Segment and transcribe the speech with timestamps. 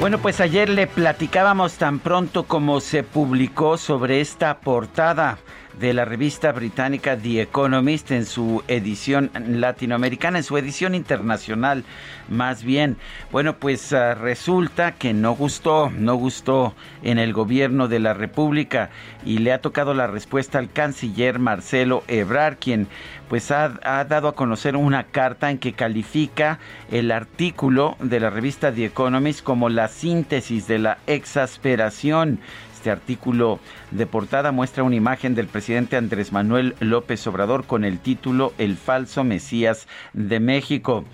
[0.00, 5.36] Bueno, pues ayer le platicábamos tan pronto como se publicó sobre esta portada
[5.78, 11.84] de la revista británica The Economist en su edición latinoamericana, en su edición internacional
[12.28, 12.96] más bien.
[13.30, 18.90] Bueno, pues uh, resulta que no gustó, no gustó en el gobierno de la República
[19.24, 22.88] y le ha tocado la respuesta al canciller Marcelo Ebrard, quien
[23.30, 26.58] pues ha, ha, dado a conocer una carta en que califica
[26.90, 32.40] el artículo de la revista The Economist como la síntesis de la exasperación
[32.80, 37.98] este artículo de portada muestra una imagen del presidente Andrés Manuel López Obrador con el
[37.98, 41.04] título El falso Mesías de México.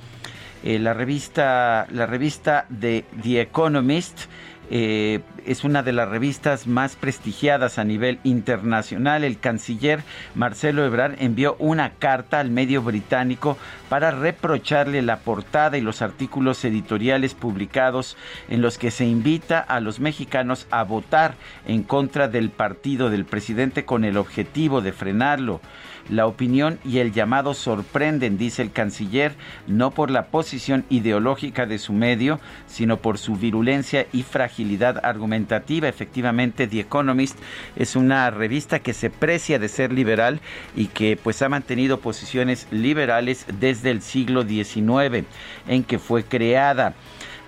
[0.63, 4.27] Eh, la revista, la revista de The Economist
[4.71, 9.25] eh, es una de las revistas más prestigiadas a nivel internacional.
[9.25, 10.03] El canciller
[10.35, 13.57] Marcelo Ebrard envió una carta al medio británico
[13.89, 18.17] para reprocharle la portada y los artículos editoriales publicados
[18.49, 21.35] en los que se invita a los mexicanos a votar
[21.67, 25.61] en contra del partido del presidente con el objetivo de frenarlo.
[26.09, 29.35] La opinión y el llamado sorprenden, dice el canciller,
[29.67, 35.89] no por la posición ideológica de su medio, sino por su virulencia y fragilidad argumentativa.
[35.89, 37.39] Efectivamente, The Economist
[37.75, 40.41] es una revista que se precia de ser liberal
[40.77, 45.27] y que pues ha mantenido posiciones liberales desde el siglo XIX
[45.67, 46.95] en que fue creada.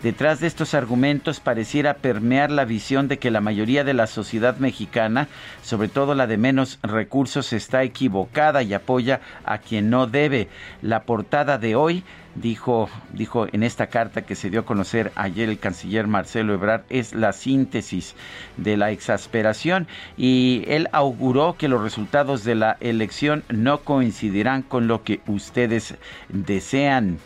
[0.03, 4.57] Detrás de estos argumentos pareciera permear la visión de que la mayoría de la sociedad
[4.59, 5.27] mexicana,
[5.61, 10.49] sobre todo la de menos recursos, está equivocada y apoya a quien no debe.
[10.83, 12.05] La portada de hoy
[12.37, 16.83] dijo, dijo en esta carta que se dio a conocer ayer el canciller Marcelo Ebrard,
[16.91, 18.15] es la síntesis
[18.57, 24.87] de la exasperación y él auguró que los resultados de la elección no coincidirán con
[24.87, 25.97] lo que ustedes
[26.29, 27.19] desean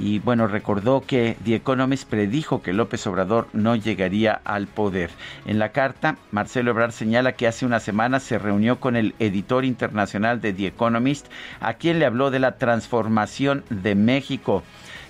[0.00, 5.10] y bueno, recordó que The Economist predijo que López Obrador no llegaría al poder.
[5.44, 9.66] En la carta, Marcelo Ebrard señala que hace una semana se reunió con el editor
[9.66, 11.26] internacional de The Economist,
[11.60, 14.62] a quien le habló de la transformación de México.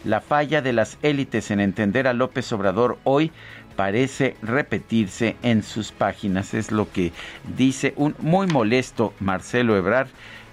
[0.05, 3.31] La falla de las élites en entender a López Obrador hoy
[3.77, 6.53] parece repetirse en sus páginas.
[6.53, 7.13] Es lo que
[7.57, 10.09] dice un muy molesto Marcelo Ebrard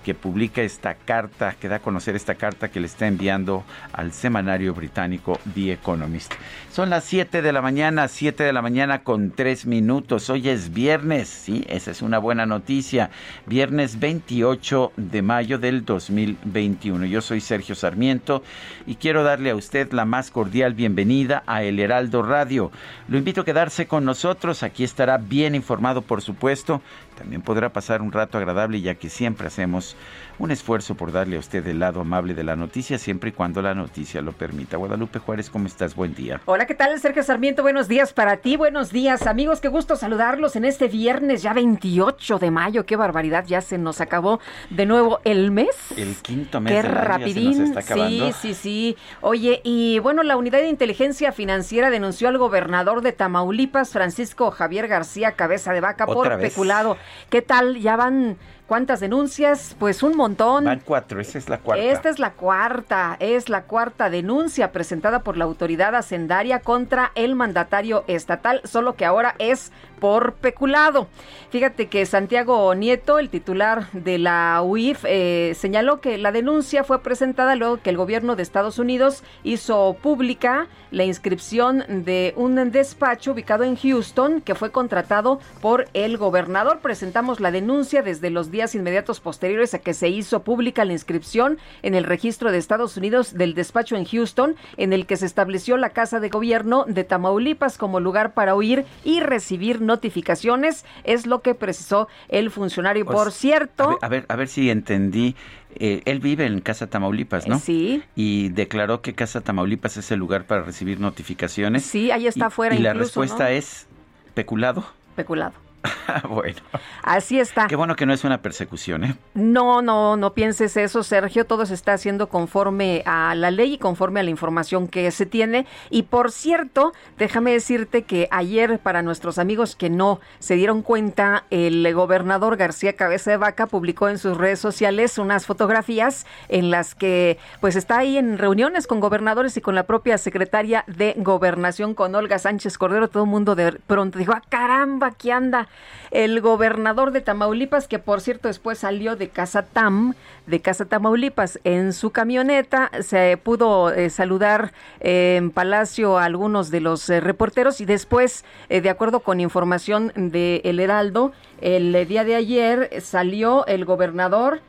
[0.07, 4.13] que publica esta carta, que da a conocer esta carta que le está enviando al
[4.13, 6.31] semanario británico The Economist.
[6.77, 10.29] Son las 7 de la mañana, 7 de la mañana con 3 minutos.
[10.29, 13.09] Hoy es viernes, sí, esa es una buena noticia.
[13.47, 17.07] Viernes 28 de mayo del 2021.
[17.07, 18.43] Yo soy Sergio Sarmiento
[18.85, 22.71] y quiero darle a usted la más cordial bienvenida a El Heraldo Radio.
[23.07, 26.83] Lo invito a quedarse con nosotros, aquí estará bien informado, por supuesto.
[27.17, 29.95] También podrá pasar un rato agradable ya que siempre hacemos
[30.39, 33.61] un esfuerzo por darle a usted el lado amable de la noticia, siempre y cuando
[33.61, 34.77] la noticia lo permita.
[34.77, 35.95] Guadalupe Juárez, ¿cómo estás?
[35.95, 36.41] Buen día.
[36.45, 36.97] Hola, ¿qué tal?
[36.99, 41.41] Sergio Sarmiento, buenos días para ti, buenos días amigos, qué gusto saludarlos en este viernes
[41.41, 44.39] ya 28 de mayo, qué barbaridad, ya se nos acabó
[44.69, 45.75] de nuevo el mes.
[45.95, 46.73] El quinto mes.
[46.73, 48.27] Qué del año se rapidín, nos está acabando.
[48.27, 48.97] sí, sí, sí.
[49.21, 54.87] Oye, y bueno, la Unidad de Inteligencia Financiera denunció al gobernador de Tamaulipas, Francisco Javier
[54.87, 56.51] García Cabeza de Vaca, por ¿Otra vez?
[56.51, 56.97] peculado.
[57.29, 57.79] ¿Qué tal?
[57.79, 58.37] Ya van...
[58.67, 59.77] ¿Cuántas denuncias?
[59.79, 60.65] Pues un montón.
[60.65, 61.85] Van cuatro, esa es la cuarta.
[61.85, 67.35] Esta es la cuarta, es la cuarta denuncia presentada por la autoridad hacendaria contra el
[67.35, 69.71] mandatario estatal, solo que ahora es
[70.01, 71.07] por peculado.
[71.49, 77.01] Fíjate que Santiago Nieto, el titular de la UIF, eh, señaló que la denuncia fue
[77.01, 83.31] presentada luego que el gobierno de Estados Unidos hizo pública la inscripción de un despacho
[83.31, 86.79] ubicado en Houston que fue contratado por el gobernador.
[86.79, 91.57] Presentamos la denuncia desde los días inmediatos posteriores a que se hizo pública la inscripción
[91.83, 95.77] en el registro de Estados Unidos del despacho en Houston, en el que se estableció
[95.77, 101.41] la Casa de Gobierno de Tamaulipas como lugar para oír y recibir notificaciones, es lo
[101.41, 103.05] que precisó el funcionario.
[103.05, 103.99] Pues, Por cierto...
[104.01, 105.35] A ver, a ver, si entendí.
[105.75, 107.59] Eh, él vive en Casa Tamaulipas, ¿no?
[107.59, 108.03] Sí.
[108.15, 111.83] Y declaró que Casa Tamaulipas es el lugar para recibir notificaciones.
[111.83, 112.75] Sí, ahí está afuera.
[112.75, 113.49] Y la respuesta ¿no?
[113.49, 113.87] es
[114.33, 114.85] peculado.
[115.15, 115.66] Peculado.
[116.29, 116.59] bueno.
[117.03, 117.67] Así está.
[117.67, 119.15] Qué bueno que no es una persecución, ¿eh?
[119.33, 121.45] No, no, no pienses eso, Sergio.
[121.45, 125.25] Todo se está haciendo conforme a la ley y conforme a la información que se
[125.25, 125.65] tiene.
[125.89, 131.45] Y por cierto, déjame decirte que ayer, para nuestros amigos que no se dieron cuenta,
[131.49, 136.95] el gobernador García Cabeza de Vaca publicó en sus redes sociales unas fotografías en las
[136.95, 141.93] que, pues, está ahí en reuniones con gobernadores y con la propia secretaria de Gobernación,
[141.93, 143.07] con Olga Sánchez Cordero.
[143.07, 145.66] Todo el mundo de pronto dijo, ah, caramba, aquí anda
[146.11, 150.13] el gobernador de Tamaulipas, que por cierto después salió de Casa Tam,
[150.45, 156.71] de Casa Tamaulipas, en su camioneta, se pudo eh, saludar eh, en Palacio a algunos
[156.71, 161.31] de los eh, reporteros y después, de acuerdo con información de El Heraldo,
[161.61, 164.61] el día de ayer salió el gobernador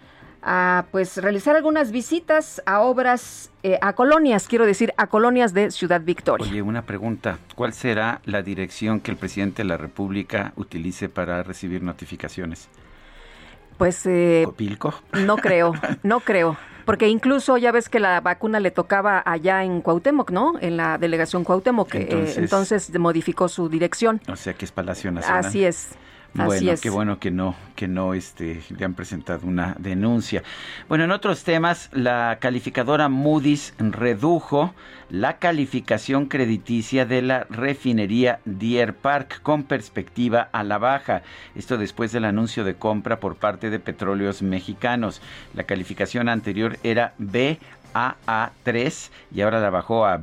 [0.43, 5.70] a pues realizar algunas visitas a obras, eh, a colonias, quiero decir, a colonias de
[5.70, 6.46] Ciudad Victoria.
[6.49, 7.38] Oye, una pregunta.
[7.56, 12.69] ¿Cuál será la dirección que el presidente de la República utilice para recibir notificaciones?
[13.76, 14.94] Pues eh, ¿Copilco?
[15.25, 16.56] no creo, no creo.
[16.85, 20.55] Porque incluso ya ves que la vacuna le tocaba allá en Cuauhtémoc, ¿no?
[20.61, 21.94] En la delegación Cuauhtémoc.
[21.94, 24.23] eh, Entonces- entonces modificó su dirección.
[24.26, 25.44] O sea que es Palacio Nacional.
[25.44, 25.90] Así es.
[26.37, 26.81] Así Bueno, es.
[26.81, 30.43] qué bueno que no, que no este, le han presentado una denuncia.
[30.89, 34.75] Bueno, en otros temas, la calificadora Moody's redujo
[35.11, 41.23] la calificación crediticia de la refinería Deer Park con perspectiva a la baja.
[41.57, 45.23] Esto después del anuncio de compra por parte de Petróleos Mexicanos.
[45.55, 50.19] La calificación anterior era BAA3 y ahora la bajó a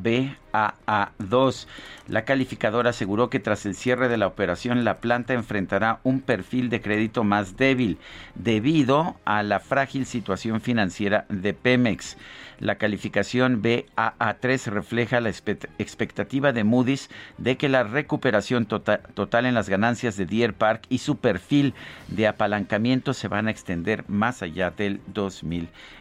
[0.55, 1.67] BAA2.
[2.07, 6.69] La calificadora aseguró que tras el cierre de la operación la planta enfrentará un perfil
[6.69, 7.97] de crédito más débil
[8.35, 12.17] debido a la frágil situación financiera de Pemex.
[12.59, 19.55] La calificación BAA3 refleja la expectativa de Moody's de que la recuperación tota- total en
[19.55, 21.73] las ganancias de Deer Park y su perfil
[22.07, 25.01] de apalancamiento se van a extender más allá del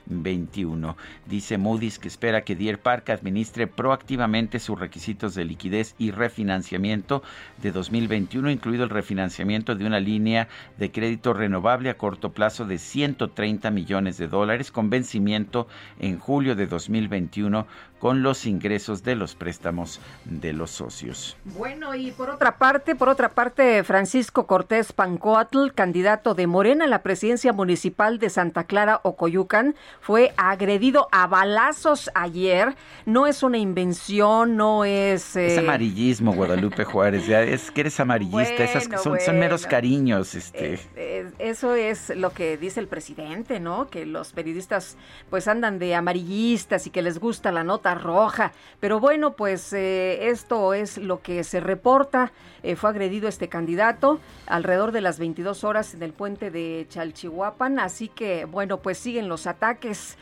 [0.06, 0.96] 2021.
[1.26, 7.22] Dice Moody's que espera que Deer Park administre proactivamente sus requisitos de liquidez y refinanciamiento
[7.62, 10.48] de 2021, incluido el refinanciamiento de una línea
[10.78, 15.66] de crédito renovable a corto plazo de 130 millones de dólares con vencimiento
[15.98, 17.66] en julio de 2021
[18.04, 21.38] con los ingresos de los préstamos de los socios.
[21.44, 26.88] Bueno, y por otra parte, por otra parte, Francisco Cortés Pancoatl, candidato de Morena a
[26.88, 32.74] la presidencia municipal de Santa Clara, Ocoyucan, fue agredido a balazos ayer.
[33.06, 35.36] No es una invención, no es...
[35.36, 37.26] Es eh, amarillismo, Guadalupe Juárez.
[37.26, 38.64] ya es que eres amarillista.
[38.64, 40.34] Esas Bueno, son, son meros cariños.
[40.34, 40.78] Este.
[40.96, 43.88] Eh, eso es lo que dice el presidente, ¿no?
[43.88, 44.96] Que los periodistas
[45.30, 48.52] pues andan de amarillistas y que les gusta la nota roja.
[48.80, 52.32] Pero bueno, pues eh, esto es lo que se reporta.
[52.62, 57.78] Eh, fue agredido este candidato alrededor de las 22 horas en el puente de Chalchihuapan.
[57.78, 59.83] Así que bueno, pues siguen los ataques.
[59.90, 60.16] Es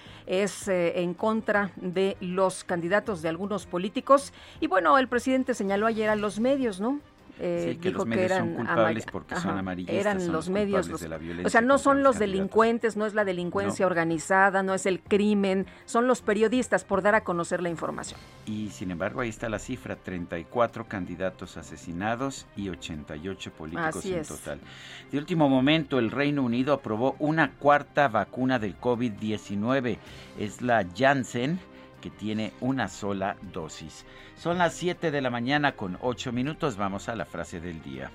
[0.69, 4.33] eh, en contra de los candidatos de algunos políticos.
[4.61, 7.01] Y bueno, el presidente señaló ayer a los medios, ¿no?
[7.41, 10.27] Eh, Sí, que dijo los medios son eran culpables amar- porque son amarillistas, Eran son
[10.33, 13.15] los los medios culpables los- de la o sea, no son los delincuentes, no es
[13.15, 13.89] la delincuencia No.
[13.89, 18.21] organizada, no es el crimen, son los periodistas por dar a conocer la información.
[18.47, 24.21] Y sin embargo, ahí está la cifra: 34 candidatos asesinados y 88 políticos Así en
[24.21, 24.29] es.
[24.29, 24.61] total.
[25.11, 29.99] De último momento, el Reino Unido aprobó una cuarta vacuna del COVID-19.
[30.39, 31.59] Es la Janssen
[32.03, 34.05] que tiene una sola dosis.
[34.37, 36.77] Son las 7 de la mañana con 8 minutos.
[36.77, 38.11] Vamos a la frase del día.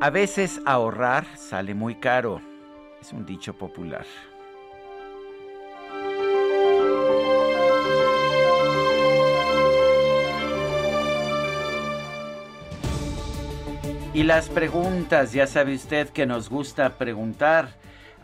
[0.00, 2.40] A veces ahorrar sale muy caro.
[3.02, 4.06] Es un dicho popular.
[14.14, 17.70] Y las preguntas, ya sabe usted que nos gusta preguntar.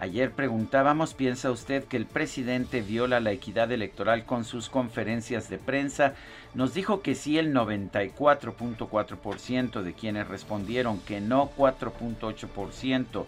[0.00, 5.58] Ayer preguntábamos, ¿piensa usted que el presidente viola la equidad electoral con sus conferencias de
[5.58, 6.14] prensa?
[6.54, 13.26] Nos dijo que sí el 94.4% de quienes respondieron que no 4.8%,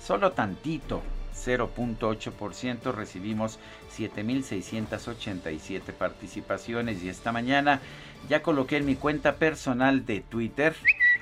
[0.00, 1.02] solo tantito
[1.34, 3.58] 0.8%, recibimos
[3.98, 7.80] 7.687 participaciones y esta mañana
[8.28, 10.76] ya coloqué en mi cuenta personal de Twitter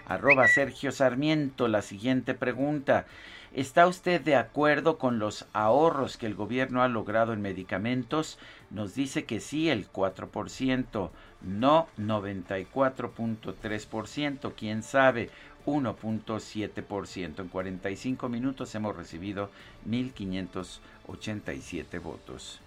[0.06, 1.68] arroba Sergio Sarmiento.
[1.68, 3.06] La siguiente pregunta.
[3.52, 8.38] ¿Está usted de acuerdo con los ahorros que el gobierno ha logrado en medicamentos?
[8.70, 11.10] Nos dice que sí, el 4%,
[11.42, 15.30] no 94.3%, quién sabe,
[15.66, 17.40] 1.7%.
[17.40, 19.50] En 45 minutos hemos recibido
[19.88, 22.60] 1.587 votos.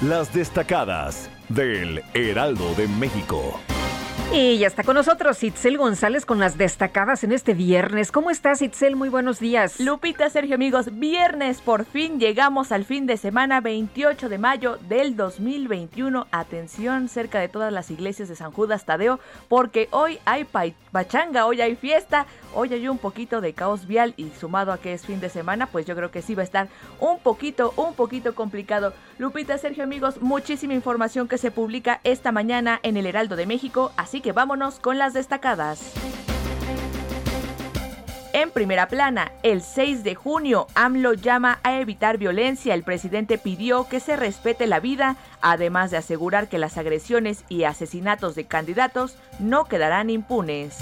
[0.00, 3.60] Las destacadas del Heraldo de México.
[4.32, 8.12] Y ya está con nosotros Itzel González con las destacadas en este viernes.
[8.12, 8.94] ¿Cómo estás, Itzel?
[8.94, 9.80] Muy buenos días.
[9.80, 15.16] Lupita, Sergio, amigos, viernes por fin llegamos al fin de semana 28 de mayo del
[15.16, 16.28] 2021.
[16.30, 19.18] Atención cerca de todas las iglesias de San Judas Tadeo,
[19.48, 20.46] porque hoy hay
[20.92, 24.92] pachanga, hoy hay fiesta, hoy hay un poquito de caos vial y sumado a que
[24.92, 26.68] es fin de semana, pues yo creo que sí va a estar
[27.00, 28.92] un poquito, un poquito complicado.
[29.18, 33.90] Lupita, Sergio, amigos, muchísima información que se publica esta mañana en el Heraldo de México,
[33.96, 35.92] así que vámonos con las destacadas.
[38.32, 42.74] En primera plana, el 6 de junio, AMLO llama a evitar violencia.
[42.74, 47.64] El presidente pidió que se respete la vida, además de asegurar que las agresiones y
[47.64, 50.78] asesinatos de candidatos no quedarán impunes.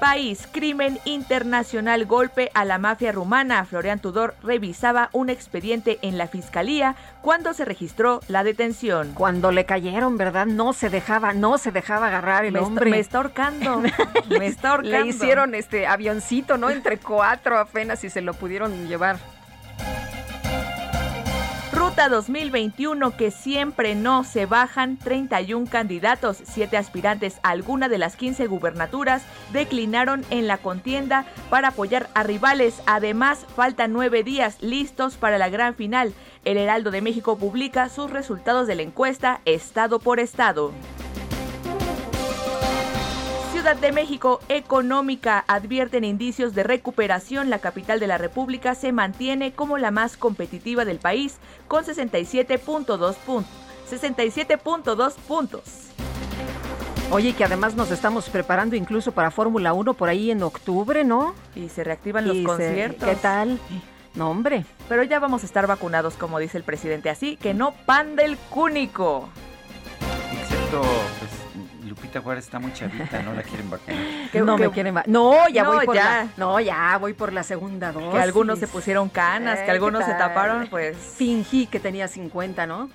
[0.00, 3.64] País, crimen internacional, golpe a la mafia rumana.
[3.64, 9.12] Florian Tudor revisaba un expediente en la fiscalía cuando se registró la detención.
[9.14, 10.44] Cuando le cayeron, ¿verdad?
[10.44, 12.90] No se dejaba, no se dejaba agarrar el hombre.
[12.90, 13.80] me está ahorcando,
[14.28, 14.98] me está ahorcando.
[14.98, 16.68] Le hicieron este avioncito, ¿no?
[16.68, 19.16] Entre cuatro apenas y se lo pudieron llevar.
[21.76, 28.16] Ruta 2021 que siempre no se bajan 31 candidatos, 7 aspirantes a alguna de las
[28.16, 32.80] 15 gubernaturas declinaron en la contienda para apoyar a rivales.
[32.86, 36.14] Además, faltan 9 días listos para la gran final.
[36.46, 40.72] El Heraldo de México publica sus resultados de la encuesta estado por estado.
[43.66, 47.50] Ciudad de México económica advierten indicios de recuperación.
[47.50, 53.16] La capital de la República se mantiene como la más competitiva del país con 67.2
[53.16, 53.50] puntos.
[53.90, 55.62] 67.2 puntos.
[57.10, 61.34] Oye, que además nos estamos preparando incluso para Fórmula 1 por ahí en octubre, ¿no?
[61.56, 63.08] Y se reactivan los conciertos.
[63.08, 63.58] ¿Qué tal?
[64.14, 64.64] No, hombre.
[64.88, 68.36] Pero ya vamos a estar vacunados, como dice el presidente, así que no pan del
[68.36, 69.28] cúnico.
[70.40, 70.82] Excepto,
[71.18, 71.45] pues,
[71.96, 73.98] Lupita Juárez está muy chavita, no la quieren vacunar.
[74.44, 75.08] no me quieren vacunar.
[75.08, 76.04] No, ya voy por ya.
[76.04, 78.10] La, no, ya voy por la segunda dosis.
[78.10, 80.96] Que algunos se pusieron canas, que algunos se taparon, pues.
[80.96, 82.90] Fingí que tenía 50, ¿no?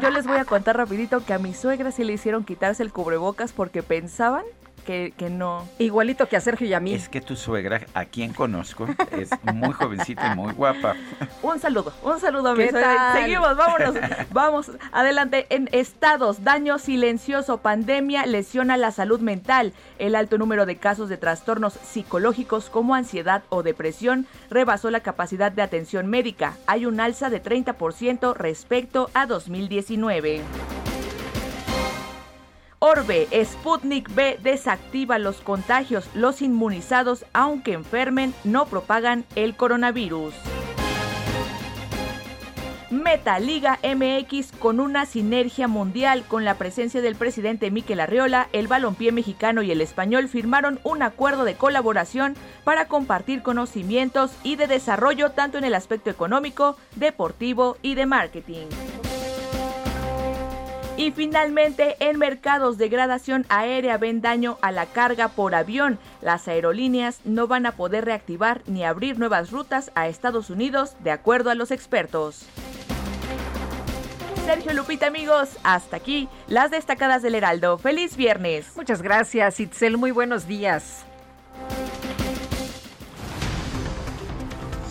[0.00, 2.92] yo les voy a contar rapidito que a mi suegra sí le hicieron quitarse el
[2.92, 4.44] cubrebocas porque pensaban
[4.86, 5.68] que, no.
[5.78, 6.94] Igualito que a Sergio y a mí.
[6.94, 10.94] Es que tu suegra, a quien conozco, es muy jovencita y muy guapa.
[11.42, 13.12] Un saludo, un saludo a mi suegra.
[13.14, 13.94] Seguimos, vámonos.
[14.30, 15.46] Vamos, adelante.
[15.50, 19.72] En estados, daño silencioso, pandemia lesiona la salud mental.
[19.98, 25.52] El alto número de casos de trastornos psicológicos como ansiedad o depresión rebasó la capacidad
[25.52, 26.54] de atención médica.
[26.66, 30.42] Hay un alza de 30% respecto a 2019.
[32.88, 36.08] Orbe, Sputnik B desactiva los contagios.
[36.14, 40.32] Los inmunizados, aunque enfermen, no propagan el coronavirus.
[42.90, 49.10] Metaliga MX con una sinergia mundial con la presencia del presidente Miquel Arriola, el balompié
[49.10, 55.32] mexicano y el español firmaron un acuerdo de colaboración para compartir conocimientos y de desarrollo
[55.32, 58.66] tanto en el aspecto económico, deportivo y de marketing.
[60.96, 65.98] Y finalmente, en mercados de gradación aérea ven daño a la carga por avión.
[66.22, 71.10] Las aerolíneas no van a poder reactivar ni abrir nuevas rutas a Estados Unidos, de
[71.10, 72.46] acuerdo a los expertos.
[74.46, 77.76] Sergio Lupita, amigos, hasta aquí las destacadas del Heraldo.
[77.76, 78.74] Feliz viernes.
[78.74, 79.98] Muchas gracias, Itzel.
[79.98, 81.04] Muy buenos días.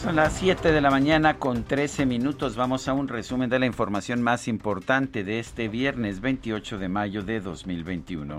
[0.06, 2.56] Son las 7 de la mañana con 13 minutos.
[2.56, 7.24] Vamos a un resumen de la información más importante de este viernes 28 de mayo
[7.24, 8.38] de 2021.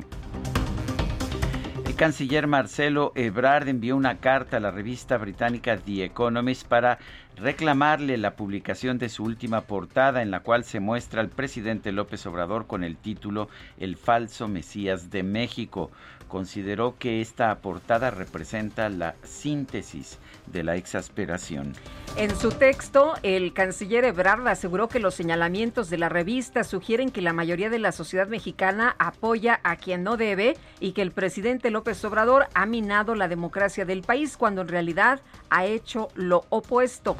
[1.85, 7.01] El canciller Marcelo Ebrard envió una carta a la revista británica The Economist para
[7.35, 12.25] reclamarle la publicación de su última portada en la cual se muestra al presidente López
[12.27, 15.91] Obrador con el título El falso Mesías de México.
[16.29, 21.73] Consideró que esta portada representa la síntesis de la exasperación.
[22.17, 27.21] En su texto, el canciller Ebrard aseguró que los señalamientos de la revista sugieren que
[27.21, 31.71] la mayoría de la sociedad mexicana apoya a quien no debe y que el presidente
[31.71, 37.17] López Obrador ha minado la democracia del país cuando en realidad ha hecho lo opuesto.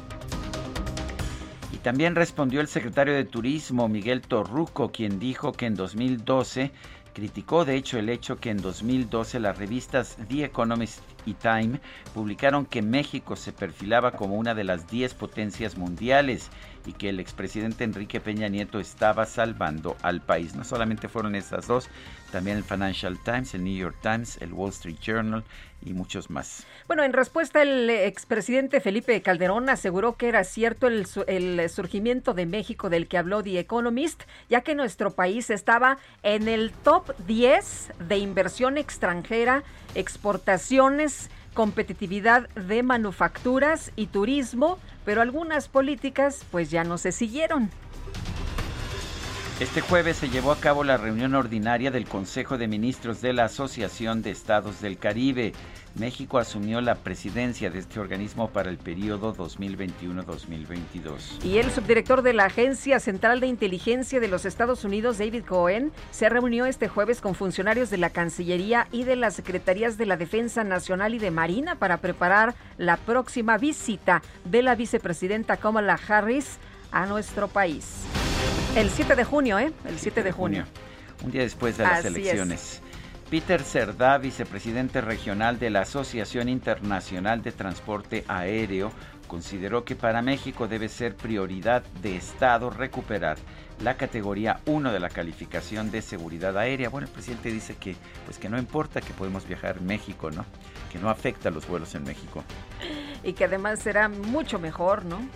[1.71, 6.71] Y también respondió el secretario de Turismo, Miguel Torruco, quien dijo que en 2012
[7.17, 11.81] Criticó, de hecho, el hecho que en 2012 las revistas The Economist y Time
[12.13, 16.51] publicaron que México se perfilaba como una de las 10 potencias mundiales
[16.85, 20.53] y que el expresidente Enrique Peña Nieto estaba salvando al país.
[20.53, 21.89] No solamente fueron estas dos,
[22.31, 25.43] también el Financial Times, el New York Times, el Wall Street Journal
[25.85, 26.65] y muchos más.
[26.87, 32.45] Bueno, en respuesta el expresidente Felipe Calderón aseguró que era cierto el, el, surgimiento de
[32.45, 37.91] México del que habló The Economist, ya que nuestro país estaba en el top 10
[38.07, 39.63] de inversión extranjera,
[39.95, 47.71] exportaciones, competitividad de manufacturas y turismo, pero algunas políticas pues ya no se siguieron.
[49.59, 53.45] Este jueves se llevó a cabo la reunión ordinaria del Consejo de Ministros de la
[53.45, 55.51] Asociación de Estados del Caribe.
[55.95, 61.43] México asumió la presidencia de este organismo para el periodo 2021-2022.
[61.43, 65.91] Y el subdirector de la Agencia Central de Inteligencia de los Estados Unidos, David Cohen,
[66.11, 70.17] se reunió este jueves con funcionarios de la Cancillería y de las Secretarías de la
[70.17, 76.59] Defensa Nacional y de Marina para preparar la próxima visita de la vicepresidenta Kamala Harris
[76.91, 78.05] a nuestro país.
[78.77, 79.73] El 7 de junio, ¿eh?
[79.85, 80.63] El 7 de junio.
[81.25, 82.79] Un día después de las elecciones.
[83.27, 88.91] Peter Cerdá, vicepresidente regional de la Asociación Internacional de Transporte Aéreo,
[89.27, 93.39] consideró que para México debe ser prioridad de Estado recuperar
[93.81, 96.89] la categoría 1 de la calificación de seguridad aérea.
[96.89, 100.45] Bueno, el presidente dice que pues que no importa que podemos viajar en México, ¿no?
[100.91, 102.43] Que no afecta a los vuelos en México.
[103.23, 105.27] Y que además será mucho mejor, ¿no?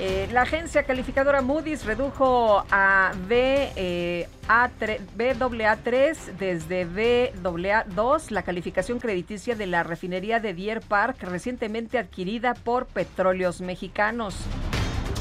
[0.00, 9.56] Eh, la agencia calificadora Moody's redujo a B, eh, BAA3 desde BAA2 la calificación crediticia
[9.56, 14.36] de la refinería de Deer Park recientemente adquirida por Petróleos Mexicanos.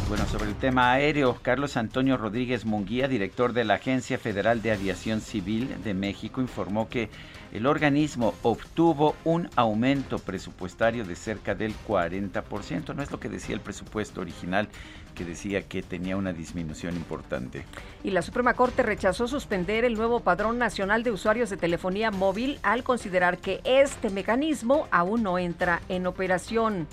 [0.09, 4.71] Bueno, sobre el tema aéreo, Carlos Antonio Rodríguez Munguía, director de la Agencia Federal de
[4.71, 7.09] Aviación Civil de México, informó que
[7.57, 12.95] el organismo obtuvo un aumento presupuestario de cerca del 40%.
[12.95, 14.69] No es lo que decía el presupuesto original,
[15.15, 17.65] que decía que tenía una disminución importante.
[18.03, 22.59] Y la Suprema Corte rechazó suspender el nuevo Padrón Nacional de Usuarios de Telefonía Móvil
[22.61, 26.87] al considerar que este mecanismo aún no entra en operación.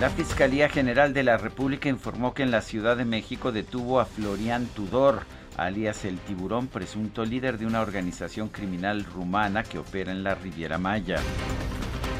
[0.00, 4.04] La Fiscalía General de la República informó que en la Ciudad de México detuvo a
[4.04, 5.22] Florian Tudor
[5.56, 10.78] alias el tiburón, presunto líder de una organización criminal rumana que opera en la Riviera
[10.78, 11.18] Maya.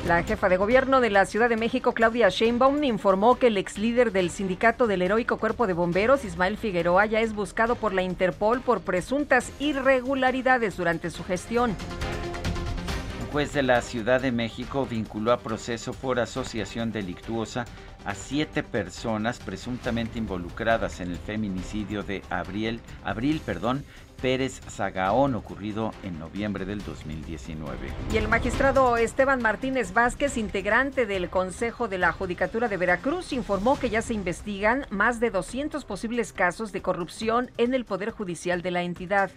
[0.07, 3.79] La jefa de gobierno de la Ciudad de México, Claudia Sheinbaum, informó que el ex
[3.79, 8.03] líder del sindicato del heroico cuerpo de bomberos, Ismael Figueroa, ya es buscado por la
[8.03, 11.77] Interpol por presuntas irregularidades durante su gestión.
[13.21, 17.64] Un juez de la Ciudad de México vinculó a proceso por asociación delictuosa
[18.05, 23.85] a siete personas presuntamente involucradas en el feminicidio de Abril, Abril perdón,
[24.21, 27.88] Pérez Zagaón ocurrido en noviembre del 2019.
[28.12, 33.79] Y el magistrado Esteban Martínez Vázquez, integrante del Consejo de la Judicatura de Veracruz, informó
[33.79, 38.62] que ya se investigan más de 200 posibles casos de corrupción en el Poder Judicial
[38.62, 39.33] de la entidad.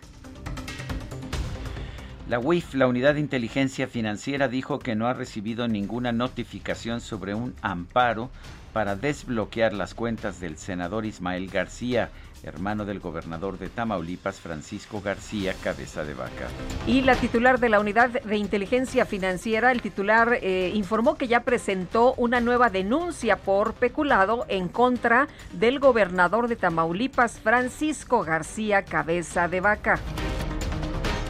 [2.27, 7.35] La UIF, la Unidad de Inteligencia Financiera, dijo que no ha recibido ninguna notificación sobre
[7.35, 8.31] un amparo
[8.73, 12.09] para desbloquear las cuentas del senador Ismael García,
[12.41, 16.47] hermano del gobernador de Tamaulipas, Francisco García Cabeza de Vaca.
[16.87, 21.41] Y la titular de la Unidad de Inteligencia Financiera, el titular, eh, informó que ya
[21.41, 29.47] presentó una nueva denuncia por peculado en contra del gobernador de Tamaulipas, Francisco García Cabeza
[29.47, 29.99] de Vaca.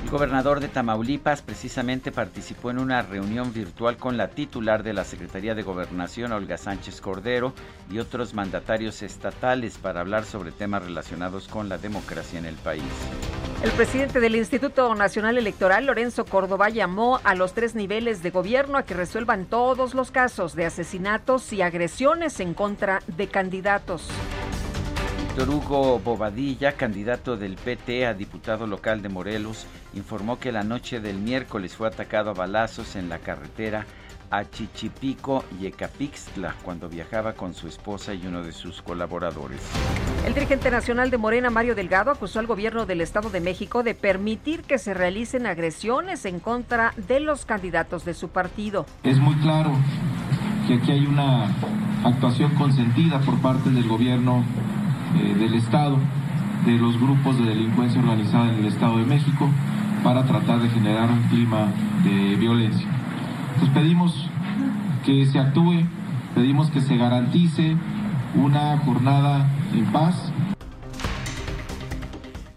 [0.06, 5.04] El gobernador de Tamaulipas precisamente participó en una reunión virtual con la titular de la
[5.04, 7.54] Secretaría de Gobernación, Olga Sánchez Cordero,
[7.90, 12.84] y otros mandatarios estatales para hablar sobre temas relacionados con la democracia en el país.
[13.64, 18.78] El presidente del Instituto Nacional Electoral, Lorenzo Córdoba, llamó a los tres niveles de gobierno
[18.78, 24.08] a que resuelvan todos los casos de asesinatos y agresiones en contra de candidatos.
[25.36, 31.02] Víctor Hugo Bobadilla, candidato del PT a diputado local de Morelos, informó que la noche
[31.02, 33.86] del miércoles fue atacado a balazos en la carretera
[34.32, 39.60] a Chichipico y Ecapixtla cuando viajaba con su esposa y uno de sus colaboradores.
[40.26, 43.94] El dirigente nacional de Morena, Mario Delgado, acusó al gobierno del Estado de México de
[43.94, 48.86] permitir que se realicen agresiones en contra de los candidatos de su partido.
[49.04, 49.74] Es muy claro
[50.66, 51.54] que aquí hay una
[52.06, 54.46] actuación consentida por parte del gobierno
[55.20, 55.98] eh, del Estado,
[56.66, 59.50] de los grupos de delincuencia organizada en el Estado de México,
[60.04, 61.68] para tratar de generar un clima
[62.04, 62.88] de violencia.
[63.54, 64.30] Entonces pedimos
[65.06, 65.84] que se actúe,
[66.34, 67.76] pedimos que se garantice
[68.36, 70.32] una jornada en paz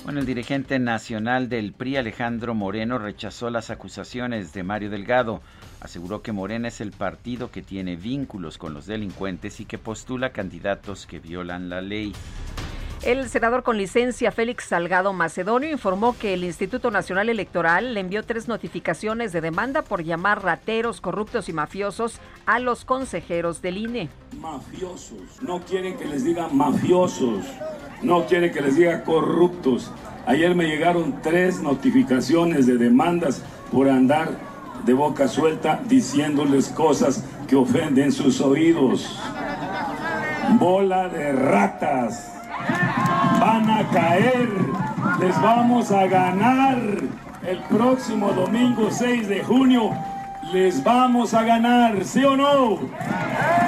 [0.09, 5.42] Bueno, el dirigente nacional del PRI, Alejandro Moreno, rechazó las acusaciones de Mario Delgado.
[5.81, 10.33] Aseguró que Morena es el partido que tiene vínculos con los delincuentes y que postula
[10.33, 12.12] candidatos que violan la ley.
[13.03, 18.25] El senador con licencia Félix Salgado Macedonio informó que el Instituto Nacional Electoral le envió
[18.25, 24.09] tres notificaciones de demanda por llamar rateros, corruptos y mafiosos a los consejeros del INE.
[24.41, 27.45] Mafiosos, no quieren que les diga mafiosos,
[28.03, 29.93] no quieren que les diga corruptos.
[30.27, 34.48] Ayer me llegaron tres notificaciones de demandas por andar
[34.88, 39.20] de boca suelta diciéndoles cosas que ofenden sus oídos.
[40.59, 42.33] Bola de ratas
[43.38, 44.48] van a caer,
[45.20, 46.79] les vamos a ganar.
[47.46, 49.90] El próximo domingo 6 de junio
[50.55, 52.79] les vamos a ganar, ¿sí o no?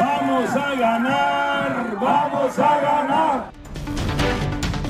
[0.00, 3.50] Vamos a ganar, vamos a ganar.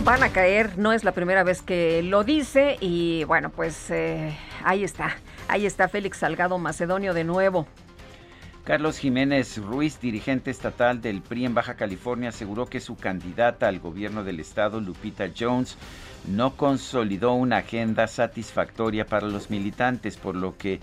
[0.04, 4.36] Van a caer, no es la primera vez que lo dice y bueno, pues eh,
[4.64, 5.16] ahí está,
[5.50, 7.66] ahí está Félix Salgado Macedonio de nuevo.
[8.64, 13.80] Carlos Jiménez Ruiz, dirigente estatal del PRI en Baja California, aseguró que su candidata al
[13.80, 15.76] gobierno del estado, Lupita Jones,
[16.28, 20.78] no consolidó una agenda satisfactoria para los militantes, por lo que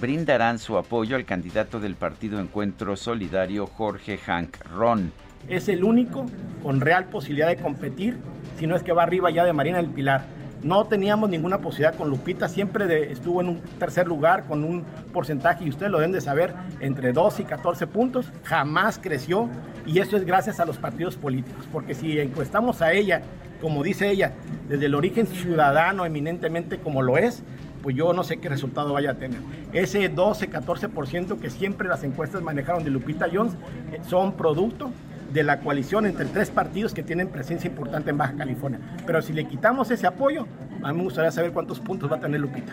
[0.00, 5.10] brindarán su apoyo al candidato del partido Encuentro Solidario, Jorge Hank Ron.
[5.48, 6.26] Es el único
[6.62, 8.18] con real posibilidad de competir,
[8.58, 11.94] si no es que va arriba ya de Marina del Pilar no teníamos ninguna posibilidad
[11.94, 16.12] con Lupita, siempre estuvo en un tercer lugar con un porcentaje, y ustedes lo deben
[16.12, 19.48] de saber, entre 12 y 14 puntos, jamás creció
[19.86, 23.22] y eso es gracias a los partidos políticos, porque si encuestamos a ella,
[23.60, 24.32] como dice ella,
[24.68, 27.42] desde el origen ciudadano eminentemente como lo es,
[27.82, 29.40] pues yo no sé qué resultado vaya a tener.
[29.72, 33.54] Ese 12-14% que siempre las encuestas manejaron de Lupita Jones
[33.92, 34.92] eh, son producto
[35.32, 38.80] de la coalición entre tres partidos que tienen presencia importante en Baja California.
[39.06, 40.46] Pero si le quitamos ese apoyo,
[40.82, 42.72] a mí me gustaría saber cuántos puntos va a tener Lupita.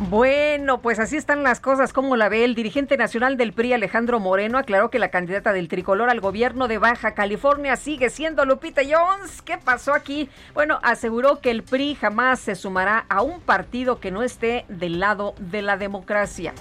[0.00, 1.92] Bueno, pues así están las cosas.
[1.92, 2.44] como la ve?
[2.44, 6.68] El dirigente nacional del PRI, Alejandro Moreno, aclaró que la candidata del tricolor al gobierno
[6.68, 9.42] de Baja California sigue siendo Lupita Jones.
[9.42, 10.30] ¿Qué pasó aquí?
[10.54, 15.00] Bueno, aseguró que el PRI jamás se sumará a un partido que no esté del
[15.00, 16.54] lado de la democracia.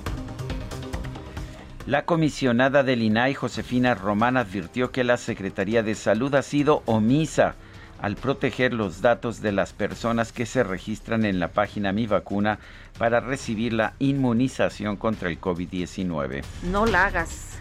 [1.88, 7.56] La comisionada del INAI, Josefina Román, advirtió que la Secretaría de Salud ha sido omisa
[8.02, 12.60] al proteger los datos de las personas que se registran en la página Mi Vacuna
[12.97, 16.43] para recibir la inmunización contra el COVID-19.
[16.63, 17.58] No la hagas.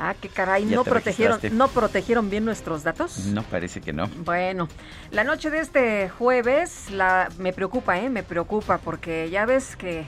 [0.00, 3.26] Ah, qué caray, ¿no protegieron, ¿no protegieron bien nuestros datos?
[3.26, 4.08] No, parece que no.
[4.24, 4.68] Bueno,
[5.10, 8.08] la noche de este jueves la, me preocupa, ¿eh?
[8.08, 10.06] Me preocupa porque ya ves que,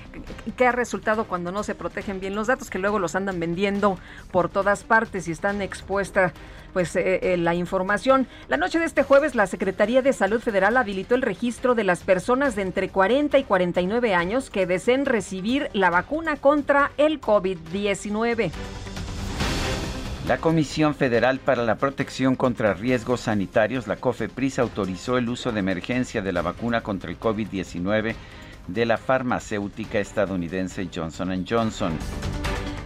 [0.57, 3.99] que ha resultado cuando no se protegen bien los datos, que luego los andan vendiendo
[4.31, 6.33] por todas partes y están expuesta
[6.73, 8.29] pues eh, eh, la información.
[8.49, 12.05] La noche de este jueves la Secretaría de Salud Federal habilitó el registro de las
[12.05, 18.53] personas de entre 40 y 49 años que deseen recibir la vacuna contra el COVID-19.
[20.31, 25.59] La Comisión Federal para la Protección contra Riesgos Sanitarios, la COFEPRIS, autorizó el uso de
[25.59, 28.15] emergencia de la vacuna contra el COVID-19
[28.69, 31.99] de la farmacéutica estadounidense Johnson Johnson.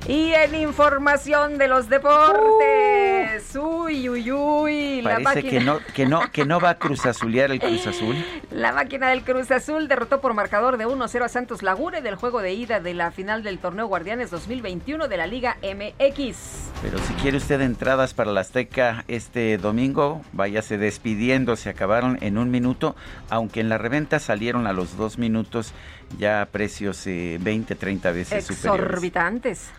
[0.06, 5.50] Y en información de los deportes, uy, uy, uy, Parece la máquina...
[5.50, 8.14] que no, que no, que no va a Cruz Azulear el Cruz Azul.
[8.50, 12.42] La máquina del Cruz Azul derrotó por marcador de 1-0 a Santos Laguna del juego
[12.42, 16.36] de ida de la final del torneo Guardianes 2021 de la Liga MX.
[16.82, 22.36] Pero si quiere usted entradas para la Azteca este domingo, váyase despidiendo, se acabaron en
[22.36, 22.94] un minuto,
[23.30, 25.72] aunque en la reventa salieron a los dos minutos
[26.18, 28.84] ya a precios 20, eh, 30 veces superiores.
[28.84, 29.70] Exorbitantes.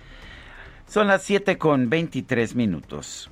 [0.88, 3.30] Son las 7 con 23 minutos.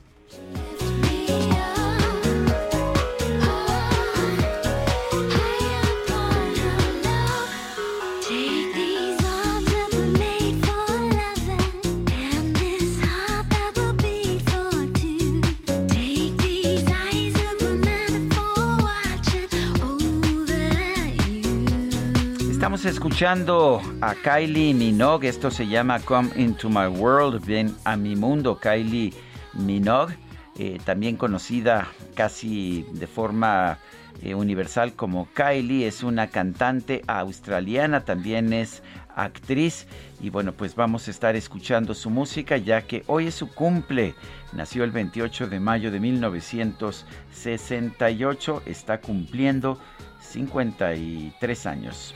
[22.84, 28.17] Estamos escuchando a Kylie Minogue, esto se llama Come Into My World, ven a mi
[28.17, 29.13] mundo, Kylie
[29.54, 30.17] Minogue,
[30.60, 33.80] eh, también conocida casi de forma
[34.22, 38.84] eh, universal como Kylie, es una cantante australiana, también es
[39.15, 39.88] actriz.
[40.19, 44.13] Y bueno pues vamos a estar escuchando su música ya que hoy es su cumple,
[44.52, 49.80] nació el 28 de mayo de 1968, está cumpliendo
[50.19, 52.13] 53 años.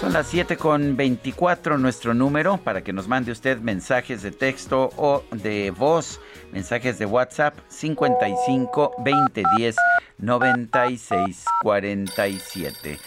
[0.00, 4.90] Son las 7 con 24 nuestro número para que nos mande usted mensajes de texto
[4.96, 6.20] o de voz,
[6.52, 9.76] mensajes de WhatsApp 55 20 10
[10.18, 12.98] 96 47.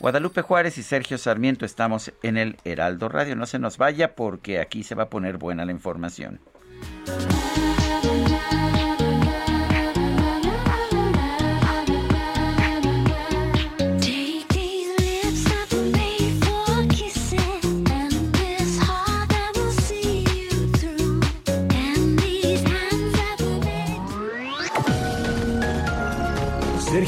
[0.00, 3.36] Guadalupe Juárez y Sergio Sarmiento estamos en el Heraldo Radio.
[3.36, 6.40] No se nos vaya porque aquí se va a poner buena la información.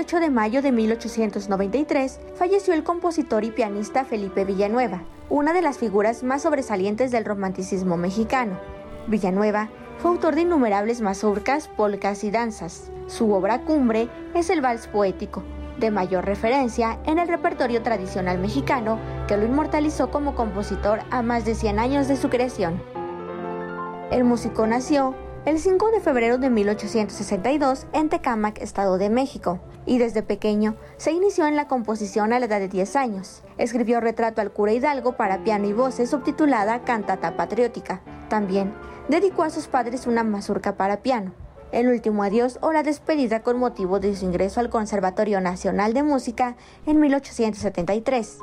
[0.00, 5.60] El 28 de mayo de 1893 falleció el compositor y pianista Felipe Villanueva, una de
[5.60, 8.58] las figuras más sobresalientes del romanticismo mexicano.
[9.08, 12.90] Villanueva fue autor de innumerables mazurcas, polcas y danzas.
[13.08, 15.42] Su obra cumbre es el vals poético,
[15.78, 21.44] de mayor referencia en el repertorio tradicional mexicano, que lo inmortalizó como compositor a más
[21.44, 22.82] de 100 años de su creación.
[24.10, 25.14] El músico nació
[25.46, 31.12] el 5 de febrero de 1862 en Tecámac, Estado de México, y desde pequeño se
[31.12, 33.42] inició en la composición a la edad de 10 años.
[33.56, 38.02] Escribió Retrato al cura Hidalgo para piano y voces subtitulada Cantata Patriótica.
[38.28, 38.74] También
[39.08, 41.32] dedicó a sus padres una mazurca para piano.
[41.72, 46.02] El último adiós o la despedida con motivo de su ingreso al Conservatorio Nacional de
[46.02, 48.38] Música en 1873.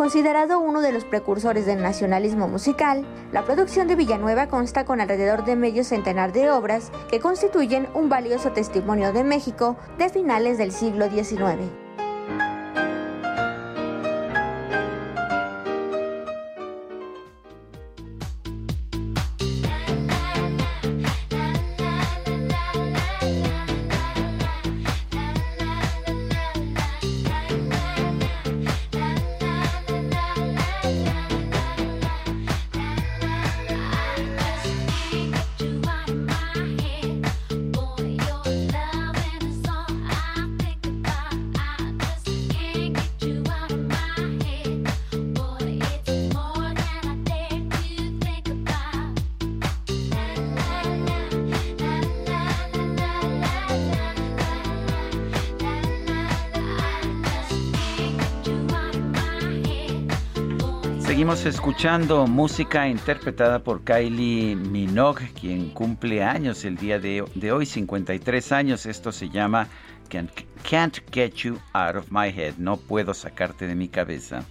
[0.00, 5.44] Considerado uno de los precursores del nacionalismo musical, la producción de Villanueva consta con alrededor
[5.44, 10.72] de medio centenar de obras que constituyen un valioso testimonio de México de finales del
[10.72, 11.68] siglo XIX.
[61.40, 67.64] Seguimos escuchando música interpretada por Kylie Minogue, quien cumple años el día de, de hoy,
[67.64, 68.84] 53 años.
[68.84, 69.66] Esto se llama
[70.10, 70.30] Can't,
[70.68, 72.56] Can't Get You Out of My Head.
[72.58, 74.44] No puedo sacarte de mi cabeza.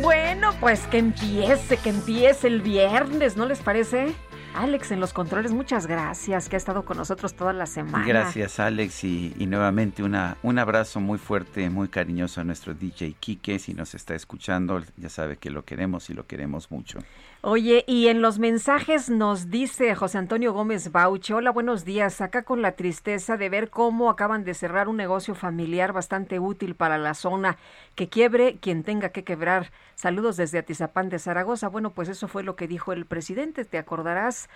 [0.00, 4.14] Bueno, pues que empiece, que empiece el viernes, ¿no les parece?
[4.58, 8.04] Alex en los controles, muchas gracias, que ha estado con nosotros toda la semana.
[8.04, 13.14] Gracias, Alex, y, y, nuevamente una, un abrazo muy fuerte, muy cariñoso a nuestro DJ
[13.20, 13.60] Quique.
[13.60, 16.98] Si nos está escuchando, ya sabe que lo queremos y lo queremos mucho.
[17.40, 22.42] Oye, y en los mensajes nos dice José Antonio Gómez Bauche, hola, buenos días, acá
[22.42, 26.98] con la tristeza de ver cómo acaban de cerrar un negocio familiar bastante útil para
[26.98, 27.56] la zona,
[27.94, 29.70] que quiebre quien tenga que quebrar.
[29.94, 31.68] Saludos desde Atizapán de Zaragoza.
[31.68, 34.47] Bueno, pues eso fue lo que dijo el presidente, te acordarás,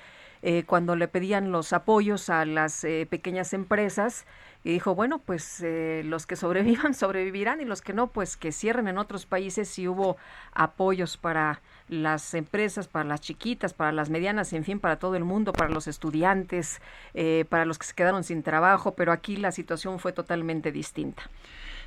[0.45, 4.27] eh, cuando le pedían los apoyos a las eh, pequeñas empresas
[4.65, 8.51] y dijo, bueno, pues eh, los que sobrevivan sobrevivirán y los que no, pues que
[8.51, 10.17] cierren en otros países si hubo
[10.53, 15.23] apoyos para las empresas, para las chiquitas, para las medianas, en fin, para todo el
[15.23, 16.81] mundo, para los estudiantes,
[17.49, 21.23] para los que se quedaron sin trabajo, pero aquí la situación fue totalmente distinta.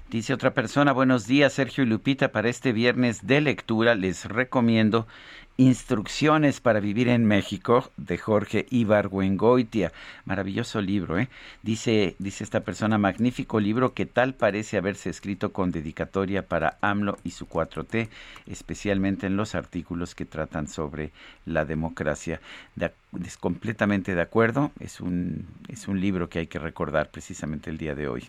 [0.10, 5.08] Dice otra persona, buenos días Sergio y Lupita, para este viernes de lectura les recomiendo
[5.58, 9.94] Instrucciones para vivir en México de Jorge Ibargüengoitia.
[10.26, 11.30] Maravilloso libro, ¿eh?
[11.64, 17.20] Dice, dice esta persona, magnífico libro que tal parece haberse escrito con dedicatoria para AMLO
[17.24, 18.10] y su 4T,
[18.48, 21.12] especialmente en los artículos que tratan sobre
[21.46, 22.42] la democracia.
[22.76, 22.92] De,
[23.24, 27.78] es completamente de acuerdo, es un, es un libro que hay que recordar precisamente el
[27.78, 28.28] día de hoy.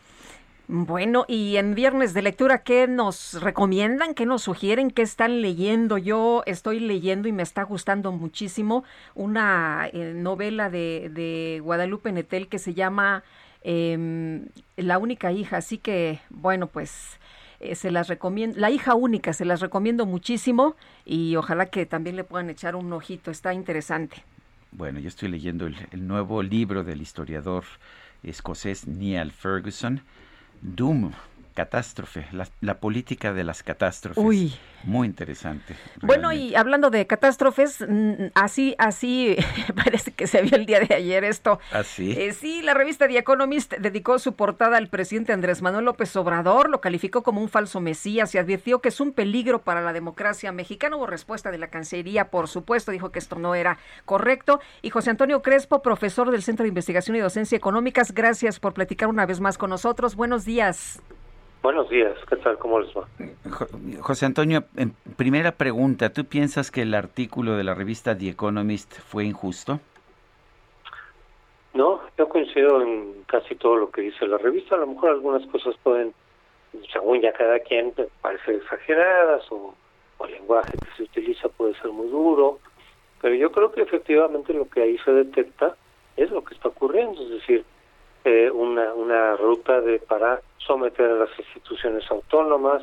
[0.69, 4.15] Bueno, y en viernes de lectura, ¿qué nos recomiendan?
[4.15, 4.91] ¿Qué nos sugieren?
[4.91, 5.97] ¿Qué están leyendo?
[5.97, 8.83] Yo estoy leyendo y me está gustando muchísimo
[9.15, 13.23] una eh, novela de, Guadalupe Netel que se llama
[13.63, 14.45] eh,
[14.77, 15.59] La única hija.
[15.59, 17.21] Así que, bueno, pues
[17.61, 18.59] eh, se las recomiendo.
[18.59, 20.75] La hija única, se las recomiendo muchísimo
[21.05, 23.31] y ojalá que también le puedan echar un ojito.
[23.31, 24.25] Está interesante.
[24.73, 27.63] Bueno, yo estoy leyendo el, el nuevo libro del historiador
[28.25, 30.03] escocés Neil Ferguson
[30.67, 31.13] Doom,
[31.57, 32.27] catástrofe,
[32.61, 34.23] la, política de las catástrofes.
[34.23, 34.55] Uy.
[34.85, 35.75] Muy interesante.
[36.03, 39.37] Bueno, y hablando de catástrofes, mm, así, así
[39.85, 41.59] parece que se vio el día de ayer esto.
[41.73, 42.13] Así.
[42.13, 46.15] ¿Ah, eh, sí, la revista The Economist dedicó su portada al presidente Andrés Manuel López
[46.15, 49.93] Obrador, lo calificó como un falso mesías y advirtió que es un peligro para la
[49.93, 50.97] democracia mexicana.
[50.97, 54.61] Hubo respuesta de la Cancillería, por supuesto, dijo que esto no era correcto.
[54.83, 59.09] Y José Antonio Crespo, profesor del Centro de Investigación y Docencia Económicas, gracias por platicar
[59.09, 60.15] una vez más con nosotros.
[60.15, 61.01] Buenos días.
[61.67, 62.59] Buenos días, ¿qué tal?
[62.59, 63.09] ¿Cómo les va?
[64.01, 69.01] José Antonio, en primera pregunta, ¿tú piensas que el artículo de la revista The Economist
[69.01, 69.81] fue injusto?
[71.75, 74.77] No, yo coincido en casi todo lo que dice la revista.
[74.77, 76.15] A lo mejor algunas cosas pueden,
[76.93, 79.75] según ya cada quien, parecer exageradas o,
[80.25, 82.61] el lenguaje que se utiliza puede ser muy duro,
[83.21, 85.75] pero yo creo que efectivamente lo que ahí se detecta
[86.17, 87.65] es lo que está ocurriendo, es decir,
[88.27, 92.83] eh, una, una ruta de para someter a las instituciones autónomas,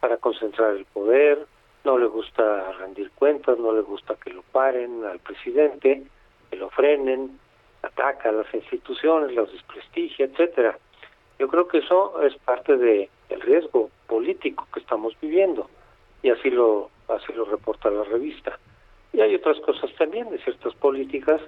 [0.00, 1.46] para concentrar el poder,
[1.84, 6.02] no le gusta rendir cuentas, no le gusta que lo paren al presidente,
[6.50, 7.38] que lo frenen,
[7.82, 10.78] ataca a las instituciones, las desprestigia, etcétera.
[11.38, 15.68] Yo creo que eso es parte de el riesgo político que estamos viviendo
[16.22, 18.58] y así lo así lo reporta la revista.
[19.12, 21.40] Y hay otras cosas también de ciertas políticas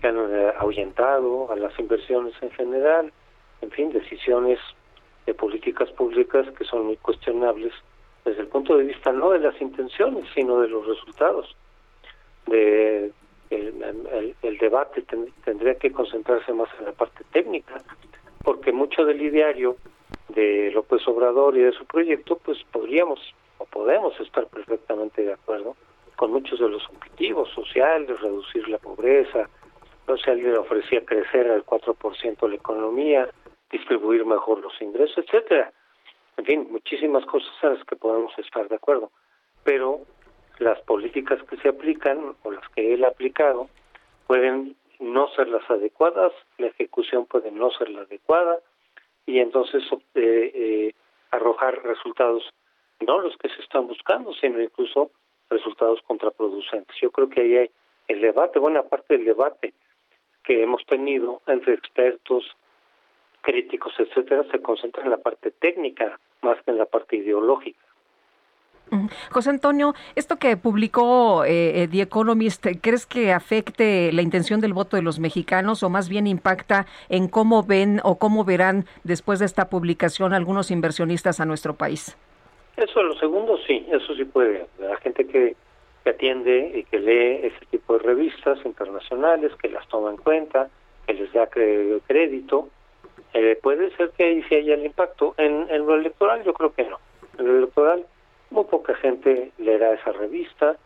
[0.00, 3.12] que han eh, ahuyentado a las inversiones en general,
[3.60, 4.58] en fin, decisiones
[5.26, 7.72] de políticas públicas que son muy cuestionables
[8.24, 11.54] desde el punto de vista no de las intenciones, sino de los resultados.
[12.46, 13.12] De,
[13.50, 15.04] el, debate
[15.44, 17.82] tendría que concentrarse más en la parte técnica,
[18.44, 19.76] porque mucho del ideario
[20.28, 23.18] de López Obrador y de su proyecto, pues podríamos
[23.58, 25.76] o podemos estar perfectamente de acuerdo
[26.16, 29.48] con muchos de los objetivos sociales, reducir la pobreza,
[30.10, 33.28] entonces él le ofrecía crecer al 4% la economía,
[33.70, 35.72] distribuir mejor los ingresos, etcétera.
[36.36, 39.12] En fin, muchísimas cosas en las que podemos estar de acuerdo.
[39.62, 40.00] Pero
[40.58, 43.68] las políticas que se aplican o las que él ha aplicado
[44.26, 48.58] pueden no ser las adecuadas, la ejecución puede no ser la adecuada
[49.26, 49.84] y entonces
[50.16, 50.94] eh, eh,
[51.30, 52.42] arrojar resultados
[52.98, 55.12] no los que se están buscando, sino incluso
[55.48, 56.96] resultados contraproducentes.
[57.00, 57.70] Yo creo que ahí hay
[58.08, 59.72] el debate, buena parte del debate
[60.50, 62.44] que hemos tenido entre expertos,
[63.40, 67.78] críticos, etcétera, se concentra en la parte técnica más que en la parte ideológica.
[69.30, 74.72] José Antonio, esto que publicó eh, eh, The Economist, ¿crees que afecte la intención del
[74.72, 79.38] voto de los mexicanos o más bien impacta en cómo ven o cómo verán después
[79.38, 82.18] de esta publicación algunos inversionistas a nuestro país?
[82.76, 84.66] Eso, lo segundo sí, eso sí puede.
[84.80, 85.54] La gente que
[86.02, 90.68] que atiende y que lee ese tipo de revistas internacionales, que las toma en cuenta,
[91.06, 92.68] que les da crédito.
[93.32, 95.34] Eh, puede ser que ahí sí haya el impacto.
[95.36, 96.98] En, en, lo electoral yo creo que no.
[97.38, 98.06] En lo electoral
[98.50, 100.76] muy poca gente leerá esa revista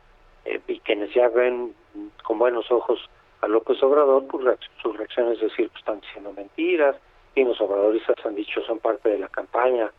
[0.45, 1.75] eh, y quienes ya ven
[2.23, 3.09] con buenos ojos
[3.41, 6.97] a López Obrador, pues sus reacciones es decir, pues están diciendo mentiras,
[7.35, 9.91] y los obradoristas han dicho son parte de la campaña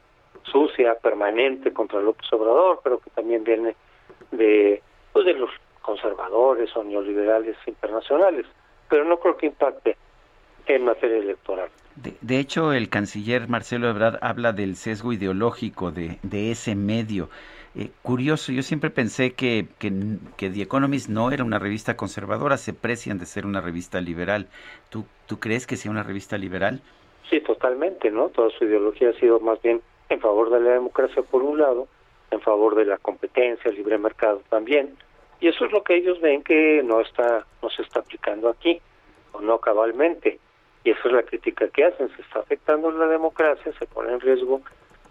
[0.44, 3.76] sucia, permanente contra López Obrador, pero que también viene
[4.32, 4.82] de
[5.16, 5.50] pues de los
[5.82, 8.46] conservadores o neoliberales internacionales,
[8.90, 9.96] pero no creo que impacte
[10.68, 11.70] en materia electoral.
[11.96, 17.30] De, hecho, el canciller Marcelo Ebrard habla del sesgo ideológico de, de ese medio.
[17.76, 19.94] Eh, curioso, yo siempre pensé que, que,
[20.36, 24.48] que, The Economist no era una revista conservadora, se precian de ser una revista liberal.
[24.90, 26.82] ¿Tú, ¿Tú crees que sea una revista liberal?
[27.30, 28.28] Sí, totalmente, ¿no?
[28.28, 31.88] Toda su ideología ha sido más bien en favor de la democracia por un lado,
[32.36, 34.96] en favor de la competencia, el libre mercado también,
[35.40, 38.80] y eso es lo que ellos ven que no está no se está aplicando aquí
[39.34, 40.40] o no cabalmente.
[40.84, 42.10] Y esa es la crítica que hacen.
[42.16, 44.62] Se está afectando la democracia se pone en riesgo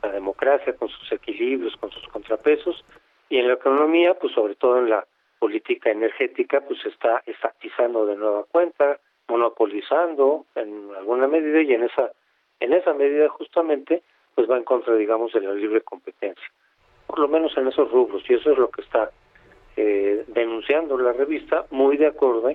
[0.03, 2.85] la democracia con sus equilibrios con sus contrapesos.
[3.29, 5.07] Y en la economía pues sobre todo en la
[5.39, 8.99] política energética pues se está estatizando de nueva cuenta
[9.29, 12.13] monopolizando en alguna medida y en esa
[12.61, 14.03] en esa medida justamente
[14.35, 16.49] pues va en contra digamos de la libre competencia
[17.15, 19.09] por lo menos en esos rubros y eso es lo que está
[19.77, 22.51] eh, denunciando la revista muy de acuerdo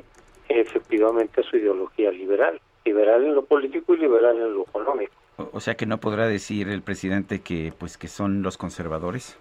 [0.49, 5.14] efectivamente a su ideología liberal, liberal en lo político y liberal en lo económico.
[5.53, 9.39] O, sea que no podrá decir el presidente que pues que son los conservadores.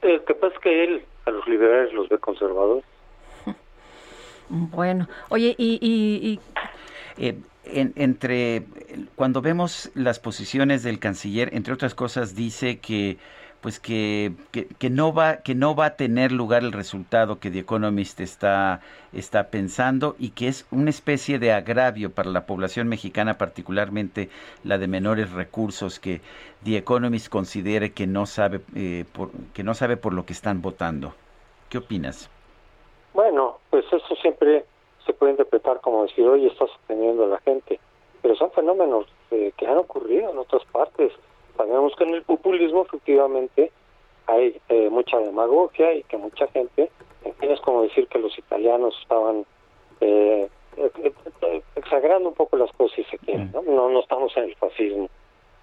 [0.00, 2.84] Eh, que pasa es que él a los liberales los ve conservadores.
[4.48, 5.78] Bueno, oye, y...
[5.82, 6.40] y,
[7.22, 8.64] eh, entre
[9.14, 13.18] cuando vemos las posiciones del canciller, entre otras cosas, dice que
[13.62, 17.60] pues que, que, no va que no va a tener lugar el resultado que The
[17.60, 18.80] Economist está
[19.12, 24.30] está pensando y que es una especie de agravio para la población mexicana particularmente
[24.64, 26.20] la de menores recursos que
[26.64, 30.60] The Economist considere que no sabe eh, por, que no sabe por lo que están
[30.60, 31.14] votando.
[31.70, 32.28] Qué opinas
[33.14, 34.64] bueno pues eso siempre
[35.06, 37.78] se puede interpretar como decir oye está sosteniendo a la gente
[38.22, 41.12] pero son fenómenos eh, que han ocurrido en otras partes
[41.66, 43.70] Sabemos que en el populismo efectivamente
[44.26, 46.90] hay eh, mucha demagogia y que mucha gente,
[47.40, 49.46] es como decir que los italianos estaban
[50.00, 53.62] eh, eh, exagerando un poco las cosas si se quiere, ¿no?
[53.62, 53.88] ¿no?
[53.90, 55.08] No estamos en el fascismo,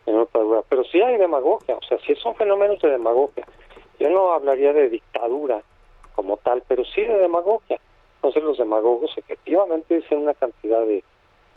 [0.05, 3.45] en otra lugar, pero sí hay demagogia, o sea, sí son fenómenos de demagogia.
[3.99, 5.61] Yo no hablaría de dictadura
[6.15, 7.79] como tal, pero sí de demagogia.
[8.15, 11.03] Entonces los demagogos efectivamente dicen una cantidad de,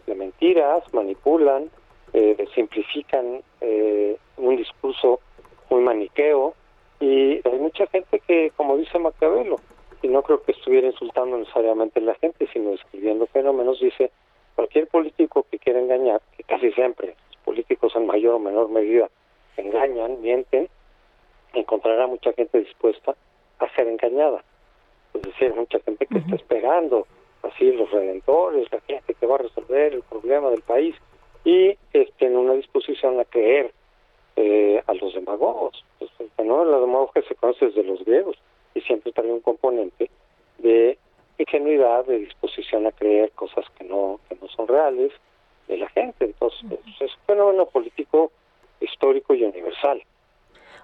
[0.06, 1.70] de mentiras, manipulan,
[2.12, 5.20] eh, simplifican eh, un discurso
[5.70, 6.54] muy maniqueo
[7.00, 9.56] y hay mucha gente que, como dice Maquiavelo,
[10.02, 14.10] y no creo que estuviera insultando necesariamente a la gente, sino describiendo fenómenos, dice,
[14.54, 19.08] cualquier político que quiera engañar, que casi siempre los políticos en mayor o menor medida
[19.56, 20.68] engañan, mienten,
[21.54, 23.14] encontrará mucha gente dispuesta
[23.58, 24.42] a ser engañada.
[25.14, 27.06] Es decir, mucha gente que está esperando,
[27.42, 30.96] así los redentores, la gente que va a resolver el problema del país,
[31.44, 33.72] y este, en una disposición a creer
[34.36, 35.84] eh, a los demagogos.
[35.98, 36.10] Pues,
[36.44, 36.64] ¿no?
[36.64, 38.36] La demagogia se conoce desde los griegos
[38.74, 40.10] y siempre trae un componente
[40.58, 40.98] de
[41.38, 45.12] ingenuidad, de disposición a creer cosas que no, que no son reales
[45.68, 46.26] de la gente.
[46.26, 48.30] Entonces, pues, es un fenómeno político
[48.80, 50.02] histórico y universal.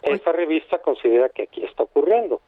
[0.03, 2.41] Esta revista considera que aquí está ocurriendo.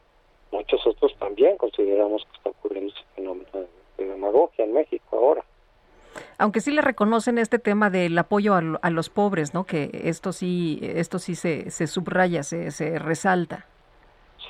[0.51, 3.49] Muchos otros también consideramos que está ocurriendo ese fenómeno
[3.97, 5.43] de demagogia en México ahora
[6.37, 9.65] aunque sí le reconocen este tema del apoyo a, los pobres, ¿no?
[9.65, 13.65] Que esto sí, esto sí se, se subraya, se, se resalta.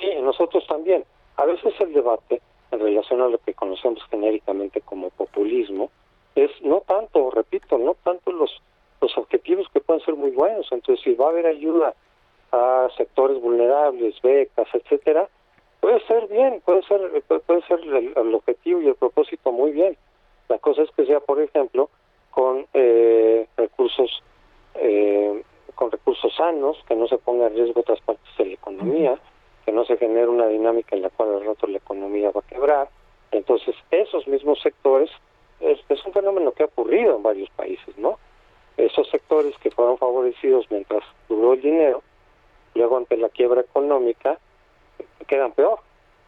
[0.00, 1.04] Sí, nosotros también.
[1.36, 2.40] A veces el debate
[2.70, 5.90] en relación a lo que conocemos genéricamente como populismo
[6.34, 8.50] es no tanto, repito, no tanto los
[9.00, 10.68] los objetivos que pueden ser muy buenos.
[10.70, 11.92] Entonces, si va a haber ayuda
[12.52, 15.28] a sectores vulnerables, becas, etcétera,
[15.80, 17.00] puede ser bien, puede ser
[17.46, 19.96] puede ser el objetivo y el propósito muy bien
[20.52, 21.88] la cosa es que sea, por ejemplo,
[22.30, 24.22] con eh, recursos
[24.74, 25.42] eh,
[25.74, 29.18] con recursos sanos, que no se ponga en riesgo otras partes de la economía,
[29.64, 32.46] que no se genere una dinámica en la cual al rato la economía va a
[32.46, 32.90] quebrar.
[33.30, 35.10] Entonces, esos mismos sectores,
[35.60, 38.18] es, es un fenómeno que ha ocurrido en varios países, ¿no?
[38.76, 42.02] Esos sectores que fueron favorecidos mientras duró el dinero,
[42.74, 44.38] luego ante la quiebra económica,
[45.26, 45.78] quedan peor,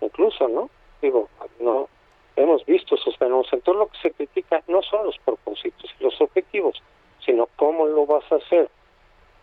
[0.01, 0.70] incluso, ¿no?
[1.03, 1.29] Digo,
[1.61, 1.89] no
[2.37, 3.53] hemos visto esos fenómenos.
[3.53, 6.82] Entonces lo que se critica no son los propósitos y los objetivos,
[7.24, 8.68] sino cómo lo vas a hacer.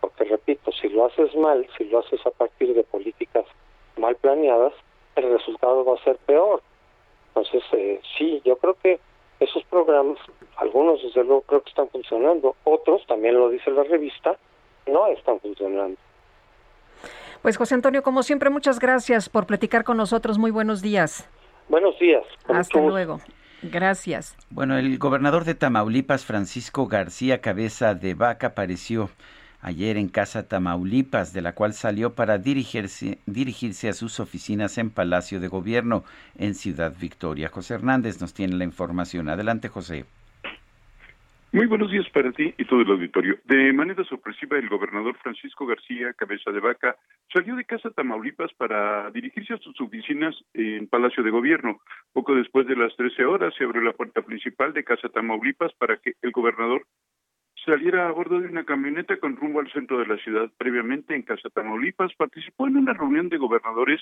[0.00, 3.44] Porque repito, si lo haces mal, si lo haces a partir de políticas
[3.96, 4.72] mal planeadas,
[5.16, 6.62] el resultado va a ser peor.
[7.28, 9.00] Entonces, eh, sí, yo creo que
[9.40, 10.18] esos programas,
[10.56, 14.36] algunos desde luego creo que están funcionando, otros, también lo dice la revista,
[14.86, 15.96] no están funcionando.
[17.42, 20.38] Pues José Antonio, como siempre, muchas gracias por platicar con nosotros.
[20.38, 21.28] Muy buenos días.
[21.68, 22.22] Buenos días.
[22.48, 23.20] Hasta luego.
[23.62, 24.36] Gracias.
[24.50, 29.10] Bueno, el gobernador de Tamaulipas, Francisco García Cabeza de Vaca, apareció
[29.60, 34.90] ayer en Casa Tamaulipas, de la cual salió para dirigirse, dirigirse a sus oficinas en
[34.90, 36.04] Palacio de Gobierno
[36.36, 37.48] en Ciudad Victoria.
[37.48, 39.28] José Hernández nos tiene la información.
[39.28, 40.04] Adelante, José.
[41.54, 43.36] Muy buenos días para ti y todo el auditorio.
[43.44, 46.96] De manera sorpresiva, el gobernador Francisco García Cabeza de Vaca
[47.30, 51.82] salió de Casa Tamaulipas para dirigirse a sus oficinas en Palacio de Gobierno.
[52.14, 55.98] Poco después de las 13 horas se abrió la puerta principal de Casa Tamaulipas para
[55.98, 56.86] que el gobernador
[57.66, 60.50] saliera a bordo de una camioneta con rumbo al centro de la ciudad.
[60.56, 64.00] Previamente, en Casa Tamaulipas, participó en una reunión de gobernadores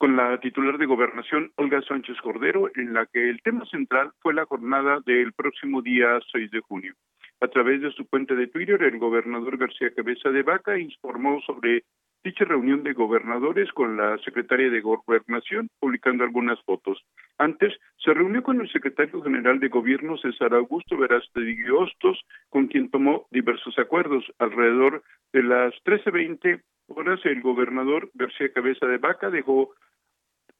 [0.00, 4.32] con la titular de gobernación, Olga Sánchez Cordero, en la que el tema central fue
[4.32, 6.94] la jornada del próximo día 6 de junio.
[7.42, 11.84] A través de su cuenta de Twitter, el gobernador García Cabeza de Vaca informó sobre
[12.24, 17.04] dicha reunión de gobernadores con la secretaria de Gobernación, publicando algunas fotos.
[17.36, 22.90] Antes, se reunió con el secretario general de Gobierno, César Augusto Verástegui Hostos, con quien
[22.90, 24.24] tomó diversos acuerdos.
[24.38, 25.02] Alrededor
[25.34, 29.74] de las 13.20 horas, el gobernador García Cabeza de Vaca dejó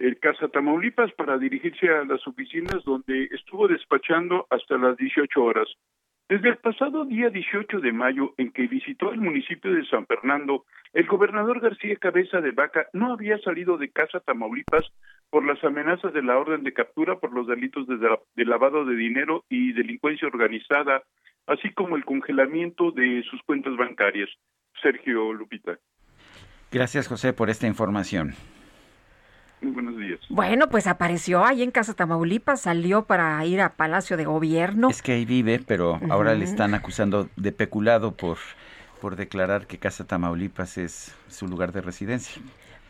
[0.00, 5.68] el Casa Tamaulipas para dirigirse a las oficinas donde estuvo despachando hasta las 18 horas.
[6.28, 10.64] Desde el pasado día 18 de mayo, en que visitó el municipio de San Fernando,
[10.92, 14.84] el gobernador García Cabeza de Vaca no había salido de casa Tamaulipas
[15.28, 19.44] por las amenazas de la orden de captura por los delitos de, lavado de dinero
[19.48, 21.02] y delincuencia organizada,
[21.46, 24.30] así como el congelamiento de sus cuentas bancarias.
[24.80, 25.78] Sergio Lupita.
[26.72, 28.34] Gracias, José, por esta información.
[29.62, 30.20] Muy buenos días.
[30.30, 34.88] Bueno, pues apareció ahí en Casa Tamaulipas, salió para ir a Palacio de Gobierno.
[34.88, 38.38] Es que ahí vive, pero ahora le están acusando de peculado por,
[39.00, 42.40] por declarar que Casa Tamaulipas es su lugar de residencia.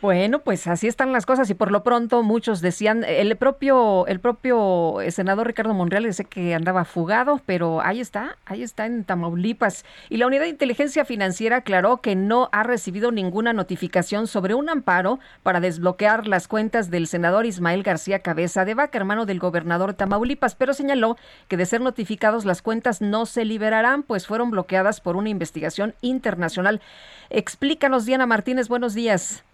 [0.02, 4.18] Bueno, pues así están las cosas y por lo pronto muchos decían, el propio, el
[4.18, 9.84] propio senador Ricardo Monreal dice que andaba fugado, pero ahí está, ahí está en Tamaulipas.
[10.08, 14.70] Y la Unidad de Inteligencia Financiera aclaró que no ha recibido ninguna notificación sobre un
[14.70, 19.92] amparo para desbloquear las cuentas del senador Ismael García Cabeza de Vaca, hermano del gobernador
[19.92, 25.02] Tamaulipas, pero señaló que de ser notificados las cuentas no se liberarán, pues fueron bloqueadas
[25.02, 26.80] por una investigación internacional.
[27.28, 29.44] Explícanos, Diana Martínez, buenos días.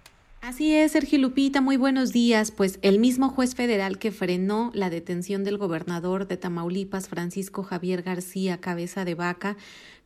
[0.46, 2.52] Así es, Sergio Lupita, muy buenos días.
[2.52, 8.02] Pues el mismo juez federal que frenó la detención del gobernador de Tamaulipas, Francisco Javier
[8.02, 9.56] García Cabeza de Vaca,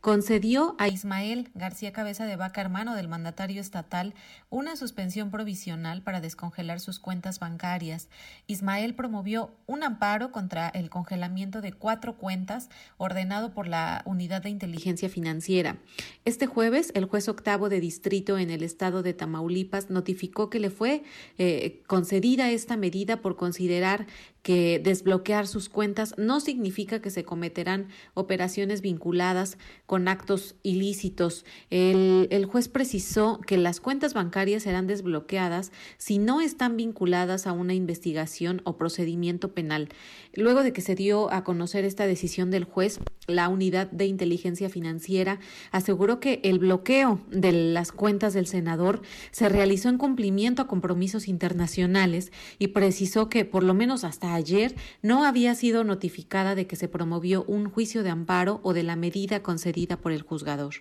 [0.01, 4.15] concedió a Ismael García Cabeza de Vaca, hermano del mandatario estatal,
[4.49, 8.09] una suspensión provisional para descongelar sus cuentas bancarias.
[8.47, 14.49] Ismael promovió un amparo contra el congelamiento de cuatro cuentas ordenado por la Unidad de
[14.49, 15.77] Inteligencia Financiera.
[16.25, 20.71] Este jueves, el juez octavo de distrito en el estado de Tamaulipas notificó que le
[20.71, 21.03] fue
[21.37, 24.07] eh, concedida esta medida por considerar
[24.43, 31.45] que desbloquear sus cuentas no significa que se cometerán operaciones vinculadas con actos ilícitos.
[31.69, 37.51] El, el, juez precisó que las cuentas bancarias serán desbloqueadas si no están vinculadas a
[37.51, 39.89] una investigación o procedimiento penal.
[40.33, 42.99] Luego de que se dio a conocer esta decisión del juez,
[43.31, 45.39] la unidad de inteligencia financiera
[45.71, 49.01] aseguró que el bloqueo de las cuentas del senador
[49.31, 54.75] se realizó en cumplimiento a compromisos internacionales y precisó que por lo menos hasta ayer
[55.01, 58.95] no había sido notificada de que se promovió un juicio de amparo o de la
[58.95, 60.75] medida concedida por el juzgador.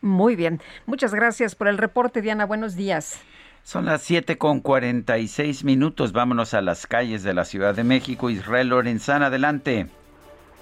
[0.00, 0.60] Muy bien.
[0.86, 2.46] Muchas gracias por el reporte, Diana.
[2.46, 3.20] Buenos días.
[3.62, 6.12] Son las 7 con 46 minutos.
[6.12, 8.30] Vámonos a las calles de la Ciudad de México.
[8.30, 9.88] Israel Lorenzana, adelante.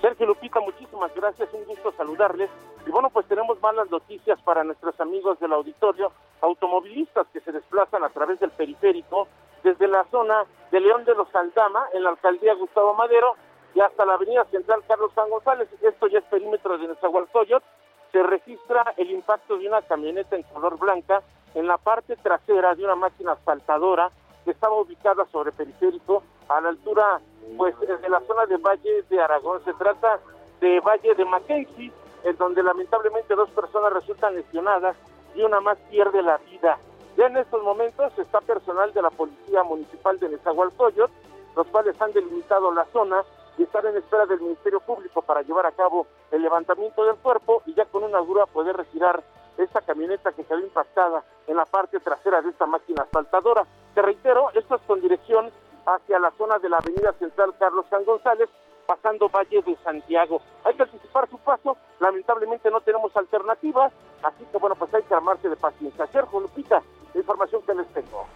[0.04, 1.48] Sergio Lupita, muchísimas gracias.
[1.54, 2.50] Un gusto saludarles.
[2.86, 8.04] Y bueno, pues tenemos malas noticias para nuestros amigos del auditorio, automovilistas que se desplazan
[8.04, 9.28] a través del periférico
[9.62, 13.32] desde la zona de León de los Aldama, en la alcaldía Gustavo Madero,
[13.74, 15.70] y hasta la avenida central Carlos San González.
[15.80, 17.64] Esto ya es perímetro de Nezahualcóyotl.
[18.12, 21.22] Se registra el impacto de una camioneta en color blanca
[21.54, 24.10] en la parte trasera de una máquina asfaltadora
[24.44, 27.20] que estaba ubicada sobre periférico a la altura
[27.56, 29.62] pues de la zona de Valle de Aragón.
[29.64, 30.20] Se trata
[30.60, 31.92] de Valle de Mackenzie,
[32.24, 34.96] en donde lamentablemente dos personas resultan lesionadas
[35.34, 36.78] y una más pierde la vida.
[37.16, 41.12] Ya en estos momentos está personal de la Policía Municipal de Nezahualcóyotl,
[41.54, 43.22] los cuales han delimitado la zona
[43.56, 47.62] y están en espera del Ministerio Público para llevar a cabo el levantamiento del cuerpo
[47.66, 49.22] y ya con una grúa poder retirar
[49.58, 53.64] esta camioneta que quedó impactada en la parte trasera de esta máquina asfaltadora.
[53.94, 55.50] Te reitero, esto es con dirección
[55.86, 58.48] hacia la zona de la avenida central Carlos San González,
[58.86, 60.40] pasando Valle de Santiago.
[60.64, 63.92] Hay que anticipar su paso, lamentablemente no tenemos alternativas,
[64.22, 66.06] así que bueno, pues hay que armarse de paciencia.
[66.08, 66.82] Sergio Lupita,
[67.14, 68.26] la información que les tengo.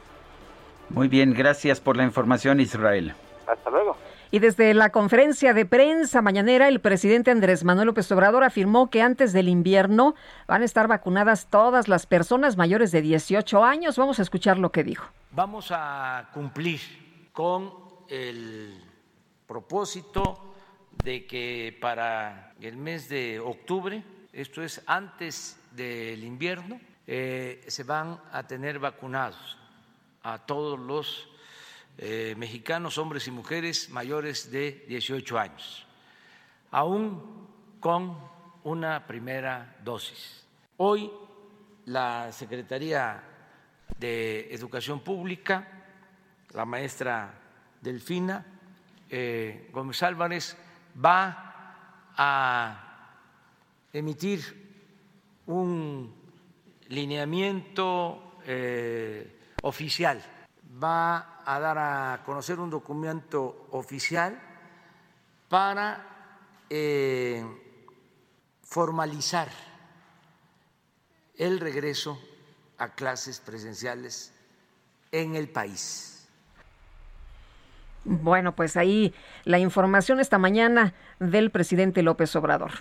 [0.91, 3.15] Muy bien, gracias por la información, Israel.
[3.47, 3.97] Hasta luego.
[4.31, 9.01] Y desde la conferencia de prensa mañanera, el presidente Andrés Manuel López Obrador afirmó que
[9.01, 10.15] antes del invierno
[10.47, 13.97] van a estar vacunadas todas las personas mayores de 18 años.
[13.97, 15.09] Vamos a escuchar lo que dijo.
[15.31, 16.81] Vamos a cumplir
[17.33, 17.73] con
[18.09, 18.85] el
[19.47, 20.55] propósito
[21.03, 24.03] de que para el mes de octubre,
[24.35, 29.57] esto es antes del invierno, eh, se van a tener vacunados
[30.23, 31.31] a todos los
[31.99, 35.87] eh, mexicanos, hombres y mujeres mayores de 18 años,
[36.71, 37.47] aún
[37.81, 38.17] con
[38.65, 40.47] una primera dosis.
[40.77, 41.11] Hoy
[41.87, 43.23] la Secretaría
[43.99, 45.67] de Educación Pública,
[46.55, 47.35] la maestra
[47.81, 48.47] Delfina
[49.11, 50.57] eh, Gómez Álvarez,
[51.05, 53.17] va a
[53.93, 54.41] emitir
[55.47, 56.15] un
[56.89, 60.23] lineamiento eh, oficial
[60.83, 64.39] va a dar a conocer un documento oficial
[65.49, 66.05] para
[66.69, 67.43] eh,
[68.63, 69.49] formalizar
[71.39, 72.21] el regreso
[72.77, 74.35] a clases presenciales
[75.11, 76.29] en el país.
[78.05, 82.73] Bueno, pues ahí la información esta mañana del presidente López Obrador.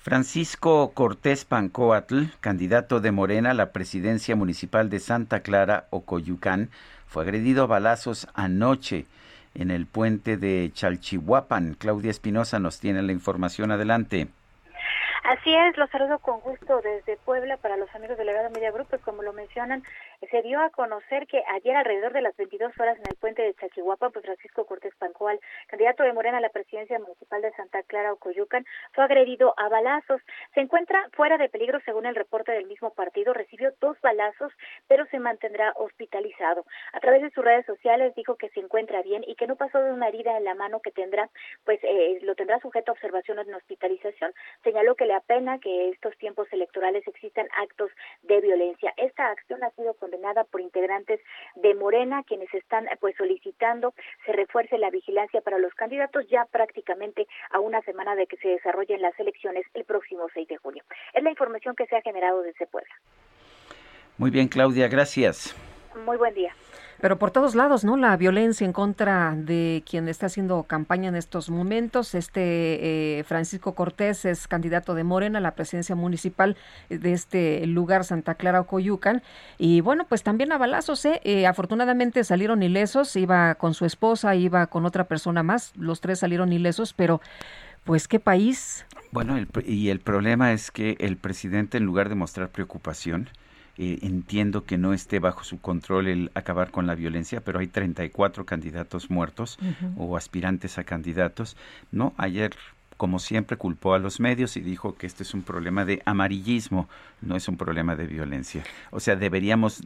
[0.00, 6.70] Francisco Cortés Pancoatl, candidato de Morena a la presidencia municipal de Santa Clara, Ocoyucán,
[7.14, 9.06] fue agredido a balazos anoche
[9.54, 11.74] en el puente de Chalchihuapan.
[11.78, 13.70] Claudia Espinosa nos tiene la información.
[13.70, 14.26] Adelante.
[15.22, 18.88] Así es, los saludo con gusto desde Puebla para los amigos de Legado Media Group,
[18.90, 19.84] pues como lo mencionan,
[20.30, 23.54] se dio a conocer que ayer alrededor de las 22 horas en el puente de
[23.54, 25.38] Chaquihuapa, pues Francisco Cortés Pancoal,
[25.68, 30.20] candidato de Morena a la presidencia municipal de Santa Clara, Ocoyucan, fue agredido a balazos.
[30.54, 34.52] Se encuentra fuera de peligro según el reporte del mismo partido, recibió dos balazos,
[34.88, 36.64] pero se mantendrá hospitalizado.
[36.92, 39.78] A través de sus redes sociales dijo que se encuentra bien y que no pasó
[39.78, 41.30] de una herida en la mano que tendrá,
[41.64, 44.32] pues eh, lo tendrá sujeto a observación en hospitalización.
[44.62, 47.90] Señaló que le apena que estos tiempos electorales existan actos
[48.22, 48.92] de violencia.
[48.96, 51.18] Esta acción ha sido condenada por integrantes
[51.54, 53.94] de Morena, quienes están pues solicitando
[54.26, 58.48] se refuerce la vigilancia para los candidatos ya prácticamente a una semana de que se
[58.48, 60.84] desarrollen las elecciones el próximo 6 de junio.
[61.14, 62.94] Es la información que se ha generado desde Puebla.
[64.18, 65.56] Muy bien, Claudia, gracias.
[66.04, 66.54] Muy buen día.
[67.04, 67.98] Pero por todos lados, ¿no?
[67.98, 72.14] La violencia en contra de quien está haciendo campaña en estos momentos.
[72.14, 76.56] Este eh, Francisco Cortés es candidato de Morena a la presidencia municipal
[76.88, 79.22] de este lugar, Santa Clara, Coyucan.
[79.58, 81.20] Y bueno, pues también a balazos, ¿eh?
[81.24, 81.46] ¿eh?
[81.46, 83.14] Afortunadamente salieron ilesos.
[83.16, 85.74] Iba con su esposa, iba con otra persona más.
[85.76, 87.20] Los tres salieron ilesos, pero
[87.84, 88.86] pues qué país.
[89.12, 89.36] Bueno,
[89.66, 93.28] y el problema es que el presidente, en lugar de mostrar preocupación,
[93.76, 97.66] eh, entiendo que no esté bajo su control el acabar con la violencia, pero hay
[97.66, 99.58] 34 candidatos muertos
[99.96, 101.56] o aspirantes a candidatos.
[101.90, 102.54] No, ayer
[102.96, 106.88] como siempre culpó a los medios y dijo que este es un problema de amarillismo,
[107.20, 108.64] no es un problema de violencia.
[108.90, 109.82] O sea, deberíamos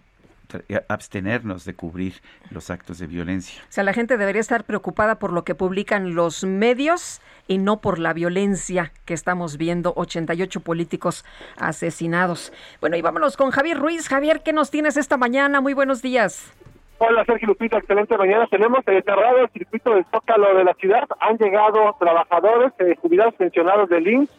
[0.89, 2.15] abstenernos de cubrir
[2.51, 3.63] los actos de violencia.
[3.63, 7.81] O sea, la gente debería estar preocupada por lo que publican los medios y no
[7.81, 11.25] por la violencia que estamos viendo, 88 políticos
[11.57, 12.53] asesinados.
[12.81, 14.09] Bueno, y vámonos con Javier Ruiz.
[14.09, 15.61] Javier, ¿qué nos tienes esta mañana?
[15.61, 16.53] Muy buenos días.
[17.01, 18.49] Hola Sergio Lupita, excelente mañana.
[18.51, 21.07] Tenemos cerrado el circuito del Zócalo de la ciudad.
[21.21, 24.31] Han llegado trabajadores, eh, jubilados pensionados del INSS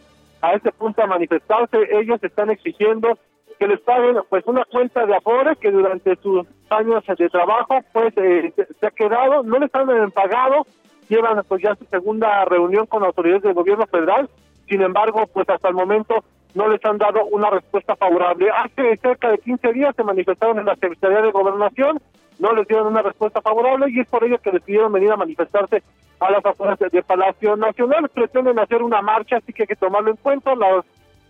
[0.42, 1.78] a este punto a manifestarse.
[1.92, 3.18] Ellos están exigiendo
[3.60, 8.14] que les paguen pues una cuenta de afores que durante sus años de trabajo pues
[8.18, 10.66] eh, se ha quedado, no les han pagado,
[11.10, 14.30] llevan pues ya su segunda reunión con autoridades del gobierno federal,
[14.68, 16.24] sin embargo pues hasta el momento
[16.56, 18.50] no les han dado una respuesta favorable.
[18.50, 22.00] Hace cerca de 15 días se manifestaron en la Secretaría de Gobernación,
[22.40, 25.84] no les dieron una respuesta favorable y es por ello que decidieron venir a manifestarse
[26.22, 28.10] a las afueras del Palacio Nacional.
[28.10, 30.56] Pretenden hacer una marcha, así que hay que tomarlo en cuenta.
[30.56, 30.86] Las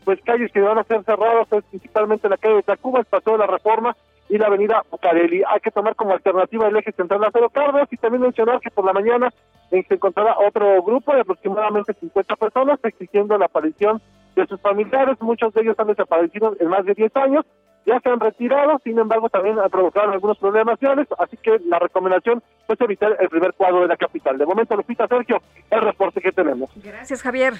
[0.05, 3.33] pues calles que van a ser cerradas es principalmente la calle de Tacuba, el Paseo
[3.33, 3.95] de la Reforma
[4.29, 5.43] y la avenida Bucareli.
[5.47, 8.85] Hay que tomar como alternativa el eje central Lázaro Cárdenas y también mencionar que por
[8.85, 9.33] la mañana
[9.69, 14.01] se encontrará otro grupo de aproximadamente 50 personas exigiendo la aparición
[14.35, 15.17] de sus familiares.
[15.21, 17.45] Muchos de ellos han desaparecido en más de 10 años,
[17.85, 20.77] ya se han retirado, sin embargo también han provocado algunos problemas
[21.17, 24.37] así que la recomendación es evitar el primer cuadro de la capital.
[24.37, 26.69] De momento, Lupita Sergio, el reporte que tenemos.
[26.75, 27.53] Gracias, Javier.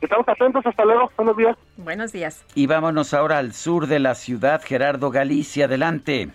[0.00, 1.56] Estamos atentos, hasta luego, buenos días.
[1.78, 2.44] Buenos días.
[2.54, 6.28] Y vámonos ahora al sur de la ciudad, Gerardo Galicia, adelante.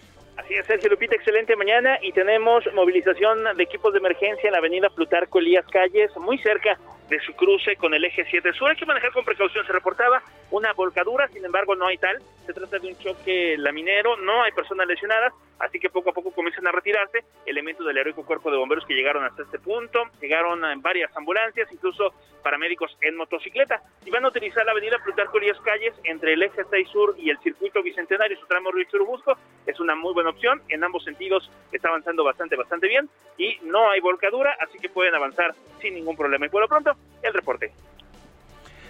[0.44, 4.58] Así es, Sergio Lupita, excelente mañana y tenemos movilización de equipos de emergencia en la
[4.58, 6.80] avenida Plutarco Elías Calles, muy cerca
[7.12, 8.70] de su cruce con el eje 7 sur.
[8.70, 9.66] Hay que manejar con precaución.
[9.68, 12.18] Se reportaba una volcadura, sin embargo, no hay tal.
[12.46, 16.32] Se trata de un choque laminero, no hay personas lesionadas, así que poco a poco
[16.32, 20.06] comienzan a retirarse elementos del heroico cuerpo de bomberos que llegaron hasta este punto.
[20.22, 23.82] Llegaron en varias ambulancias, incluso paramédicos en motocicleta.
[24.06, 27.30] Y van a utilizar la avenida Plutarco Elías Calles entre el eje 6 sur y
[27.30, 29.38] el circuito bicentenario, su tramo Río Churubusco.
[29.66, 30.62] Es una muy buena opción.
[30.70, 33.10] En ambos sentidos está avanzando bastante, bastante bien.
[33.38, 36.46] Y no hay volcadura, así que pueden avanzar sin ningún problema.
[36.46, 37.72] Y por lo pronto, el reporte.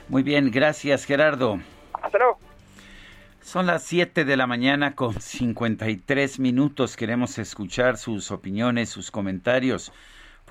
[0.08, 1.60] Muy bien, gracias Gerardo.
[2.02, 2.40] Hasta luego.
[3.42, 6.96] Son las 7 de la mañana con 53 minutos.
[6.96, 9.92] Queremos escuchar sus opiniones, sus comentarios.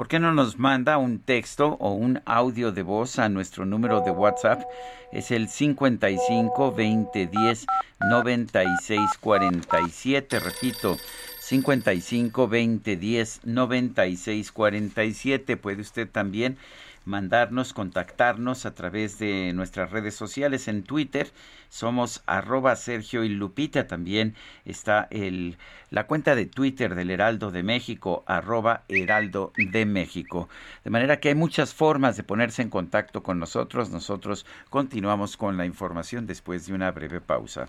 [0.00, 4.00] ¿Por qué no nos manda un texto o un audio de voz a nuestro número
[4.00, 4.62] de WhatsApp?
[5.12, 7.66] Es el 55 20 10
[8.08, 10.40] 96 47.
[10.40, 10.96] Repito,
[11.40, 15.56] 55 20 10 96 47.
[15.58, 16.56] Puede usted también
[17.04, 21.30] mandarnos, contactarnos a través de nuestras redes sociales en Twitter.
[21.68, 23.86] Somos arroba Sergio y Lupita.
[23.86, 24.34] También
[24.64, 25.56] está el,
[25.90, 30.48] la cuenta de Twitter del Heraldo de México, arroba Heraldo de México.
[30.84, 33.90] De manera que hay muchas formas de ponerse en contacto con nosotros.
[33.90, 37.68] Nosotros continuamos con la información después de una breve pausa.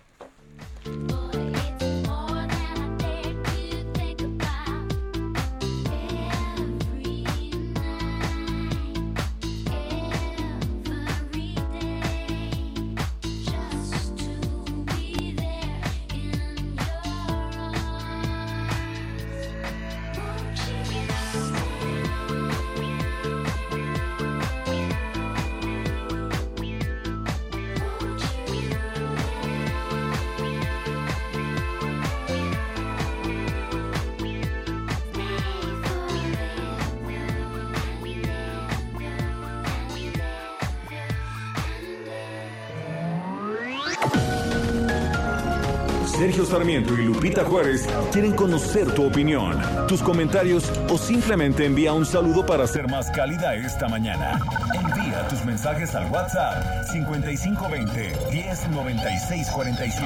[46.64, 52.68] Y Lupita Juárez quieren conocer tu opinión, tus comentarios o simplemente envía un saludo para
[52.68, 54.40] ser más cálida esta mañana.
[54.72, 60.06] Envía tus mensajes al WhatsApp 5520 109647.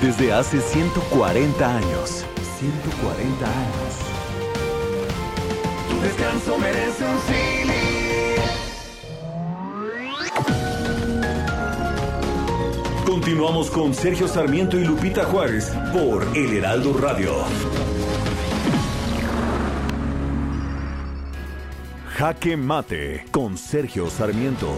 [0.00, 2.24] Desde hace 140 años.
[2.60, 3.94] 140 años.
[5.88, 7.20] Tu descanso merece un
[13.06, 17.32] Continuamos con Sergio Sarmiento y Lupita Juárez por El Heraldo Radio.
[22.18, 24.76] Jaque Mate con Sergio Sarmiento.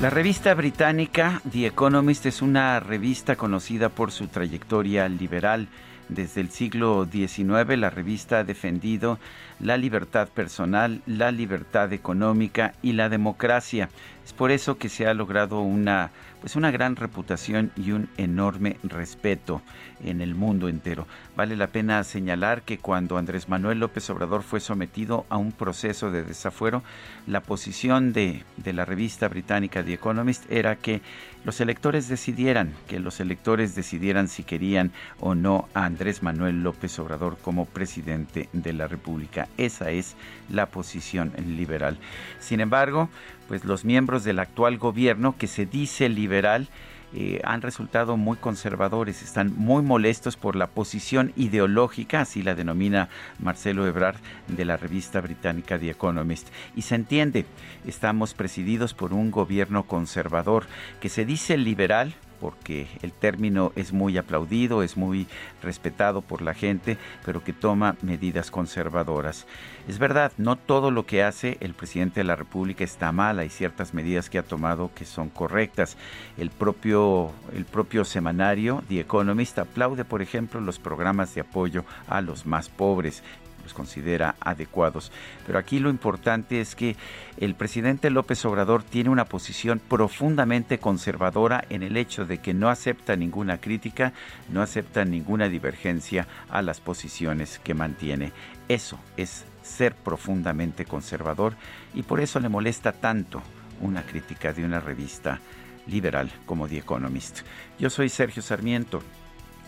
[0.00, 5.68] La revista británica The Economist es una revista conocida por su trayectoria liberal.
[6.08, 9.18] Desde el siglo XIX la revista ha defendido
[9.58, 13.90] la libertad personal, la libertad económica y la democracia.
[14.24, 18.78] Es por eso que se ha logrado una pues una gran reputación y un enorme
[18.82, 19.60] respeto
[20.04, 21.06] en el mundo entero.
[21.36, 26.10] Vale la pena señalar que cuando Andrés Manuel López Obrador fue sometido a un proceso
[26.10, 26.82] de desafuero,
[27.26, 31.00] la posición de, de la revista británica The Economist era que
[31.44, 36.98] los electores decidieran, que los electores decidieran si querían o no a Andrés Manuel López
[36.98, 39.48] Obrador como presidente de la República.
[39.56, 40.16] Esa es
[40.50, 41.98] la posición liberal.
[42.40, 43.08] Sin embargo,
[43.48, 46.68] pues los miembros del actual gobierno que se dice liberal
[47.14, 53.08] eh, han resultado muy conservadores, están muy molestos por la posición ideológica, así la denomina
[53.38, 56.48] Marcelo Ebrard de la revista británica The Economist.
[56.76, 57.46] Y se entiende,
[57.86, 60.66] estamos presididos por un gobierno conservador
[61.00, 65.26] que se dice liberal, porque el término es muy aplaudido, es muy
[65.62, 69.46] respetado por la gente, pero que toma medidas conservadoras.
[69.88, 73.50] Es verdad, no todo lo que hace el presidente de la República está mal, hay
[73.50, 75.96] ciertas medidas que ha tomado que son correctas.
[76.38, 82.20] El propio, el propio semanario The Economist aplaude, por ejemplo, los programas de apoyo a
[82.20, 83.22] los más pobres
[83.70, 85.12] los considera adecuados.
[85.46, 86.96] Pero aquí lo importante es que
[87.36, 92.68] el presidente López Obrador tiene una posición profundamente conservadora en el hecho de que no
[92.68, 94.12] acepta ninguna crítica,
[94.48, 98.32] no acepta ninguna divergencia a las posiciones que mantiene.
[98.68, 101.54] Eso es ser profundamente conservador
[101.94, 103.42] y por eso le molesta tanto
[103.80, 105.38] una crítica de una revista
[105.86, 107.40] liberal como The Economist.
[107.78, 109.02] Yo soy Sergio Sarmiento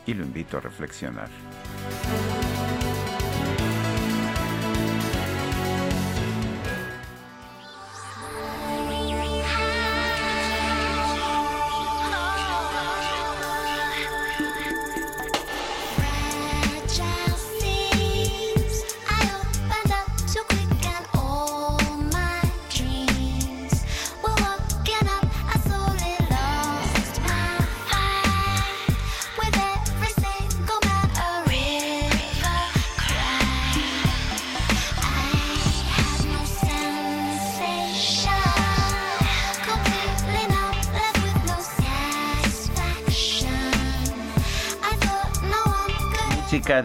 [0.07, 1.28] y lo invito a reflexionar.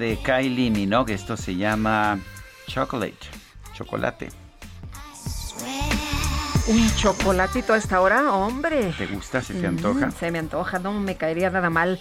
[0.08, 1.14] De Kylie Minogue.
[1.14, 2.20] Esto se llama
[2.68, 3.28] Chocolate,
[3.74, 4.30] chocolate.
[6.68, 8.94] Un chocolatito a esta hora, hombre.
[8.98, 9.42] ¿Te gusta?
[9.42, 10.12] ¿Se te antoja?
[10.12, 12.00] se me antoja, no me caería nada mal.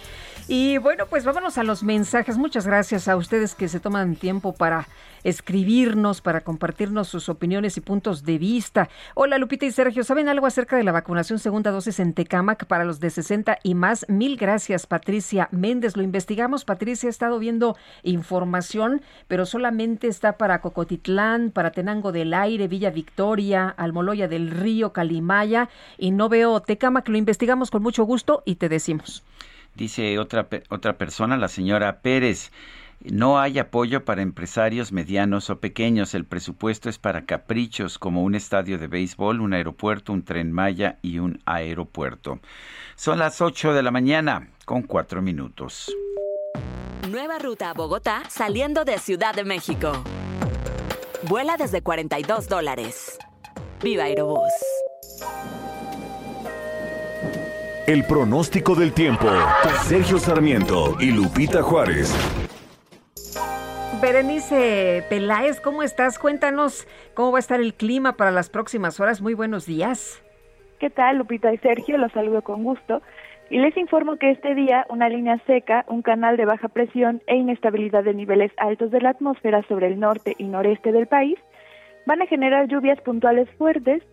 [0.49, 2.37] Y bueno, pues vámonos a los mensajes.
[2.37, 4.87] Muchas gracias a ustedes que se toman tiempo para
[5.25, 8.87] escribirnos, para compartirnos sus opiniones y puntos de vista.
[9.13, 12.85] Hola Lupita y Sergio, ¿saben algo acerca de la vacunación segunda dosis en Tecamac para
[12.85, 14.05] los de 60 y más?
[14.07, 15.97] Mil gracias, Patricia Méndez.
[15.97, 16.63] Lo investigamos.
[16.63, 22.89] Patricia ha estado viendo información, pero solamente está para Cocotitlán, para Tenango del Aire, Villa
[22.89, 25.67] Victoria, Almoloya del Río, Calimaya
[25.97, 27.09] y no veo Tecamac.
[27.09, 29.25] Lo investigamos con mucho gusto y te decimos.
[29.77, 32.51] Dice otra, otra persona, la señora Pérez.
[32.99, 36.15] No hay apoyo para empresarios medianos o pequeños.
[36.15, 40.97] El presupuesto es para caprichos como un estadio de béisbol, un aeropuerto, un tren Maya
[41.03, 42.39] y un aeropuerto.
[42.95, 45.95] Son las 8 de la mañana con 4 minutos.
[47.07, 49.91] Nueva ruta a Bogotá saliendo de Ciudad de México.
[51.29, 53.19] Vuela desde 42 dólares.
[53.83, 54.51] Viva Aerobús.
[57.87, 59.27] El pronóstico del tiempo.
[59.83, 62.13] Sergio Sarmiento y Lupita Juárez.
[64.01, 66.19] Berenice Peláez, ¿cómo estás?
[66.19, 69.21] Cuéntanos cómo va a estar el clima para las próximas horas.
[69.21, 70.21] Muy buenos días.
[70.79, 71.97] ¿Qué tal, Lupita y Sergio?
[71.97, 73.01] Los saludo con gusto.
[73.49, 77.37] Y les informo que este día una línea seca, un canal de baja presión e
[77.37, 81.39] inestabilidad de niveles altos de la atmósfera sobre el norte y noreste del país
[82.05, 84.03] van a generar lluvias puntuales fuertes,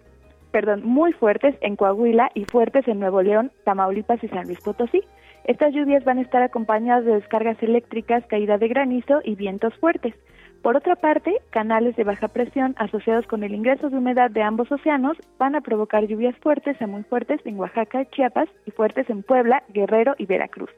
[0.54, 5.02] perdón, muy fuertes en Coahuila y fuertes en Nuevo León, Tamaulipas y San Luis Potosí.
[5.46, 10.14] Estas lluvias van a estar acompañadas de descargas eléctricas, caída de granizo y vientos fuertes.
[10.62, 14.70] Por otra parte, canales de baja presión asociados con el ingreso de humedad de ambos
[14.70, 19.24] océanos van a provocar lluvias fuertes a muy fuertes en Oaxaca, Chiapas y fuertes en
[19.24, 20.70] Puebla, Guerrero y Veracruz.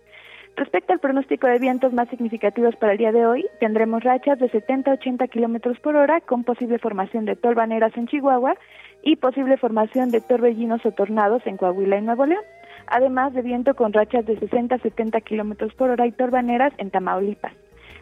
[0.57, 4.49] Respecto al pronóstico de vientos más significativos para el día de hoy, tendremos rachas de
[4.49, 8.57] 70 a 80 kilómetros por hora con posible formación de tolvaneras en Chihuahua
[9.07, 12.43] y posible formación de torbellinos o tornados en Coahuila y Nuevo León,
[12.89, 16.91] además de viento con rachas de 60 a 70 kilómetros por hora y torbaneras en
[16.91, 17.53] Tamaulipas.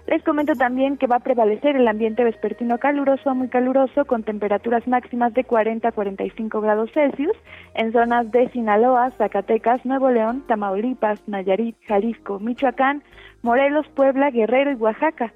[0.07, 4.23] Les comento también que va a prevalecer el ambiente vespertino caluroso a muy caluroso con
[4.23, 7.37] temperaturas máximas de 40 a 45 grados Celsius
[7.75, 13.03] en zonas de Sinaloa, Zacatecas, Nuevo León, Tamaulipas, Nayarit, Jalisco, Michoacán,
[13.43, 15.35] Morelos, Puebla, Guerrero y Oaxaca.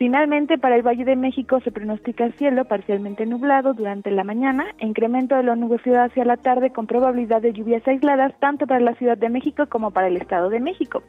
[0.00, 5.36] Finalmente, para el Valle de México se pronostica cielo parcialmente nublado durante la mañana, incremento
[5.36, 9.18] de la nubosidad hacia la tarde con probabilidad de lluvias aisladas tanto para la Ciudad
[9.18, 11.02] de México como para el Estado de México.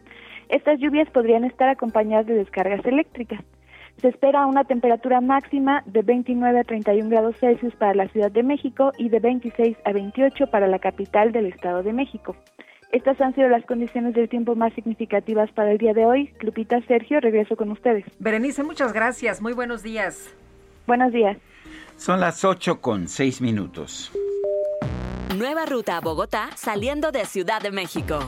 [0.49, 3.39] Estas lluvias podrían estar acompañadas de descargas eléctricas.
[4.01, 8.43] Se espera una temperatura máxima de 29 a 31 grados Celsius para la Ciudad de
[8.43, 12.35] México y de 26 a 28 para la capital del Estado de México.
[12.91, 16.33] Estas han sido las condiciones del tiempo más significativas para el día de hoy.
[16.41, 18.03] Lupita, Sergio, regreso con ustedes.
[18.19, 19.41] Berenice, muchas gracias.
[19.41, 20.29] Muy buenos días.
[20.87, 21.37] Buenos días.
[21.95, 24.11] Son las 8 con 6 minutos.
[25.37, 28.19] Nueva ruta a Bogotá saliendo de Ciudad de México.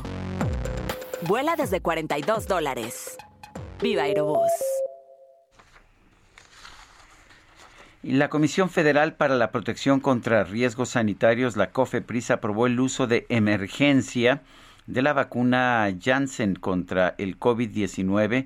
[1.28, 3.18] Vuela desde 42 dólares.
[3.82, 4.73] Viva Aerobús.
[8.04, 13.26] La Comisión Federal para la Protección contra Riesgos Sanitarios, la COFEPRIS, aprobó el uso de
[13.30, 14.42] emergencia
[14.88, 18.46] de la vacuna Janssen contra el COVID-19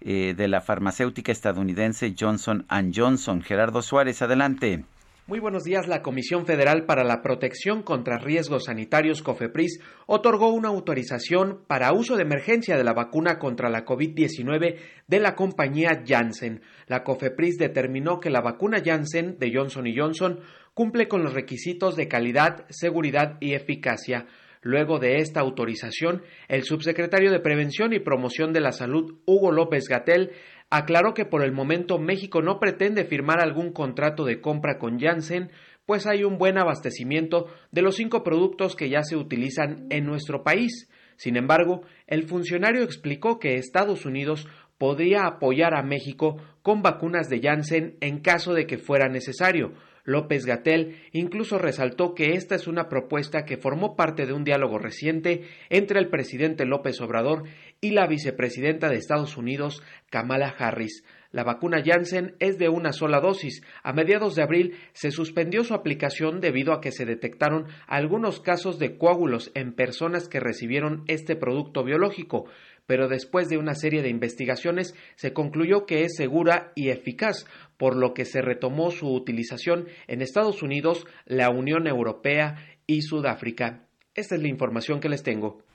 [0.00, 3.42] eh, de la farmacéutica estadounidense Johnson Johnson.
[3.42, 4.84] Gerardo Suárez, adelante.
[5.28, 5.88] Muy buenos días.
[5.88, 12.14] La Comisión Federal para la Protección contra Riesgos Sanitarios, COFEPRIS, otorgó una autorización para uso
[12.14, 14.76] de emergencia de la vacuna contra la COVID-19
[15.08, 16.62] de la compañía Janssen.
[16.86, 20.38] La COFEPRIS determinó que la vacuna Janssen de Johnson Johnson
[20.74, 24.26] cumple con los requisitos de calidad, seguridad y eficacia.
[24.62, 29.88] Luego de esta autorización, el subsecretario de Prevención y Promoción de la Salud, Hugo López
[29.88, 30.32] Gatel,
[30.70, 35.50] aclaró que por el momento México no pretende firmar algún contrato de compra con Janssen,
[35.84, 40.42] pues hay un buen abastecimiento de los cinco productos que ya se utilizan en nuestro
[40.42, 40.90] país.
[41.16, 44.48] Sin embargo, el funcionario explicó que Estados Unidos
[44.78, 49.72] podría apoyar a México con vacunas de Janssen en caso de que fuera necesario,
[50.06, 54.78] López Gatel incluso resaltó que esta es una propuesta que formó parte de un diálogo
[54.78, 57.42] reciente entre el presidente López Obrador
[57.80, 61.04] y la vicepresidenta de Estados Unidos, Kamala Harris.
[61.32, 63.62] La vacuna Janssen es de una sola dosis.
[63.82, 68.78] A mediados de abril se suspendió su aplicación debido a que se detectaron algunos casos
[68.78, 72.46] de coágulos en personas que recibieron este producto biológico,
[72.86, 77.46] pero después de una serie de investigaciones se concluyó que es segura y eficaz,
[77.76, 82.56] por lo que se retomó su utilización en Estados Unidos, la Unión Europea
[82.86, 83.86] y Sudáfrica.
[84.14, 85.65] Esta es la información que les tengo.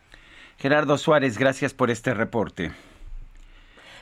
[0.58, 2.72] Gerardo Suárez, gracias por este reporte.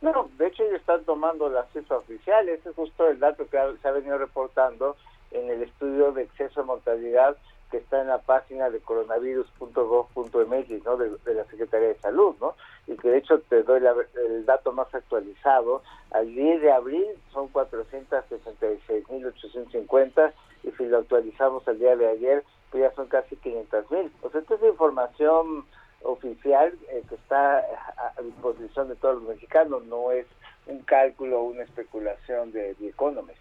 [0.02, 3.88] No, de hecho ellos están tomando las cifras oficiales, es justo el dato que se
[3.88, 4.98] ha venido reportando
[5.32, 7.38] en el estudio de exceso de mortalidad
[7.72, 10.98] que está en la página de coronavirus.gov.mx, ¿no?
[10.98, 12.56] De, la Secretaría de Salud, ¿no?
[12.88, 13.82] Y que de hecho te doy
[14.16, 15.82] el dato más actualizado.
[16.12, 22.84] Al 10 de abril son 466.850 y si lo actualizamos al día de ayer pues
[22.84, 24.12] ya son casi 500 mil.
[24.22, 25.66] O sea, esta es información
[26.02, 30.26] oficial eh, que está a, disposición de todos los mexicanos, no es
[30.68, 33.40] un cálculo o una especulación de The Economist.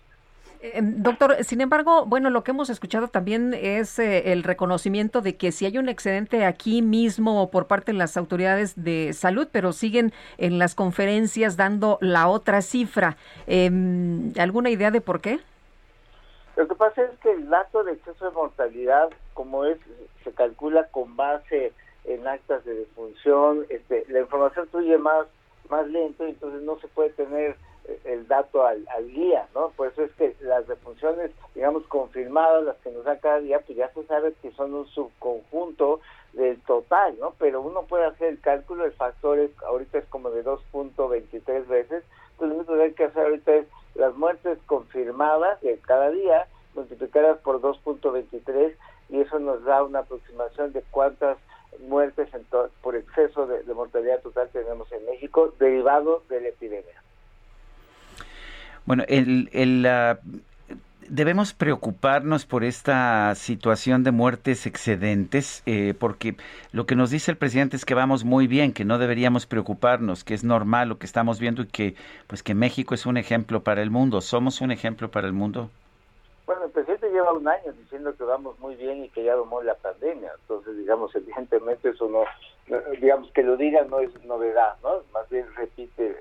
[0.60, 5.36] Eh, doctor, sin embargo, bueno, lo que hemos escuchado también es eh, el reconocimiento de
[5.36, 9.72] que si hay un excedente aquí mismo por parte de las autoridades de salud, pero
[9.72, 13.16] siguen en las conferencias dando la otra cifra.
[13.46, 15.38] Em, ¿Alguna idea de por qué?
[16.56, 19.78] Lo que pasa es que el dato de exceso de mortalidad, como es,
[20.24, 21.72] se calcula con base
[22.04, 25.26] en actas de defunción, este, la información fluye más,
[25.68, 27.56] más lento, entonces no se puede tener
[28.04, 29.70] el dato al, al día, ¿no?
[29.70, 33.78] Por eso es que las defunciones, digamos, confirmadas, las que nos da cada día, pues
[33.78, 36.00] ya se sabe que son un subconjunto
[36.32, 37.34] del total, ¿no?
[37.38, 42.68] Pero uno puede hacer el cálculo de factores, ahorita es como de 2.23 veces, entonces
[42.68, 47.60] lo que hay que hacer ahorita es las muertes confirmadas de cada día, multiplicadas por
[47.60, 48.74] 2.23,
[49.08, 51.38] y eso nos da una aproximación de cuántas
[51.88, 52.28] muertes
[52.82, 57.02] por exceso de, de mortalidad total tenemos en México derivado de la epidemia.
[58.88, 59.50] Bueno, el,
[61.10, 66.36] debemos preocuparnos por esta situación de muertes excedentes, eh, porque
[66.72, 70.24] lo que nos dice el presidente es que vamos muy bien, que no deberíamos preocuparnos,
[70.24, 71.96] que es normal lo que estamos viendo y que,
[72.28, 74.22] pues, que México es un ejemplo para el mundo.
[74.22, 75.68] ¿Somos un ejemplo para el mundo?
[76.46, 79.62] Bueno, el presidente lleva un año diciendo que vamos muy bien y que ya domó
[79.62, 80.30] la pandemia.
[80.40, 82.24] Entonces, digamos, evidentemente eso no,
[83.02, 85.02] digamos, que lo diga no es novedad, ¿no?
[85.12, 86.16] Más bien repite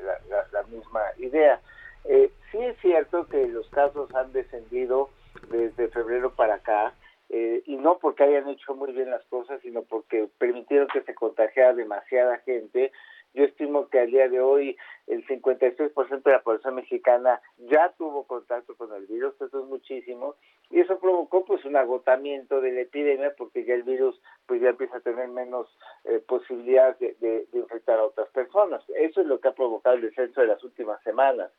[0.51, 1.61] la misma idea.
[2.09, 5.09] Eh, sí es cierto que los casos han descendido
[5.49, 6.93] desde febrero para acá,
[7.29, 11.13] eh, y no porque hayan hecho muy bien las cosas, sino porque permitieron que se
[11.13, 12.91] contagiara demasiada gente.
[13.33, 14.77] Yo estimo que al día de hoy
[15.07, 20.35] el 56% de la población mexicana ya tuvo contacto con el virus, eso es muchísimo,
[20.71, 24.69] y eso provocó pues un agotamiento de la epidemia porque ya el virus pues ya
[24.69, 25.67] empieza a tener menos
[26.05, 28.81] eh, posibilidades de, de infectar a otras personas.
[28.97, 31.51] Eso es lo que ha provocado el descenso de las últimas semanas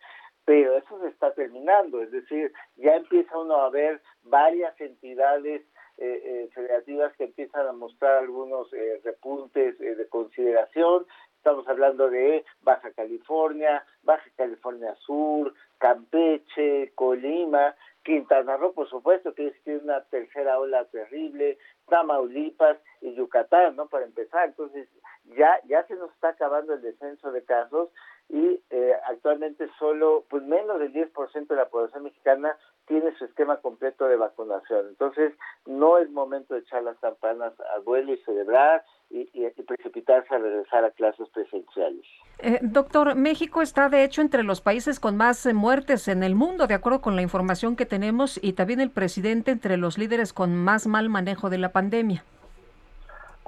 [0.48, 5.60] pero eso se está terminando, es decir, ya empieza uno a ver varias entidades
[5.98, 11.06] eh, eh, federativas que empiezan a mostrar algunos eh, repuntes de consideración.
[11.36, 19.50] Estamos hablando de Baja California, Baja California Sur, Campeche, Colima, Quintana Roo, por supuesto, que
[19.64, 21.58] tiene una tercera ola terrible,
[21.90, 23.86] Tamaulipas y Yucatán, ¿no?
[23.86, 24.88] Para empezar, entonces
[25.36, 27.90] ya ya se nos está acabando el descenso de casos
[28.28, 32.56] y eh, actualmente solo pues menos del 10% de la población mexicana
[32.86, 34.88] tiene su esquema completo de vacunación.
[34.88, 35.34] Entonces,
[35.66, 39.26] no es momento de echar las campanas al vuelo y celebrar y,
[39.66, 42.04] precipitarse a regresar a clases presenciales.
[42.38, 46.34] Eh, doctor, México está de hecho entre los países con más eh, muertes en el
[46.34, 50.32] mundo, de acuerdo con la información que tenemos, y también el presidente entre los líderes
[50.32, 52.24] con más mal manejo de la pandemia.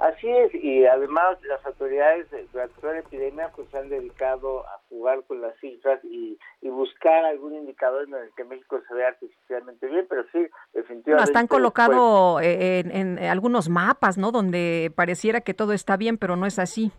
[0.01, 5.23] Así es, y además las autoridades durante la epidemia pues se han dedicado a jugar
[5.27, 10.07] con las cifras y, buscar algún indicador en el que México se vea artificialmente bien,
[10.09, 11.11] pero sí, definitivamente...
[11.11, 14.31] No, están colocados pues en, en, algunos mapas, ¿no?
[14.31, 16.91] Donde pareciera que todo está bien, pero no es así.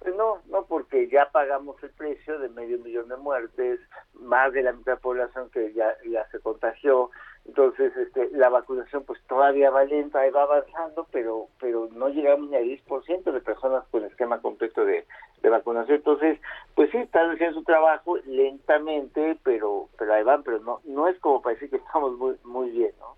[0.00, 3.80] Pues no, no, porque ya pagamos el precio de medio millón de muertes,
[4.12, 7.10] más de la mitad de la población que ya, ya se contagió,
[7.44, 12.56] entonces, este, la vacunación pues todavía va lenta, va avanzando, pero pero no llegamos ni
[12.56, 15.04] al 10% de personas con esquema completo de,
[15.42, 15.96] vacunación.
[15.96, 16.38] Entonces,
[16.74, 21.18] pues sí, están haciendo su trabajo lentamente, pero pero ahí van, pero no no es
[21.18, 23.16] como para decir que estamos muy muy bien, ¿no?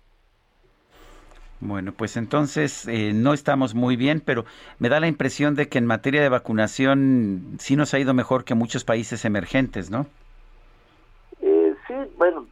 [1.61, 4.43] Bueno, pues entonces eh, no estamos muy bien, pero
[4.79, 8.43] me da la impresión de que en materia de vacunación sí nos ha ido mejor
[8.43, 10.07] que muchos países emergentes, ¿no?
[11.41, 12.44] Eh, sí, bueno,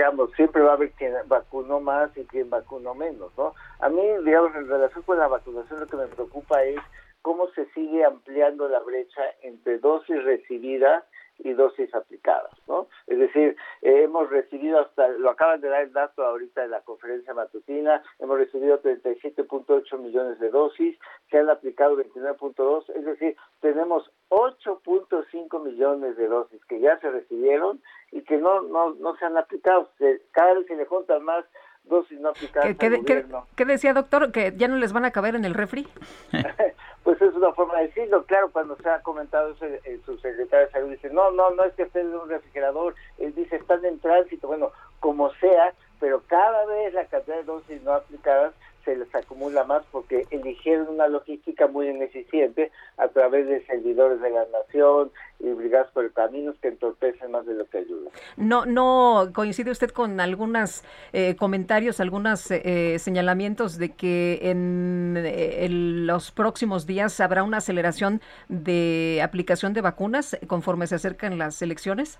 [0.00, 3.52] digamos, siempre va a haber quien vacunó más y quien vacunó menos, ¿no?
[3.80, 6.80] A mí, digamos, en relación con la vacunación, lo que me preocupa es
[7.20, 11.04] cómo se sigue ampliando la brecha entre dosis recibidas
[11.42, 12.88] y dosis aplicadas, ¿no?
[13.06, 16.80] Es decir, eh, hemos recibido hasta, lo acaban de dar el dato ahorita en la
[16.82, 20.98] conferencia matutina, hemos recibido 37.8 millones de dosis,
[21.30, 27.80] se han aplicado 29.2, es decir, tenemos 8.5 millones de dosis que ya se recibieron
[28.12, 29.90] y que no, no, no se han aplicado.
[30.32, 31.44] cada vez se le juntan más
[31.84, 34.32] dosis no aplicadas ¿Qué, decía, doctor?
[34.32, 35.86] ¿Que ya no les van a caber en el refri?
[37.10, 38.24] pues es una forma de decirlo.
[38.24, 41.74] Claro, cuando se ha comentado eso, el subsecretario de Salud dice, no, no, no es
[41.74, 42.94] que esté en un refrigerador.
[43.18, 44.46] Él dice, están en tránsito.
[44.46, 48.54] Bueno, como sea, pero cada vez la cantidad de dosis no aplicadas
[48.84, 54.30] se les acumula más porque eligieron una logística muy ineficiente a través de servidores de
[54.30, 58.12] la nación y brigadas por caminos que entorpecen más de lo que ayudan.
[58.36, 66.06] No, no coincide usted con algunos eh, comentarios, algunos eh, señalamientos de que en, en,
[66.06, 72.18] los próximos días habrá una aceleración de aplicación de vacunas conforme se acercan las elecciones.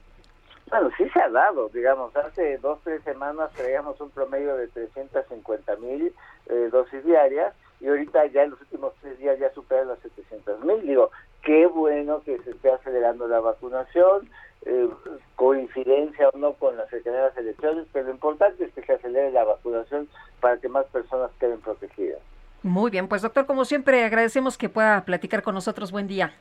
[0.71, 5.77] Bueno, sí se ha dado, digamos, hace dos, tres semanas traíamos un promedio de 350
[5.77, 6.15] mil
[6.51, 10.65] eh, dosis diarias y ahorita ya en los últimos tres días ya superan las 700
[10.65, 10.83] mil.
[10.83, 11.11] Digo,
[11.43, 14.29] qué bueno que se esté acelerando la vacunación,
[14.67, 14.89] eh,
[15.37, 19.45] coincidencia o no con las cercanas elecciones, pero lo importante es que se acelere la
[19.45, 20.09] vacunación
[20.41, 22.21] para que más personas queden protegidas.
[22.63, 25.93] Muy bien, pues doctor, como siempre, agradecemos que pueda platicar con nosotros.
[25.93, 26.35] Buen día.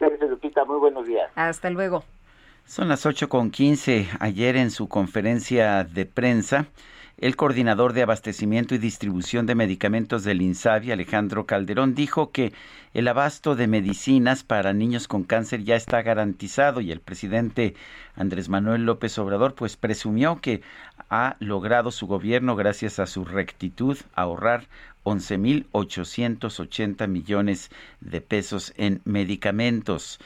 [0.00, 0.64] Gracias, Lupita.
[0.64, 1.30] Muy buenos días.
[1.36, 2.02] Hasta luego.
[2.64, 4.18] Son las 8.15.
[4.18, 6.66] Ayer en su conferencia de prensa,
[7.20, 12.54] el coordinador de abastecimiento y distribución de medicamentos del INSABI, Alejandro Calderón, dijo que
[12.94, 17.74] el abasto de medicinas para niños con cáncer ya está garantizado y el presidente
[18.16, 20.62] Andrés Manuel López Obrador pues presumió que
[21.10, 24.64] ha logrado su gobierno gracias a su rectitud ahorrar
[25.04, 30.18] 11.880 millones de pesos en medicamentos.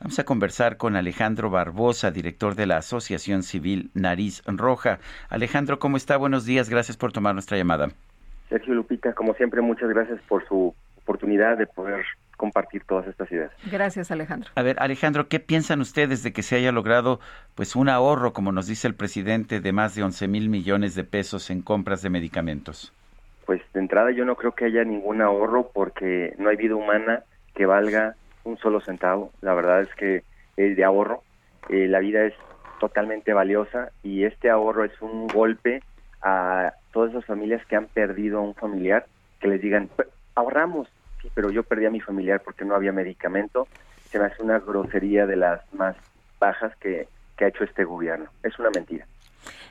[0.00, 4.98] Vamos a conversar con Alejandro Barbosa, director de la Asociación Civil Nariz Roja.
[5.28, 6.16] Alejandro, ¿cómo está?
[6.16, 7.88] Buenos días, gracias por tomar nuestra llamada.
[8.48, 12.02] Sergio Lupita, como siempre, muchas gracias por su oportunidad de poder
[12.38, 13.52] compartir todas estas ideas.
[13.70, 14.50] Gracias, Alejandro.
[14.54, 17.20] A ver, Alejandro, ¿qué piensan ustedes de que se haya logrado
[17.54, 21.04] pues un ahorro, como nos dice el presidente, de más de 11 mil millones de
[21.04, 22.90] pesos en compras de medicamentos?
[23.44, 27.22] Pues de entrada yo no creo que haya ningún ahorro porque no hay vida humana
[27.54, 28.14] que valga
[28.50, 29.32] un solo centavo.
[29.40, 30.22] La verdad es que
[30.56, 31.22] es de ahorro.
[31.68, 32.34] Eh, la vida es
[32.80, 35.82] totalmente valiosa y este ahorro es un golpe
[36.22, 39.06] a todas esas familias que han perdido a un familiar,
[39.40, 39.88] que les digan,
[40.34, 40.88] ahorramos,
[41.22, 43.68] sí, pero yo perdí a mi familiar porque no había medicamento.
[44.10, 45.96] Se me hace una grosería de las más
[46.38, 48.26] bajas que, que ha hecho este gobierno.
[48.42, 49.06] Es una mentira.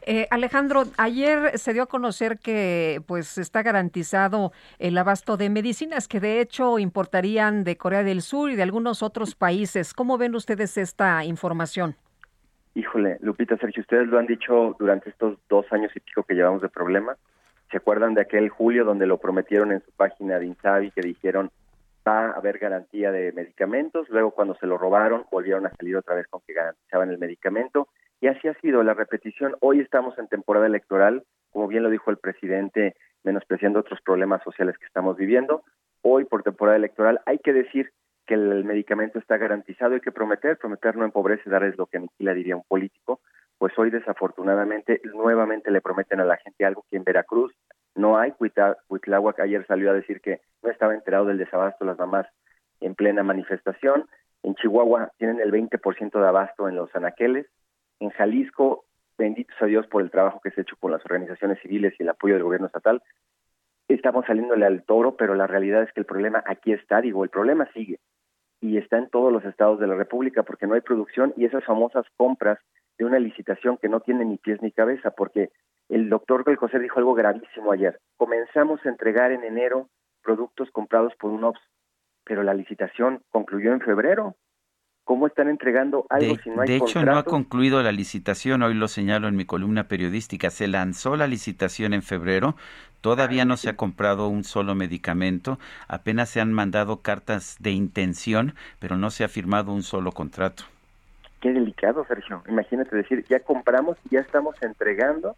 [0.01, 6.07] Eh, Alejandro, ayer se dio a conocer que pues está garantizado el abasto de medicinas
[6.07, 9.93] que de hecho importarían de Corea del Sur y de algunos otros países.
[9.93, 11.95] ¿Cómo ven ustedes esta información?
[12.75, 16.61] Híjole, Lupita, Sergio, ustedes lo han dicho durante estos dos años y pico que llevamos
[16.61, 17.17] de problema.
[17.71, 21.51] ¿Se acuerdan de aquel julio donde lo prometieron en su página de Insabi que dijeron
[22.07, 24.07] va a haber garantía de medicamentos?
[24.09, 27.89] Luego cuando se lo robaron volvieron a salir otra vez con que garantizaban el medicamento
[28.21, 29.55] y así ha sido la repetición.
[29.61, 34.77] Hoy estamos en temporada electoral, como bien lo dijo el presidente, menospreciando otros problemas sociales
[34.77, 35.63] que estamos viviendo.
[36.01, 37.91] Hoy, por temporada electoral, hay que decir
[38.25, 41.97] que el medicamento está garantizado, hay que prometer, prometer no empobrece, dar es lo que
[41.97, 43.21] aniquila, diría un político.
[43.57, 47.53] Pues hoy, desafortunadamente, nuevamente le prometen a la gente algo que en Veracruz
[47.95, 48.33] no hay.
[48.39, 52.27] Huitláhuac ayer salió a decir que no estaba enterado del desabasto las mamás
[52.79, 54.05] en plena manifestación.
[54.43, 57.47] En Chihuahua tienen el 20% de abasto en los anaqueles.
[57.99, 58.85] En Jalisco,
[59.17, 62.03] bendito sea Dios por el trabajo que se ha hecho con las organizaciones civiles y
[62.03, 63.01] el apoyo del gobierno estatal,
[63.87, 67.29] estamos saliéndole al toro, pero la realidad es que el problema aquí está, digo, el
[67.29, 67.99] problema sigue
[68.61, 71.63] y está en todos los estados de la República porque no hay producción y esas
[71.63, 72.59] famosas compras
[72.97, 75.51] de una licitación que no tiene ni pies ni cabeza, porque
[75.87, 77.99] el doctor José dijo algo gravísimo ayer.
[78.17, 79.89] Comenzamos a entregar en enero
[80.21, 81.61] productos comprados por un OPS,
[82.25, 84.35] pero la licitación concluyó en febrero
[85.09, 88.61] ¿Cómo están entregando algo de, si no hay De hecho, no ha concluido la licitación,
[88.61, 90.51] hoy lo señalo en mi columna periodística.
[90.51, 92.55] Se lanzó la licitación en febrero,
[93.01, 95.57] todavía no se ha comprado un solo medicamento,
[95.87, 100.65] apenas se han mandado cartas de intención, pero no se ha firmado un solo contrato.
[101.41, 102.43] Qué delicado, Sergio.
[102.47, 105.35] Imagínate decir, ya compramos y ya estamos entregando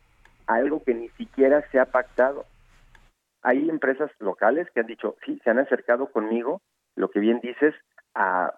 [0.47, 2.43] algo que ni siquiera se ha pactado.
[3.41, 6.61] Hay empresas locales que han dicho, sí, se han acercado conmigo,
[6.97, 7.73] lo que bien dices,
[8.13, 8.51] a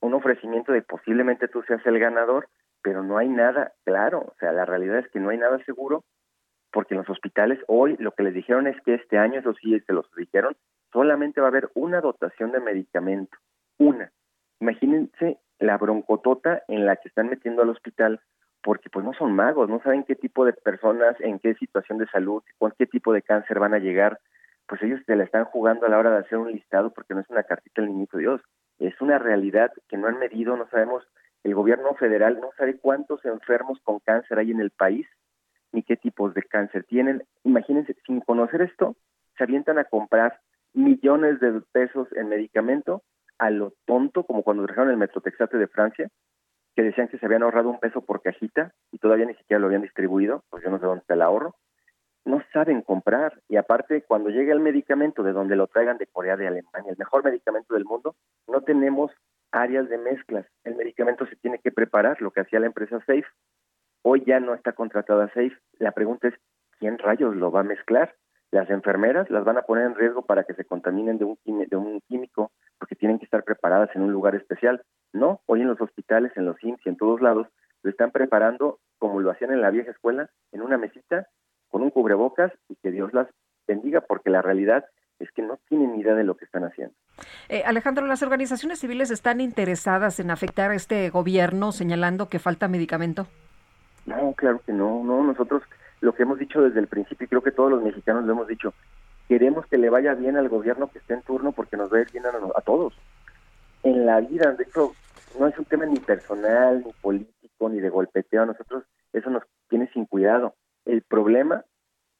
[0.00, 2.48] un ofrecimiento de posiblemente tú seas el ganador,
[2.82, 6.04] pero no hay nada claro, o sea, la realidad es que no hay nada seguro,
[6.72, 9.78] porque en los hospitales hoy lo que les dijeron es que este año, eso sí,
[9.80, 10.56] se los dijeron,
[10.92, 13.36] solamente va a haber una dotación de medicamento,
[13.78, 14.12] una.
[14.60, 18.20] Imagínense la broncotota en la que están metiendo al hospital,
[18.62, 22.06] porque pues no son magos, no saben qué tipo de personas, en qué situación de
[22.06, 24.20] salud, con qué tipo de cáncer van a llegar,
[24.66, 27.20] pues ellos se la están jugando a la hora de hacer un listado porque no
[27.20, 28.42] es una cartita del niñito Dios,
[28.78, 31.04] es una realidad que no han medido, no sabemos,
[31.44, 35.06] el gobierno federal no sabe cuántos enfermos con cáncer hay en el país,
[35.72, 37.22] ni qué tipos de cáncer tienen.
[37.44, 38.96] Imagínense, sin conocer esto,
[39.36, 40.40] se avientan a comprar
[40.74, 43.02] millones de pesos en medicamento
[43.38, 46.08] a lo tonto, como cuando dejaron el Metrotexate de Francia,
[46.74, 49.66] que decían que se habían ahorrado un peso por cajita y todavía ni siquiera lo
[49.66, 51.54] habían distribuido, pues yo no sé dónde está el ahorro
[52.28, 56.36] no saben comprar y aparte cuando llega el medicamento de donde lo traigan de Corea,
[56.36, 59.10] de Alemania, el mejor medicamento del mundo, no tenemos
[59.50, 60.46] áreas de mezclas.
[60.62, 63.24] El medicamento se tiene que preparar, lo que hacía la empresa Safe.
[64.02, 65.56] Hoy ya no está contratada Safe.
[65.78, 66.34] La pregunta es,
[66.78, 68.14] ¿quién rayos lo va a mezclar?
[68.50, 71.76] Las enfermeras las van a poner en riesgo para que se contaminen de un, de
[71.76, 74.82] un químico porque tienen que estar preparadas en un lugar especial.
[75.14, 77.46] No, hoy en los hospitales, en los IMSS y en todos lados,
[77.82, 81.28] lo están preparando como lo hacían en la vieja escuela, en una mesita,
[81.68, 83.28] con un cubrebocas y que Dios las
[83.66, 84.84] bendiga, porque la realidad
[85.18, 86.94] es que no tienen idea de lo que están haciendo.
[87.48, 92.68] Eh, Alejandro, las organizaciones civiles están interesadas en afectar a este gobierno señalando que falta
[92.68, 93.26] medicamento.
[94.06, 95.62] No, claro que no, no, nosotros
[96.00, 98.46] lo que hemos dicho desde el principio, y creo que todos los mexicanos lo hemos
[98.46, 98.72] dicho,
[99.28, 102.00] queremos que le vaya bien al gobierno que esté en turno porque nos va a
[102.02, 102.94] ir bien a, a todos.
[103.82, 104.92] En la vida, de hecho,
[105.38, 109.42] no es un tema ni personal, ni político, ni de golpeteo, a nosotros eso nos
[109.68, 110.54] tiene sin cuidado.
[110.84, 111.64] El problema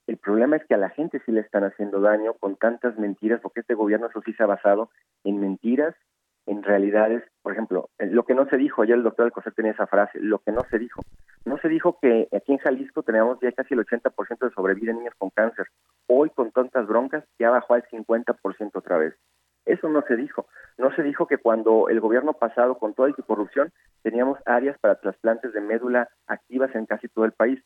[0.08, 3.42] el problema es que a la gente sí le están haciendo daño con tantas mentiras,
[3.42, 4.88] porque este gobierno eso sí se ha basado
[5.22, 5.94] en mentiras,
[6.46, 7.22] en realidades.
[7.42, 10.38] Por ejemplo, lo que no se dijo, ayer el doctor Alcocer tenía esa frase, lo
[10.38, 11.02] que no se dijo.
[11.44, 14.98] No se dijo que aquí en Jalisco tenemos ya casi el 80% de sobrevida en
[14.98, 15.66] niños con cáncer.
[16.06, 19.14] Hoy, con tantas broncas, ya bajó al 50% otra vez.
[19.66, 20.46] Eso no se dijo.
[20.78, 23.72] No se dijo que cuando el gobierno pasado, con toda su corrupción,
[24.02, 27.62] teníamos áreas para trasplantes de médula activas en casi todo el país.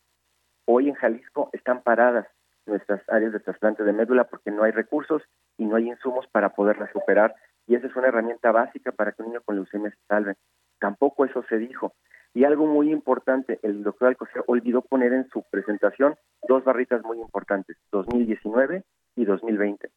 [0.65, 2.25] Hoy en Jalisco están paradas
[2.65, 5.21] nuestras áreas de trasplante de médula porque no hay recursos
[5.57, 7.35] y no hay insumos para poderlas superar
[7.67, 10.35] y esa es una herramienta básica para que un niño con leucemia se salve.
[10.79, 11.93] Tampoco eso se dijo.
[12.33, 16.15] Y algo muy importante, el doctor Alcocer olvidó poner en su presentación
[16.47, 18.83] dos barritas muy importantes, 2019
[19.15, 19.89] y 2020.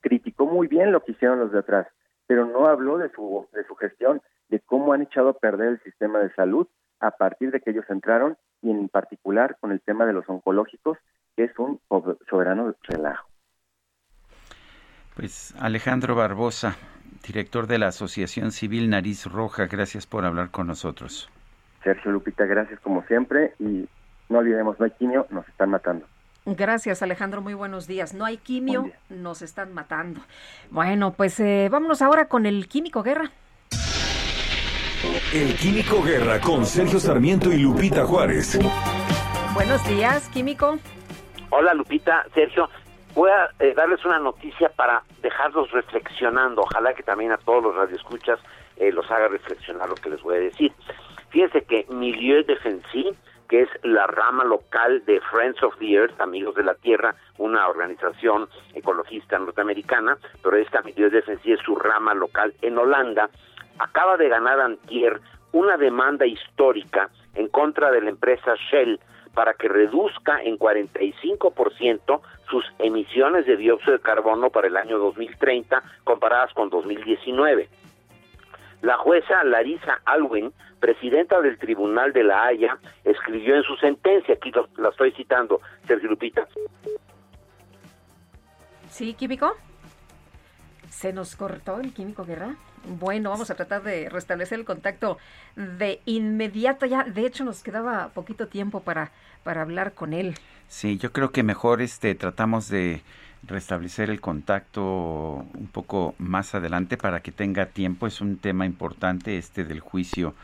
[0.00, 1.88] Criticó muy bien lo que hicieron los de atrás,
[2.26, 5.82] pero no habló de su, de su gestión, de cómo han echado a perder el
[5.82, 6.68] sistema de salud
[7.06, 10.98] a partir de que ellos entraron y en particular con el tema de los oncológicos,
[11.36, 11.80] que es un
[12.30, 13.28] soberano relajo.
[15.14, 16.76] Pues Alejandro Barbosa,
[17.26, 21.30] director de la Asociación Civil Nariz Roja, gracias por hablar con nosotros.
[21.82, 23.86] Sergio Lupita, gracias como siempre y
[24.30, 26.06] no olvidemos, no hay quimio, nos están matando.
[26.46, 28.14] Gracias Alejandro, muy buenos días.
[28.14, 30.20] No hay quimio, nos están matando.
[30.70, 33.30] Bueno, pues eh, vámonos ahora con el químico guerra.
[35.32, 38.58] El Químico Guerra con Sergio Sarmiento y Lupita Juárez.
[39.52, 40.78] Buenos días, Químico.
[41.50, 42.68] Hola, Lupita, Sergio.
[43.14, 46.62] Voy a eh, darles una noticia para dejarlos reflexionando.
[46.62, 48.40] Ojalá que también a todos los radioescuchas
[48.76, 50.72] eh, los haga reflexionar lo que les voy a decir.
[51.30, 53.14] Fíjense que Milieu Defensive,
[53.48, 57.68] que es la rama local de Friends of the Earth, Amigos de la Tierra, una
[57.68, 63.30] organización ecologista norteamericana, pero esta Milieu Defensive es su rama local en Holanda,
[63.78, 65.20] acaba de ganar antier
[65.52, 68.98] una demanda histórica en contra de la empresa Shell
[69.34, 75.82] para que reduzca en 45% sus emisiones de dióxido de carbono para el año 2030
[76.04, 77.68] comparadas con 2019.
[78.82, 84.52] La jueza Larisa Alwin, presidenta del Tribunal de la Haya, escribió en su sentencia, aquí
[84.76, 86.46] la estoy citando, Sergio Lupita.
[88.88, 89.54] Sí, Químico.
[90.88, 92.54] ¿Se nos cortó el Químico Guerra?
[92.86, 95.18] Bueno, vamos a tratar de restablecer el contacto
[95.56, 96.86] de inmediato.
[96.86, 99.10] Ya, de hecho, nos quedaba poquito tiempo para,
[99.42, 100.34] para hablar con él.
[100.68, 103.02] Sí, yo creo que mejor este tratamos de
[103.46, 104.82] restablecer el contacto
[105.54, 108.06] un poco más adelante para que tenga tiempo.
[108.06, 110.34] Es un tema importante este del juicio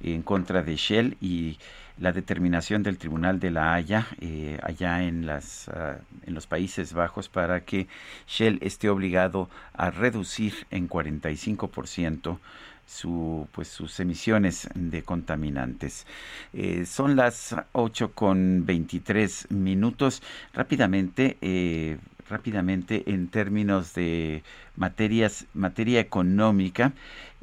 [0.00, 1.58] en contra de Shell y
[1.98, 6.92] la determinación del Tribunal de la Haya eh, allá en, las, ah, en los Países
[6.92, 7.88] Bajos para que
[8.26, 12.38] Shell esté obligado a reducir en 45%
[12.86, 16.06] su, pues, sus emisiones de contaminantes.
[16.52, 20.22] Eh, son las 8 con 23 minutos.
[20.54, 21.98] Rápidamente, eh,
[22.28, 24.42] rápidamente en términos de
[24.76, 26.92] materias, materia económica,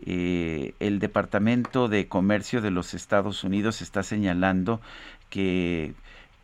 [0.06, 4.82] eh, el Departamento de Comercio de los Estados Unidos está señalando
[5.30, 5.94] que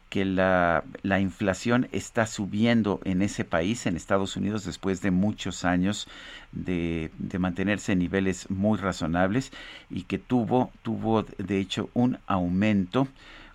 [0.10, 5.66] que la, la, inflación está subiendo en ese país, en Estados Unidos, después de muchos
[5.66, 6.08] años
[6.52, 9.52] de, de, mantenerse en niveles muy razonables
[9.90, 13.08] y que tuvo, tuvo de hecho un aumento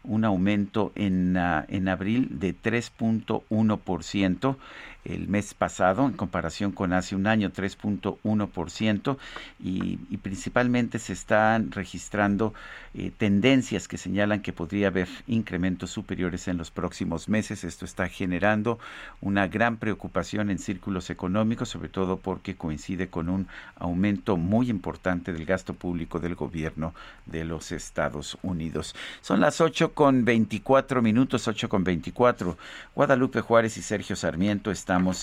[0.04, 4.56] un aumento en, uh, en abril de 3.1%
[5.04, 9.16] el mes pasado en comparación con hace un año 3.1%
[9.62, 12.54] y, y principalmente se están registrando
[12.96, 17.64] eh, tendencias que señalan que podría haber incrementos superiores en los próximos meses.
[17.64, 18.78] Esto está generando
[19.20, 25.32] una gran preocupación en círculos económicos, sobre todo porque coincide con un aumento muy importante
[25.32, 26.94] del gasto público del gobierno
[27.26, 28.94] de los Estados Unidos.
[29.22, 32.56] Son las 8 con 24 minutos, 8 con 24.
[32.94, 34.70] Guadalupe Juárez y Sergio Sarmiento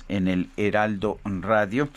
[0.08, 1.90] en el Heraldo Radio.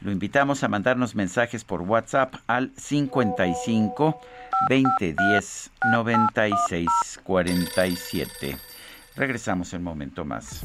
[0.00, 4.20] Lo invitamos a mandarnos mensajes por WhatsApp al 55
[4.68, 6.88] 2010 96
[7.22, 8.56] 47.
[9.16, 10.64] Regresamos en un momento más.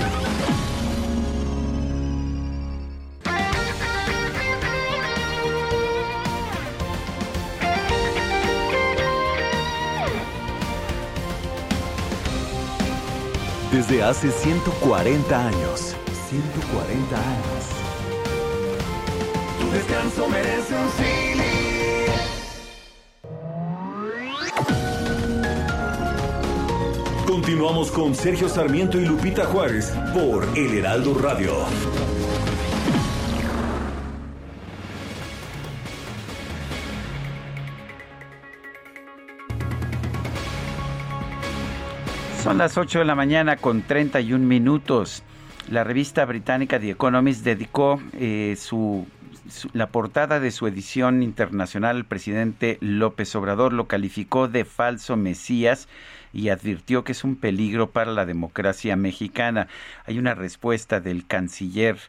[13.71, 15.95] Desde hace 140 años.
[16.29, 17.65] 140 años.
[19.59, 20.91] Tu descanso merece un
[27.27, 31.51] Continuamos con Sergio Sarmiento y Lupita Juárez por El Heraldo Radio.
[42.51, 45.23] Son las 8 de la mañana con 31 minutos.
[45.69, 49.07] La revista británica The Economist dedicó eh, su,
[49.71, 53.71] la portada de su edición internacional al presidente López Obrador.
[53.71, 55.87] Lo calificó de falso mesías
[56.33, 59.69] y advirtió que es un peligro para la democracia mexicana.
[60.05, 61.99] Hay una respuesta del canciller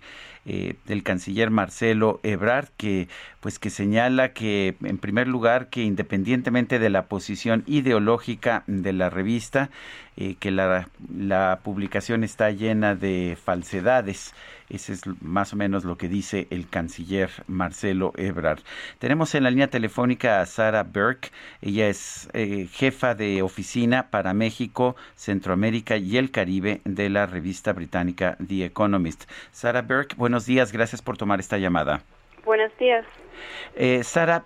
[0.44, 3.06] eh, del canciller Marcelo Ebrard que
[3.42, 9.10] pues que señala que en primer lugar que independientemente de la posición ideológica de la
[9.10, 9.68] revista
[10.16, 10.88] eh, que la,
[11.64, 14.32] publicación está llena de falsedades
[14.70, 18.60] ese es más o menos lo que dice el canciller Marcelo Ebrard.
[18.98, 21.28] Tenemos en la línea telefónica a Sara Burke.
[21.60, 27.74] Ella es eh, jefa de oficina para México, Centroamérica y el Caribe de la revista
[27.74, 29.30] británica The Economist.
[29.50, 30.72] Sara Burke, buenos días.
[30.72, 32.02] Gracias por tomar esta llamada.
[32.44, 33.04] Buenos días.
[33.76, 34.44] Eh, Sara,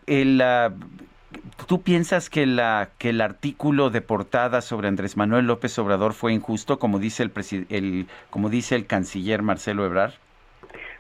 [1.66, 6.32] ¿Tú piensas que, la, que el artículo de portada sobre Andrés Manuel López Obrador fue
[6.32, 7.32] injusto, como dice el,
[7.70, 10.12] el, como dice el canciller Marcelo Ebrard?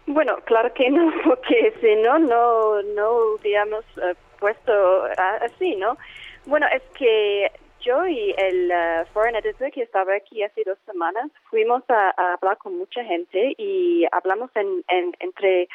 [0.06, 5.04] Bueno, claro que no, porque si no, no, no hubiéramos eh, puesto
[5.42, 5.96] así, ¿no?
[6.46, 7.50] Bueno, es que
[7.80, 12.58] yo y el uh, foreign editor que estaba aquí hace dos semanas fuimos a, hablar
[12.58, 15.68] con mucha gente y hablamos en, en, entre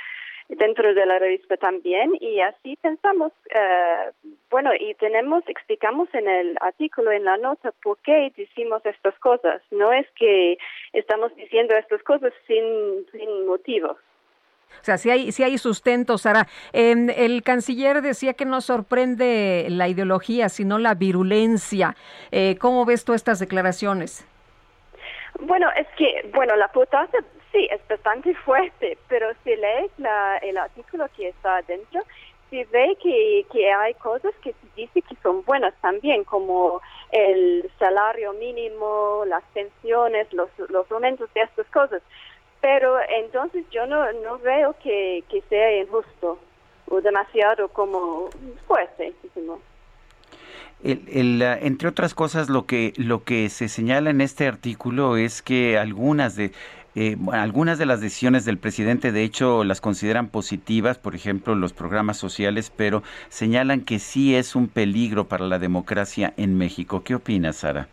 [0.52, 4.12] dentro de la revista también y así pensamos, eh,
[4.50, 9.62] bueno, y tenemos, explicamos en el artículo, en la nota, por qué decimos estas cosas.
[9.72, 10.58] No es que
[10.94, 13.98] estamos diciendo estas cosas sin, sin motivos.
[14.80, 16.48] O sea, si hay, si hay sustento, Sara.
[16.74, 21.96] el canciller decía que no sorprende la ideología, sino la virulencia.
[22.32, 24.26] Eh, ¿Cómo ves tú estas declaraciones?
[25.42, 27.10] Bueno, es que, bueno, la portada
[27.52, 32.02] sí es bastante fuerte, pero si lees la, el artículo que está adentro,
[32.52, 38.34] se ve que, hay cosas que se dice que son buenas también, como el salario
[38.34, 42.02] mínimo, las pensiones, los, los aumentos de estas cosas.
[42.60, 46.38] Pero entonces yo no, no veo que, sea injusto
[46.90, 48.30] o demasiado como
[48.68, 49.14] fuerte.
[50.84, 55.78] El, entre otras cosas, lo que lo que se señala en este artículo es que
[55.78, 56.52] algunas de
[56.96, 61.74] eh, algunas de las decisiones del presidente, de hecho, las consideran positivas, por ejemplo, los
[61.74, 67.04] programas sociales, pero señalan que sí es un peligro para la democracia en México.
[67.04, 67.88] ¿Qué opinas, Sara?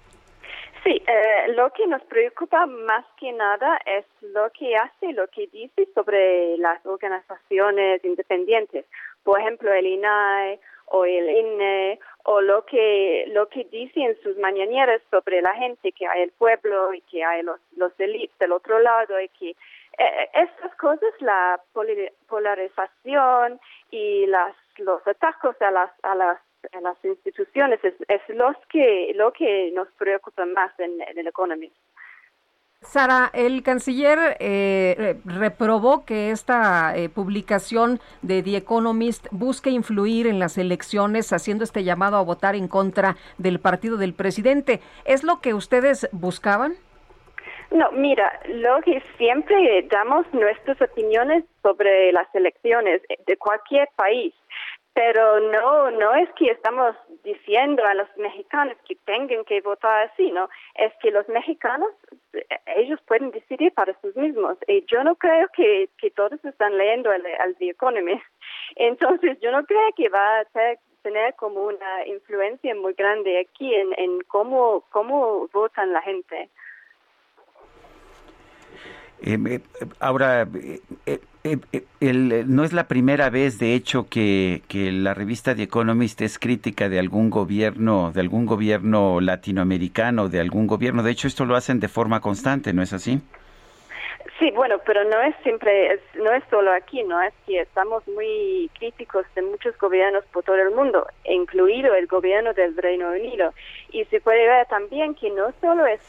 [0.83, 5.47] Sí, eh, lo que nos preocupa más que nada es lo que hace, lo que
[5.49, 8.85] dice sobre las organizaciones independientes.
[9.23, 14.37] Por ejemplo, el INAE o el INE o lo que lo que dice en sus
[14.39, 18.53] mañaneras sobre la gente que hay el pueblo y que hay los los del, del
[18.53, 21.61] otro lado y que eh, estas cosas la
[22.29, 26.39] polarización y las los ataques a las a las
[26.73, 31.29] a las instituciones es, es los que lo que nos preocupa más en, en el
[31.29, 31.71] economía.
[32.81, 40.39] Sara, el canciller eh, reprobó que esta eh, publicación de The Economist busque influir en
[40.39, 44.81] las elecciones, haciendo este llamado a votar en contra del partido del presidente.
[45.05, 46.75] ¿Es lo que ustedes buscaban?
[47.73, 54.33] No, mira, lo que siempre damos nuestras opiniones sobre las elecciones de cualquier país
[54.99, 56.93] pero no no es que estamos
[57.23, 60.49] diciendo a los mexicanos que tengan que votar así, ¿no?
[60.75, 61.91] Es que los mexicanos,
[62.67, 64.59] ellos pueden decidir para sus mismos.
[64.67, 67.23] Y yo no creo que, que todos están leyendo el,
[67.61, 68.25] The Economist.
[68.75, 70.45] Entonces, yo no creo que va a
[71.03, 76.51] tener como una influencia muy grande aquí en, en cómo, cómo votan la gente.
[79.21, 79.61] Eh, eh,
[80.01, 80.43] ahora,
[81.07, 81.21] eh,
[81.57, 86.89] no es la primera vez, de hecho, que, que, la revista The Economist es crítica
[86.89, 91.03] de algún gobierno, de algún gobierno latinoamericano, de algún gobierno.
[91.03, 93.21] De hecho, esto lo hacen de forma constante, ¿no es así?
[94.39, 98.71] Sí, bueno, pero no es siempre, no es solo aquí, no es que estamos muy
[98.79, 103.53] críticos de muchos gobiernos por todo el mundo, incluido el gobierno del Reino Unido.
[103.91, 106.01] Y se puede ver también que no solo es,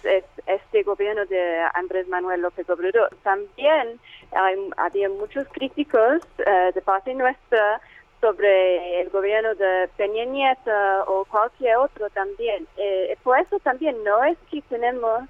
[0.46, 4.00] este gobierno de Andrés Manuel López Obrador, también
[4.32, 7.82] hay, había muchos críticos eh, de parte nuestra
[8.22, 10.72] sobre el gobierno de Peña Nieto
[11.08, 12.68] o cualquier otro también.
[12.78, 15.24] Eh, por eso también no es que tenemos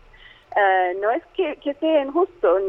[0.56, 2.60] eh, no es que, sea injusto,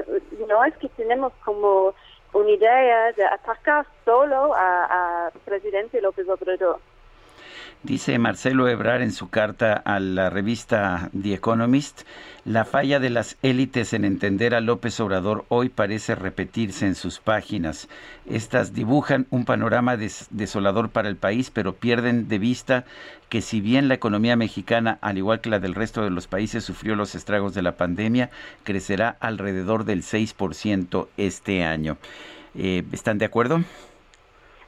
[0.48, 1.94] no, es que tenemos como
[2.32, 6.78] una idea de atacar solo a, presidente López Obrador.
[7.82, 12.02] Dice Marcelo Ebrar en su carta a la revista The Economist,
[12.44, 17.20] la falla de las élites en entender a López Obrador hoy parece repetirse en sus
[17.20, 17.88] páginas.
[18.26, 22.84] Estas dibujan un panorama desolador para el país, pero pierden de vista
[23.30, 26.62] que si bien la economía mexicana, al igual que la del resto de los países,
[26.62, 28.28] sufrió los estragos de la pandemia,
[28.62, 31.96] crecerá alrededor del 6% este año.
[32.54, 33.62] Eh, ¿Están de acuerdo?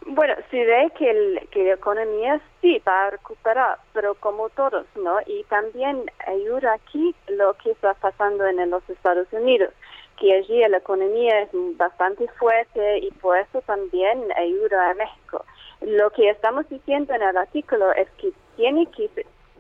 [0.07, 4.85] Bueno, se ve que, el, que la economía sí va a recuperar, pero como todos,
[4.97, 5.19] ¿no?
[5.27, 9.73] Y también ayuda aquí lo que está pasando en los Estados Unidos,
[10.19, 15.45] que allí la economía es bastante fuerte y por eso también ayuda a México.
[15.81, 19.09] Lo que estamos diciendo en el artículo es que tiene que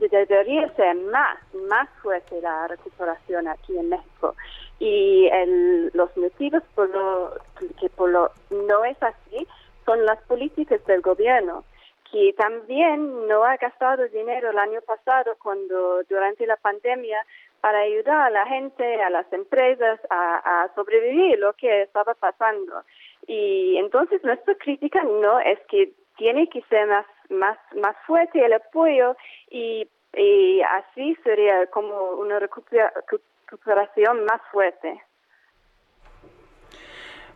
[0.09, 1.39] debería ser más,
[1.69, 4.35] más fuerte la recuperación aquí en México.
[4.81, 7.35] Y el, los motivos por lo
[7.81, 9.47] que por lo no es así
[9.85, 11.65] son las políticas del gobierno,
[12.11, 17.25] que también no ha gastado dinero el año pasado cuando durante la pandemia
[17.63, 22.83] para ayudar a la gente, a las empresas a, sobrevivir lo que estaba pasando.
[23.27, 28.53] Y entonces nuestra crítica no es que tiene que ser más más más fuerte el
[28.53, 29.17] apoyo
[29.49, 35.01] y, y así sería como una recuperación más fuerte.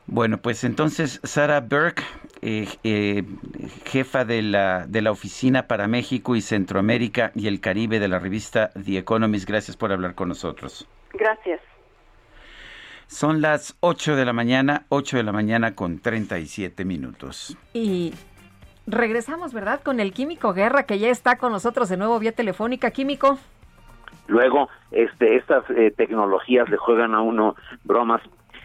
[0.08, 2.02] Bueno, pues entonces Sara Burke,
[2.40, 3.24] eh, eh,
[3.86, 8.20] jefa de la, de la Oficina para México y Centroamérica y el Caribe de la
[8.20, 10.88] revista The Economist, gracias por hablar con nosotros.
[11.12, 11.60] Gracias.
[13.08, 17.56] Son las 8 de la mañana, 8 de la mañana con 37 minutos.
[17.72, 18.14] Y
[18.86, 19.80] regresamos, ¿verdad?
[19.82, 22.90] Con el Químico Guerra, que ya está con nosotros de nuevo vía telefónica.
[22.90, 23.38] Químico.
[24.28, 27.54] Luego, este, estas eh, tecnologías le juegan a uno
[27.84, 28.22] bromas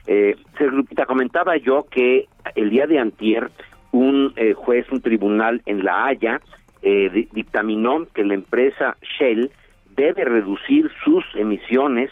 [0.08, 3.52] eh, Lupita, comentaba yo que el día de antier
[3.92, 6.42] un eh, juez, un tribunal en La Haya,
[6.82, 9.52] eh, dictaminó que la empresa Shell
[9.96, 12.10] debe reducir sus emisiones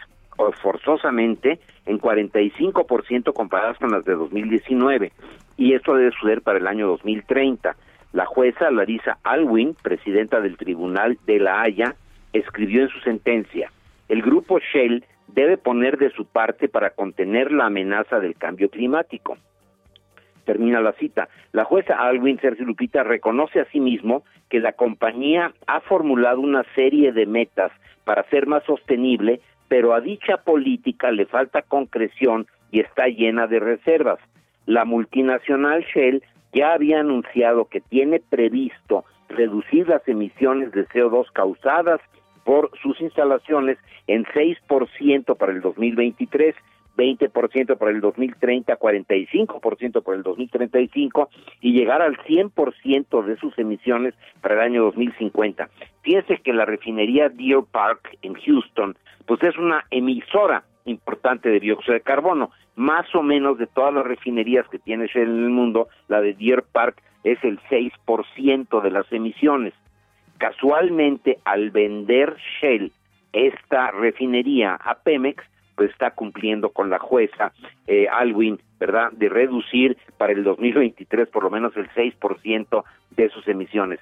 [0.61, 5.11] forzosamente en 45% comparadas con las de 2019
[5.57, 7.75] y esto debe suceder para el año 2030.
[8.13, 11.95] La jueza Larisa Alwin, presidenta del Tribunal de La Haya,
[12.31, 13.71] escribió en su sentencia,
[14.07, 15.03] el grupo Shell
[15.33, 19.37] debe poner de su parte para contener la amenaza del cambio climático.
[20.45, 21.29] Termina la cita.
[21.51, 27.25] La jueza Alwin Sergio Lupita reconoce asimismo que la compañía ha formulado una serie de
[27.25, 27.71] metas
[28.03, 33.59] para ser más sostenible, pero a dicha política le falta concreción y está llena de
[33.59, 34.19] reservas.
[34.65, 36.23] La multinacional Shell
[36.53, 42.01] ya había anunciado que tiene previsto reducir las emisiones de CO2 causadas
[42.49, 43.77] por sus instalaciones
[44.07, 46.55] en 6% para el 2023,
[46.97, 51.29] 20% para el 2030, 45% para el 2035
[51.61, 55.69] y llegar al 100% de sus emisiones para el año 2050.
[56.01, 58.97] Fíjense que la refinería Deer Park en Houston,
[59.27, 62.49] pues es una emisora importante de dióxido de carbono.
[62.75, 66.33] Más o menos de todas las refinerías que tiene Shell en el mundo, la de
[66.33, 69.75] Deer Park es el 6% de las emisiones.
[70.39, 72.91] Casualmente, al vender Shell
[73.33, 75.43] esta refinería a Pemex,
[75.75, 77.51] pues está cumpliendo con la jueza
[77.87, 83.47] eh, Alwin, ¿verdad?, de reducir para el 2023 por lo menos el 6% de sus
[83.47, 83.99] emisiones.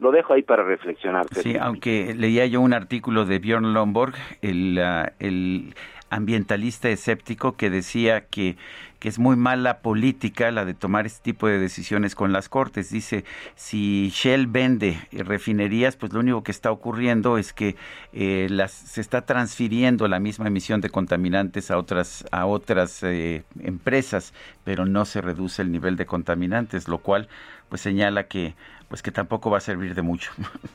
[0.00, 1.26] Lo dejo ahí para reflexionar.
[1.30, 5.74] Sí, aunque leía yo un artículo de Bjorn Lomborg, el, ah, el
[6.10, 8.56] ambientalista escéptico, que decía que
[9.04, 12.90] que es muy mala política la de tomar este tipo de decisiones con las cortes.
[12.90, 17.76] Dice, si Shell vende refinerías, pues lo único que está ocurriendo es que
[18.14, 23.42] eh, las, se está transfiriendo la misma emisión de contaminantes a otras, a otras eh,
[23.62, 24.32] empresas,
[24.64, 27.28] pero no se reduce el nivel de contaminantes, lo cual
[27.68, 28.54] pues señala que
[28.88, 30.32] pues que tampoco va a servir de mucho.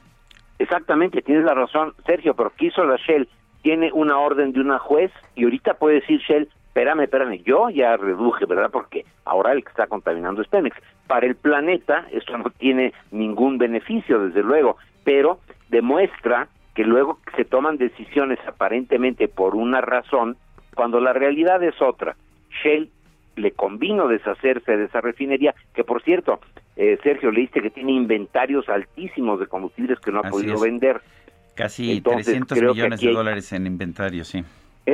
[0.60, 3.28] Exactamente, tienes la razón, Sergio, pero quiso la Shell
[3.64, 6.48] tiene una orden de una juez y ahorita puede decir Shell,
[6.80, 8.70] espérame, espérame, yo ya reduje, ¿verdad?
[8.72, 10.78] Porque ahora el que está contaminando es Pemex.
[11.08, 15.40] Para el planeta esto no tiene ningún beneficio, desde luego, pero
[15.70, 20.38] demuestra que luego se toman decisiones aparentemente por una razón,
[20.74, 22.16] cuando la realidad es otra.
[22.64, 22.90] Shell
[23.36, 26.40] le convino deshacerse de esa refinería, que por cierto,
[26.78, 31.02] eh, Sergio, leíste que tiene inventarios altísimos de combustibles que no ha podido vender.
[31.56, 34.46] Casi 300 millones de dólares en inventario, sí.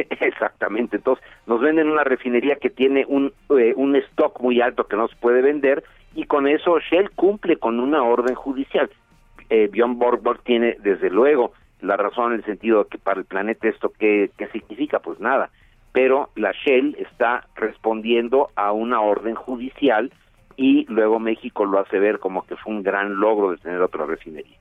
[0.20, 4.98] Exactamente, entonces nos venden una refinería que tiene un, eh, un stock muy alto que
[4.98, 5.84] no se puede vender
[6.16, 8.90] y con eso Shell cumple con una orden judicial.
[9.50, 10.00] Eh, Bjorn
[10.44, 14.32] tiene desde luego la razón en el sentido de que para el planeta esto qué,
[14.38, 15.52] qué significa, pues nada,
[15.92, 20.12] pero la Shell está respondiendo a una orden judicial
[20.58, 24.06] y luego México lo hace ver como que fue un gran logro de tener otra
[24.06, 24.58] refinería.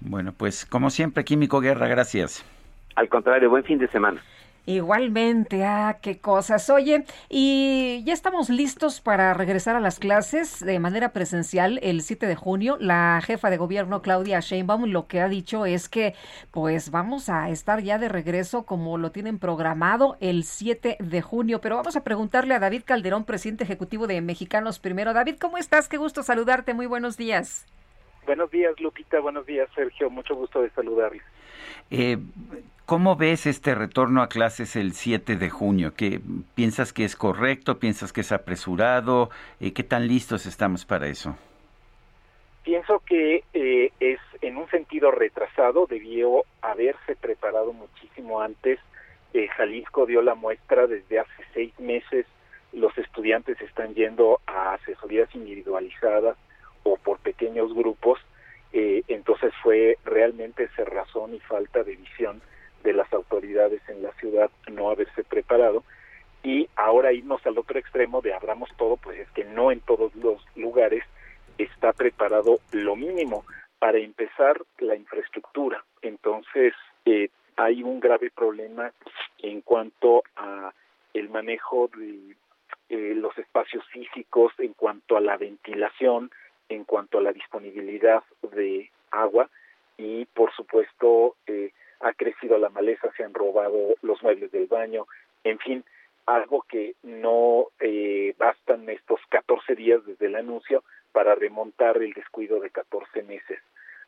[0.00, 2.44] Bueno, pues como siempre, Químico Guerra, gracias.
[2.94, 4.22] Al contrario, buen fin de semana.
[4.68, 6.68] Igualmente, ah, qué cosas.
[6.68, 12.26] Oye, y ya estamos listos para regresar a las clases de manera presencial el 7
[12.26, 12.76] de junio.
[12.78, 16.12] La jefa de gobierno, Claudia Sheinbaum, lo que ha dicho es que
[16.50, 21.62] pues vamos a estar ya de regreso como lo tienen programado el 7 de junio.
[21.62, 25.14] Pero vamos a preguntarle a David Calderón, presidente ejecutivo de Mexicanos Primero.
[25.14, 25.88] David, ¿cómo estás?
[25.88, 26.74] Qué gusto saludarte.
[26.74, 27.64] Muy buenos días.
[28.26, 29.18] Buenos días, Lupita.
[29.20, 30.10] Buenos días, Sergio.
[30.10, 31.22] Mucho gusto de saludarles.
[31.90, 32.18] Eh,
[32.88, 35.92] ¿Cómo ves este retorno a clases el 7 de junio?
[35.94, 36.22] ¿Qué,
[36.54, 37.78] ¿Piensas que es correcto?
[37.78, 39.28] ¿Piensas que es apresurado?
[39.60, 41.36] Eh, ¿Qué tan listos estamos para eso?
[42.64, 48.78] Pienso que eh, es en un sentido retrasado, debió haberse preparado muchísimo antes.
[49.34, 52.24] Eh, Jalisco dio la muestra desde hace seis meses.
[52.72, 56.38] Los estudiantes están yendo a asesorías individualizadas
[56.84, 58.18] o por pequeños grupos.
[58.72, 62.40] entonces fue realmente cerrazón y falta de visión
[62.82, 65.84] de las autoridades en la ciudad no haberse preparado
[66.42, 70.14] y ahora irnos al otro extremo de abramos todo, pues es que no en todos
[70.14, 71.04] los lugares
[71.58, 73.44] está preparado lo mínimo
[73.78, 75.84] para empezar la infraestructura.
[76.02, 76.74] Entonces,
[77.04, 78.92] eh, hay un grave problema
[79.38, 80.72] en cuanto a
[81.14, 82.36] el manejo de
[82.88, 86.30] eh, los espacios físicos, en cuanto a la ventilación,
[86.68, 88.22] en cuanto a la disponibilidad
[88.52, 89.48] de agua
[89.96, 95.06] y, por supuesto, eh, ha crecido la maleza, se han robado los muebles del baño,
[95.44, 95.84] en fin,
[96.26, 102.60] algo que no eh, bastan estos 14 días desde el anuncio para remontar el descuido
[102.60, 103.58] de 14 meses.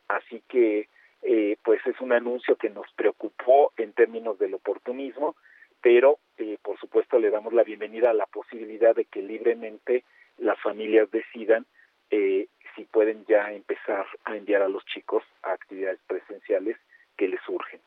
[0.08, 0.88] Así que,
[1.22, 5.36] eh, pues es un anuncio que nos preocupó en términos del oportunismo,
[5.80, 10.04] pero eh, por supuesto le damos la bienvenida a la posibilidad de que libremente
[10.38, 11.66] las familias decidan
[12.10, 16.76] eh, si pueden ya empezar a enviar a los chicos a actividades presenciales
[17.20, 17.78] que les surgen.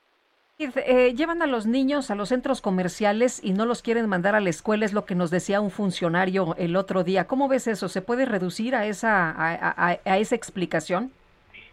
[0.59, 4.39] Eh, llevan a los niños a los centros comerciales y no los quieren mandar a
[4.39, 7.25] la escuela, es lo que nos decía un funcionario el otro día.
[7.25, 7.89] ¿Cómo ves eso?
[7.89, 11.11] ¿Se puede reducir a esa, a, esa explicación?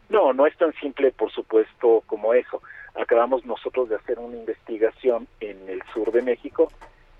[0.09, 2.63] No, no es tan simple, por supuesto, como eso.
[2.95, 6.73] Acabamos nosotros de hacer una investigación en el sur de México,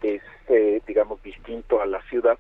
[0.03, 2.39] es, eh, digamos, distinto a la ciudad,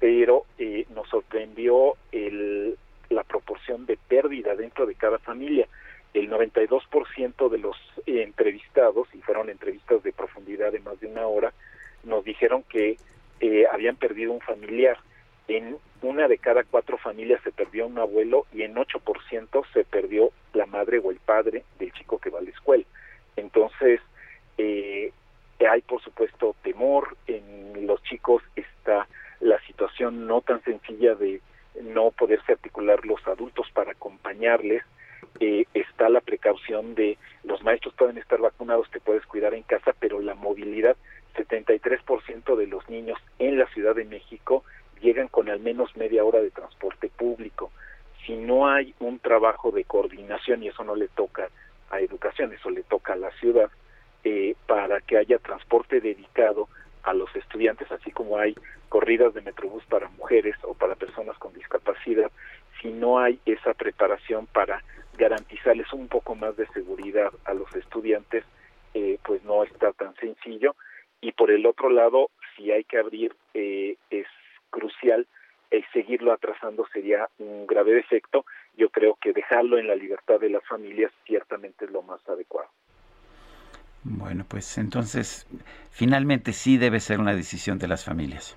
[0.00, 2.78] pero eh, nos sorprendió el,
[3.10, 5.68] la proporción de pérdida dentro de cada familia
[6.14, 7.76] el 92% de los
[8.06, 11.52] entrevistados, y fueron entrevistas de profundidad de más de una hora,
[12.04, 12.96] nos dijeron que
[13.40, 14.98] eh, habían perdido un familiar.
[15.48, 20.30] En una de cada cuatro familias se perdió un abuelo y en 8% se perdió
[20.52, 22.84] la madre o el padre del chico que va a la escuela.
[23.36, 24.00] Entonces,
[24.58, 25.12] eh,
[25.68, 29.06] hay por supuesto temor, en los chicos está
[29.40, 31.40] la situación no tan sencilla de
[31.82, 34.82] no poderse articular los adultos para acompañarles,
[35.40, 39.92] eh, está la precaución de los maestros pueden estar vacunados, te puedes cuidar en casa,
[39.98, 40.96] pero la movilidad,
[41.36, 44.64] 73% de los niños en la Ciudad de México
[45.00, 47.72] llegan con al menos media hora de transporte público.
[48.24, 51.48] Si no hay un trabajo de coordinación, y eso no le toca
[51.90, 53.70] a educación, eso le toca a la ciudad,
[54.24, 56.68] eh, para que haya transporte dedicado
[57.02, 58.54] a los estudiantes, así como hay
[58.88, 62.30] corridas de Metrobús para mujeres o para personas con discapacidad,
[62.80, 64.84] si no hay esa preparación para
[65.18, 68.44] garantizarles un poco más de seguridad a los estudiantes,
[68.94, 70.74] eh, pues no está tan sencillo.
[71.20, 74.26] Y por el otro lado, si hay que abrir, eh, es
[74.70, 75.26] crucial
[75.72, 78.44] eh, seguirlo atrasando sería un grave defecto.
[78.76, 82.68] Yo creo que dejarlo en la libertad de las familias ciertamente es lo más adecuado.
[84.04, 85.46] Bueno, pues entonces,
[85.90, 88.54] finalmente sí debe ser una decisión de las familias.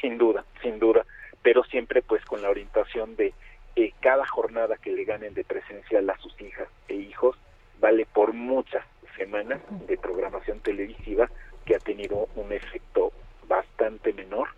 [0.00, 1.04] Sin duda, sin duda,
[1.42, 3.34] pero siempre pues con la orientación de
[3.76, 7.36] eh, cada jornada que le ganen de presencial a sus hijas e hijos
[7.80, 8.84] vale por muchas
[9.16, 11.30] semanas de programación televisiva
[11.64, 13.12] que ha tenido un efecto
[13.48, 14.48] bastante menor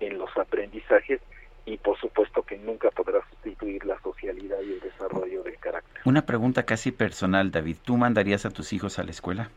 [0.00, 1.20] en los aprendizajes
[1.64, 6.02] y por supuesto que nunca podrá sustituir la socialidad y el desarrollo del carácter.
[6.04, 7.76] Una pregunta casi personal, David.
[7.84, 9.50] ¿Tú mandarías a tus hijos a la escuela?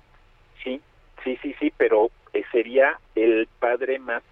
[0.63, 0.81] Sí,
[1.23, 4.23] sí, sí, sí, pero eh, sería el padre además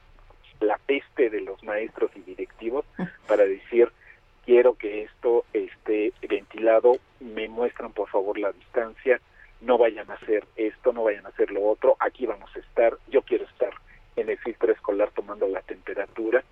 [0.59, 2.85] la peste de los maestros y directivos
[3.27, 3.91] para decir
[4.45, 9.19] quiero que esto esté ventilado, me muestran por favor la distancia,
[9.61, 12.97] no vayan a hacer esto, no vayan a hacer lo otro, aquí vamos a estar,
[13.09, 13.73] yo quiero estar
[14.15, 16.43] en el filtro escolar tomando la temperatura,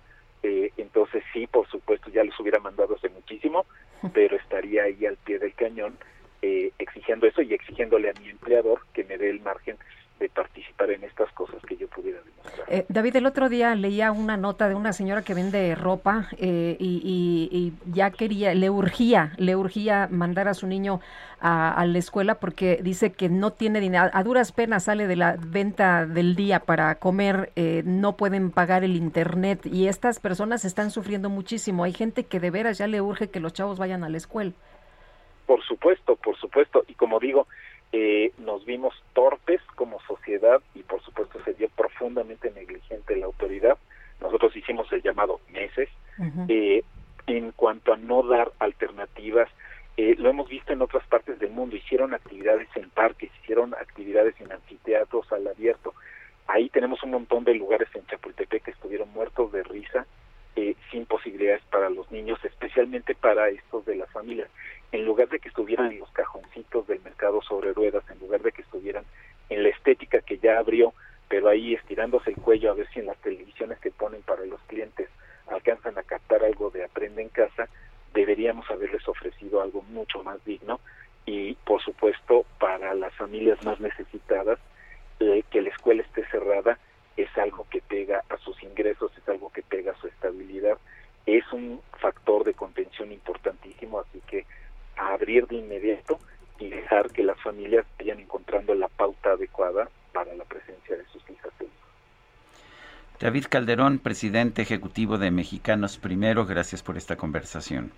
[0.42, 3.66] eh, entonces sí, por supuesto, ya los hubiera mandado hace muchísimo,
[4.12, 5.96] pero estaría ahí al pie del cañón
[6.40, 9.76] eh, exigiendo eso y exigiéndole a mi empleador que me dé el margen
[10.18, 12.66] de participar en estas cosas que yo pudiera demostrar.
[12.68, 16.76] Eh, David, el otro día leía una nota de una señora que vende ropa eh,
[16.80, 21.00] y, ya quería, le urgía, le urgía mandar a su niño
[21.40, 25.36] a, la escuela porque dice que no tiene dinero, a duras penas sale de la
[25.38, 30.90] venta del día para comer, eh, no pueden pagar el internet y estas personas están
[30.90, 31.84] sufriendo muchísimo.
[31.84, 34.50] Hay gente que de veras ya le urge que los chavos vayan a la escuela.
[35.46, 36.82] Por supuesto, por supuesto.
[36.88, 37.46] Y como digo,
[37.92, 43.78] eh, nos vimos torpes como sociedad y por supuesto se dio profundamente negligente la autoridad.
[44.20, 45.88] Nosotros hicimos el llamado meses
[46.48, 46.82] eh,
[47.26, 49.48] en cuanto a no dar alternativas.
[49.96, 51.76] Eh, lo hemos visto en otras partes del mundo.
[51.76, 55.94] Hicieron actividades en parques, hicieron actividades en anfiteatros al abierto.
[56.46, 60.06] Ahí tenemos un montón de lugares en Chapultepec que estuvieron muertos de risa,
[60.90, 64.48] sin posibilidades para los niños, especialmente para estos de las familias
[64.92, 68.52] en lugar de que estuvieran en los cajoncitos del mercado sobre ruedas, en lugar de
[68.52, 69.04] que estuvieran
[69.48, 70.92] en la estética que ya abrió,
[71.28, 74.60] pero ahí estirándose el cuello a ver si en las televisiones que ponen para los
[74.62, 75.08] clientes
[75.48, 77.68] alcanzan a captar algo de aprende en casa,
[78.12, 80.78] deberíamos haberles ofrecido algo mucho más digno
[81.24, 84.58] y por supuesto para las familias más necesitadas
[85.20, 86.78] eh, que la escuela esté cerrada
[87.16, 90.76] es algo que pega a sus ingresos, es algo que pega a su estabilidad,
[91.24, 94.44] es un factor de contención importantísimo, así que
[94.96, 96.18] abrir de inmediato
[96.58, 101.22] y dejar que las familias vayan encontrando la pauta adecuada para la presencia de sus
[101.30, 101.66] hijas e
[103.20, 107.92] David Calderón, presidente ejecutivo de Mexicanos Primero, gracias por esta conversación.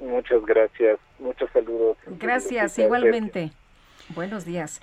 [0.00, 1.98] Muchas gracias, muchos saludos.
[2.18, 3.50] Gracias, igualmente.
[4.14, 4.80] Buenos días.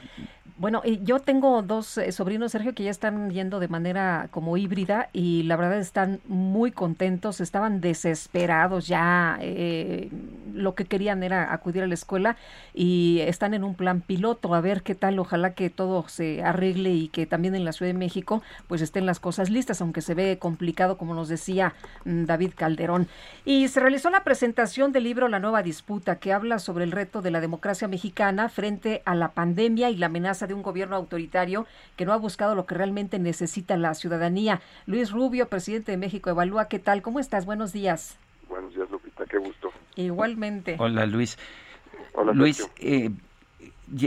[0.58, 5.10] Bueno, yo tengo dos eh, sobrinos, Sergio, que ya están yendo de manera como híbrida
[5.12, 10.10] y la verdad están muy contentos, estaban desesperados ya, eh,
[10.58, 12.36] lo que querían era acudir a la escuela
[12.74, 16.94] y están en un plan piloto, a ver qué tal, ojalá que todo se arregle
[16.94, 20.14] y que también en la Ciudad de México pues estén las cosas listas, aunque se
[20.14, 21.74] ve complicado, como nos decía
[22.06, 23.08] mm, David Calderón.
[23.46, 27.22] Y se realizó la presentación del libro La Nueva Disputa, que habla sobre el reto
[27.22, 31.66] de la democracia mexicana frente a la pandemia y la amenaza de un gobierno autoritario
[31.96, 34.62] que no ha buscado lo que realmente necesita la ciudadanía.
[34.86, 37.02] Luis Rubio, presidente de México Evalúa, ¿qué tal?
[37.02, 37.46] ¿Cómo estás?
[37.46, 38.18] Buenos días.
[38.50, 39.07] Buenos días, Lupita.
[39.98, 40.78] Igualmente.
[40.80, 41.38] Hola, Luis.
[42.14, 43.10] Hola, Luis, eh,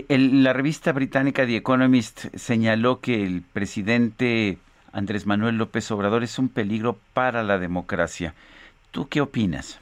[0.08, 4.58] la revista británica The Economist señaló que el presidente
[4.92, 8.34] Andrés Manuel López Obrador es un peligro para la democracia.
[8.90, 9.80] ¿Tú qué opinas?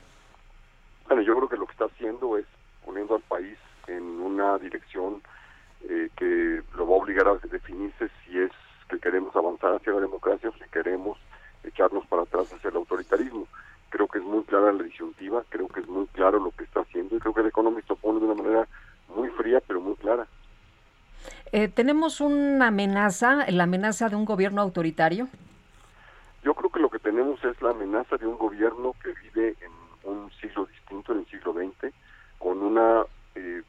[1.07, 2.47] Bueno, yo creo que lo que está haciendo es
[2.85, 3.57] poniendo al país
[3.87, 5.23] en una dirección
[5.89, 8.51] eh, que lo va a obligar a definirse si es
[8.89, 11.19] que queremos avanzar hacia la democracia o si queremos
[11.65, 13.47] echarnos para atrás hacia el autoritarismo.
[13.91, 16.81] Creo que es muy clara la disyuntiva, creo que es muy claro lo que está
[16.81, 18.69] haciendo y creo que el economista pone de una manera
[19.15, 20.27] muy fría pero muy clara.
[21.53, 25.29] Eh, ¿Tenemos una amenaza, la amenaza de un gobierno autoritario?
[26.43, 29.73] Yo creo que lo que tenemos es la amenaza de un gobierno que vive en
[30.11, 31.93] un siglo distinto, en el siglo XX,
[32.39, 33.05] con una
[33.35, 33.63] eh,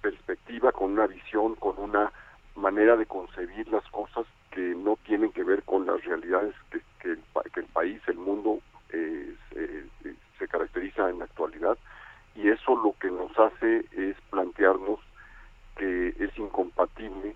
[0.00, 2.12] perspectiva, con una visión, con una
[2.54, 7.10] manera de concebir las cosas que no tienen que ver con las realidades que, que,
[7.60, 8.60] el, país, el mundo
[8.92, 9.34] eh,
[10.38, 11.78] se, caracteriza en la actualidad.
[12.34, 14.98] Y eso lo que nos hace es plantearnos
[15.76, 17.34] que es incompatible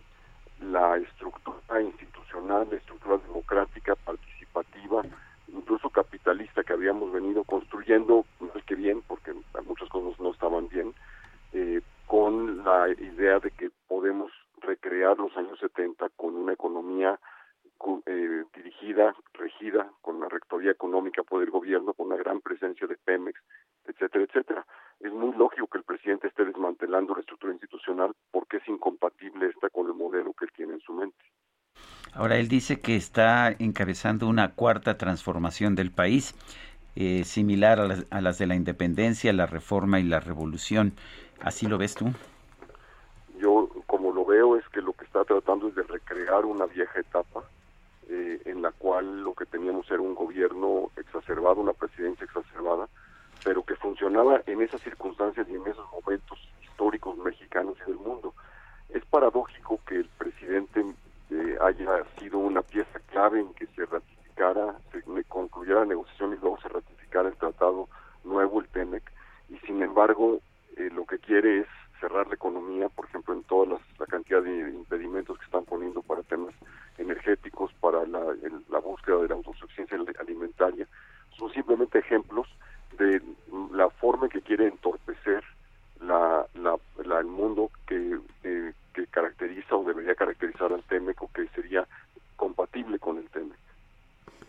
[0.60, 5.02] la estructura institucional, la estructura democrática, participativa,
[5.48, 9.32] incluso capitalista que habíamos venido construyendo, mal que bien, porque
[9.66, 10.94] muchas cosas no estaban bien,
[11.52, 17.18] eh, con la idea de que podemos recrear los años 70 con una economía
[18.06, 22.96] eh, dirigida, regida, con la rectoría económica por el gobierno, con una gran presencia de
[22.96, 23.38] Pemex,
[23.84, 24.66] etcétera, etcétera.
[25.00, 29.68] Es muy lógico que el presidente esté desmantelando la estructura institucional porque es incompatible esta
[29.70, 31.18] con el modelo que él tiene en su mente.
[32.12, 36.34] Ahora, él dice que está encabezando una cuarta transformación del país,
[36.94, 40.94] eh, similar a las, a las de la independencia, la reforma y la revolución.
[41.40, 42.06] ¿Así lo ves tú?
[43.38, 46.98] Yo, como lo veo, es que lo que está tratando es de recrear una vieja
[47.00, 47.44] etapa
[48.08, 52.88] eh, en la cual lo que teníamos era un gobierno exacerbado, una presidencia exacerbada,
[53.44, 58.34] pero que funcionaba en esas circunstancias y en esos momentos históricos mexicanos y del mundo.
[58.90, 60.84] Es paradójico que el presidente
[61.30, 66.36] eh, haya sido una pieza clave en que se ratificara, se concluyera la negociación y
[66.36, 67.88] luego se ratificara el tratado
[68.24, 69.02] nuevo, el TEMEC,
[69.48, 70.40] y sin embargo
[70.76, 71.66] eh, lo que quiere es
[72.00, 76.22] cerrar la economía, por ejemplo, en toda la cantidad de impedimentos que están poniendo para
[76.22, 76.54] temas
[76.98, 78.20] energéticos, para la,
[78.68, 80.86] la búsqueda de la autosuficiencia alimentaria,
[81.38, 82.46] son simplemente ejemplos
[82.98, 83.20] de
[83.72, 85.44] la forma en que quiere entorpecer
[86.00, 86.78] la, la,
[87.18, 88.72] el mundo que, eh,
[89.10, 91.86] caracteriza o debería caracterizar al TEMEC o que sería
[92.36, 93.58] compatible con el TEMEC.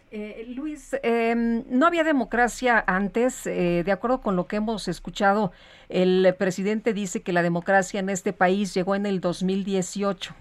[0.09, 3.45] Eh, Luis, em, no había democracia antes.
[3.45, 5.51] Eh, de acuerdo con lo que hemos escuchado,
[5.89, 10.33] el presidente dice que la democracia en este país llegó en el 2018.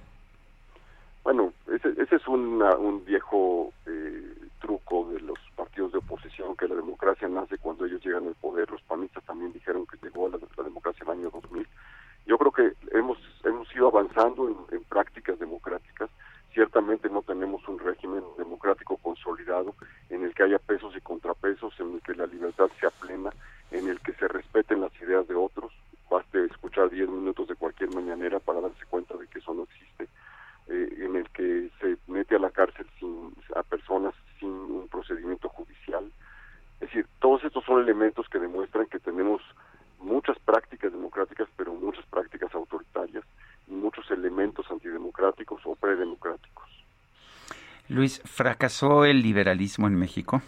[1.24, 7.26] Bueno, ese, es un viejo eh, truco de los partidos de oposición, que la democracia
[7.26, 8.70] nace cuando ellos llegan al poder.
[8.70, 11.66] Los panistas también dijeron que llegó la, la democracia en el año 2000.
[12.26, 16.08] Yo creo que hemos, hemos ido avanzando en prácticas democráticas
[16.56, 19.74] ciertamente no tenemos un régimen democrático consolidado
[20.08, 23.30] en el que haya pesos y contrapesos, en el que la libertad sea plena,
[23.70, 25.70] en el que se respeten las ideas de otros.
[26.10, 30.08] Baste escuchar 10 minutos de cualquier mañanera para darse cuenta de que eso no existe,
[30.68, 35.50] eh, en el que se mete a la cárcel sin, a personas sin un procedimiento
[35.50, 36.10] judicial.
[36.80, 39.42] Es decir, todos estos son elementos que demuestran que tenemos
[40.06, 43.24] muchas prácticas democráticas, pero muchas prácticas autoritarias
[43.68, 46.64] muchos elementos antidemocráticos o predemocráticos.
[47.88, 50.42] Luis, ¿fracasó el liberalismo en México?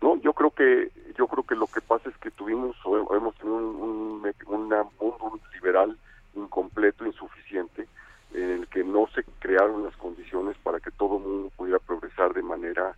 [0.00, 3.34] No, yo creo que yo creo que lo que pasa es que tuvimos o hemos
[3.36, 5.96] tenido un, mundo liberal
[6.34, 7.86] incompleto, insuficiente,
[8.32, 12.34] en el que no se crearon las condiciones para que todo el mundo pudiera progresar
[12.34, 12.96] de manera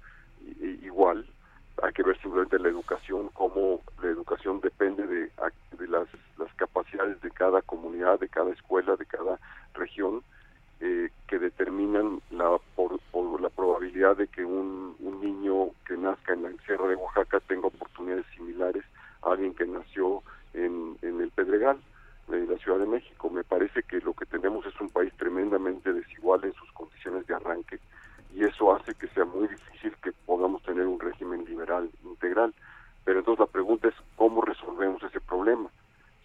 [0.83, 1.27] igual.
[1.83, 5.31] Hay que ver simplemente la educación, cómo la educación depende de,
[5.79, 6.09] de las
[6.57, 9.39] capacidades de cada comunidad, de cada escuela, de cada
[9.75, 10.23] región,
[10.81, 13.01] eh, que determinan la, por,
[13.41, 18.27] la probabilidad de que un, niño que nazca en la Sierra de Oaxaca tenga oportunidades
[18.37, 18.85] similares
[19.23, 20.23] a alguien que nació
[20.53, 21.79] en, en el Pedregal
[22.29, 23.31] de la Ciudad de México.
[23.31, 27.35] Me parece que lo que tenemos es un país tremendamente desigual en sus condiciones de
[27.35, 27.81] arranque
[28.37, 32.55] y eso hace que sea muy difícil que podamos tener un régimen liberal integral.
[33.05, 35.69] Pero entonces la pregunta es cómo resolvemos ese problema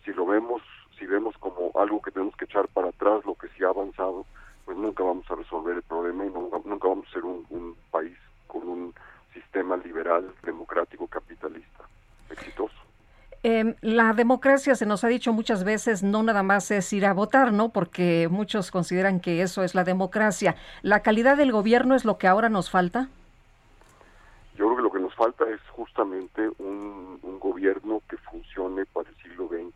[0.03, 0.61] si lo vemos,
[0.97, 4.25] si vemos como algo que tenemos que echar para atrás lo que sí ha avanzado,
[4.65, 8.17] pues nunca vamos a resolver el problema y nunca, vamos a ser un, país
[8.47, 8.93] con un
[9.33, 11.83] sistema liberal, democrático, capitalista,
[12.29, 12.75] exitoso.
[13.43, 17.13] Em, la democracia se nos ha dicho muchas veces no nada más es ir a
[17.13, 17.69] votar, ¿no?
[17.69, 20.55] Porque muchos consideran que eso es la democracia.
[20.83, 23.09] ¿La calidad del gobierno es lo que ahora nos falta?
[24.55, 29.15] Yo creo que lo que nos falta es justamente un, gobierno que funcione para el
[29.15, 29.73] siglo XX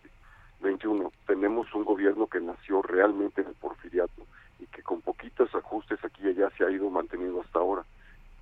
[0.61, 4.25] 21 tenemos un gobierno que nació realmente en el porfiriato
[4.59, 7.83] y que con poquitos ajustes aquí y allá se ha ido manteniendo hasta ahora.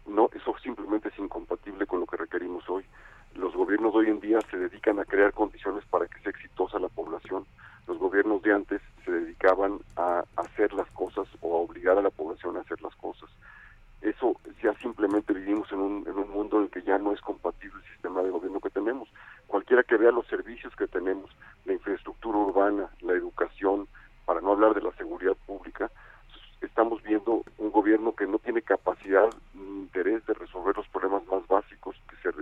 [0.06, 2.86] No, eso simplemente es incompatible con lo que requerimos hoy.
[3.36, 6.80] Los gobiernos de hoy en día se dedican a crear condiciones para que sea exitosa
[6.80, 7.46] la población.
[7.88, 12.10] Los gobiernos de antes se dedicaban a hacer las cosas o a obligar a la
[12.10, 13.30] población a hacer las cosas.
[14.02, 17.22] Eso ya simplemente vivimos en un, en un mundo en el que ya no es
[17.22, 19.10] compatible el sistema de gobierno que tenemos
[19.54, 21.30] cualquiera que vea los servicios que tenemos,
[21.66, 23.88] la infraestructura urbana, la educación,
[24.26, 25.92] para no hablar de la seguridad pública,
[26.66, 31.48] estamos viendo un gobierno que no tiene capacidad ni interés de resolver los problemas más
[31.48, 31.96] básicos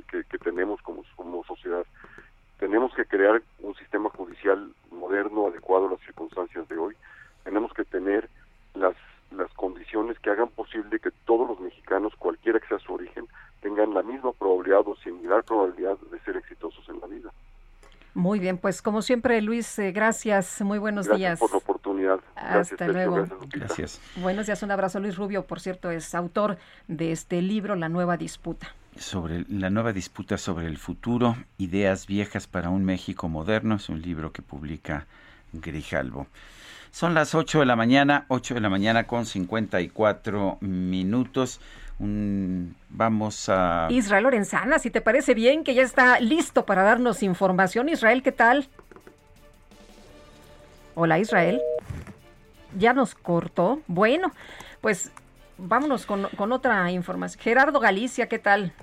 [0.09, 1.85] que, que, tenemos como, como sociedad.
[2.59, 6.95] Tenemos que crear un sistema judicial moderno, adecuado a las circunstancias de hoy.
[7.43, 8.29] Tenemos que tener
[8.75, 8.95] las,
[9.31, 13.27] las condiciones que hagan posible que todos los mexicanos, cualquiera que sea su origen,
[13.61, 17.31] tengan la misma probabilidad o similar probabilidad de ser exitosos en la vida.
[18.13, 21.39] Muy bien, pues como siempre, Luis, eh, gracias, muy buenos días.
[21.39, 22.19] Gracias por la oportunidad.
[22.35, 23.25] Hasta luego.
[23.53, 24.99] Gracias, Buenos días, un abrazo.
[24.99, 26.57] Luis Rubio, por cierto, es autor
[26.87, 28.75] de este libro, La Nueva Disputa.
[28.97, 34.01] Sobre la nueva disputa sobre el futuro, ideas viejas para un México moderno, es un
[34.01, 35.07] libro que publica
[35.53, 36.27] Grijalvo.
[36.91, 41.61] Son las 8 de la mañana, 8 de la mañana con 54 minutos
[42.01, 43.87] vamos a...
[43.89, 47.89] Israel Lorenzana, si te parece bien, que ya está listo para darnos información.
[47.89, 48.67] Israel, ¿qué tal?
[50.95, 51.61] Hola Israel.
[52.77, 53.81] Ya nos cortó.
[53.87, 54.31] Bueno,
[54.81, 55.11] pues
[55.57, 57.41] vámonos con, con otra información.
[57.43, 58.73] Gerardo Galicia, ¿qué tal?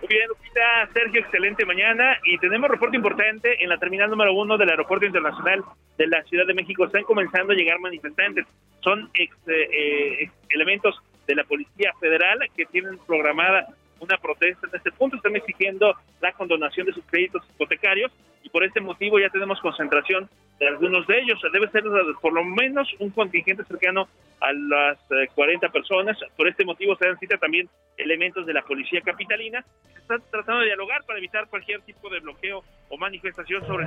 [0.00, 2.18] Muy bien, Lupita, Sergio, excelente mañana.
[2.24, 5.64] Y tenemos reporte importante en la terminal número uno del Aeropuerto Internacional
[5.96, 6.84] de la Ciudad de México.
[6.84, 8.46] Están comenzando a llegar manifestantes.
[8.80, 13.66] Son ex, eh, eh, elementos de la Policía Federal que tienen programada
[14.00, 18.12] una protesta en este punto, están exigiendo la condonación de sus créditos hipotecarios
[18.42, 20.28] y por este motivo ya tenemos concentración
[20.58, 21.40] de algunos de ellos.
[21.52, 21.84] Debe ser
[22.20, 24.08] por lo menos un contingente cercano
[24.40, 24.98] a las
[25.34, 26.18] 40 eh, personas.
[26.36, 29.64] Por este motivo se dan cita también elementos de la policía capitalina.
[29.92, 33.86] Se está tratando de dialogar para evitar cualquier tipo de bloqueo o manifestación sobre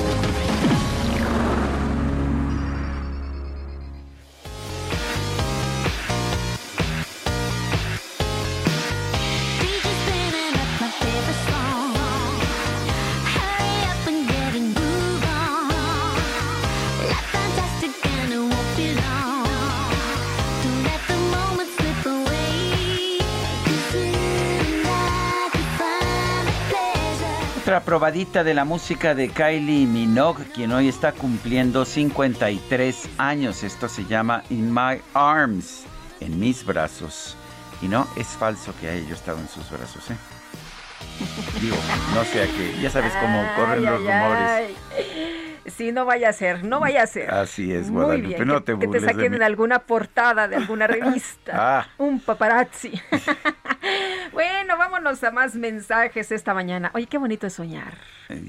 [27.79, 33.63] Probadita de la música de Kylie Minogue, quien hoy está cumpliendo 53 años.
[33.63, 35.83] Esto se llama In My Arms,
[36.19, 37.37] en mis brazos.
[37.81, 40.17] Y no, es falso que haya yo estado en sus brazos, ¿eh?
[41.61, 41.75] Digo,
[42.13, 44.71] no sea que, ya sabes cómo corren los rumores.
[45.67, 47.29] Sí, no vaya a ser, no vaya a ser.
[47.31, 51.51] Así es, Guadalupe, no te Que te saquen en alguna portada de alguna revista.
[51.55, 51.87] ah.
[51.97, 52.91] Un paparazzi.
[54.31, 56.91] Bueno, vámonos a más mensajes esta mañana.
[56.93, 57.93] Oye, qué bonito es soñar.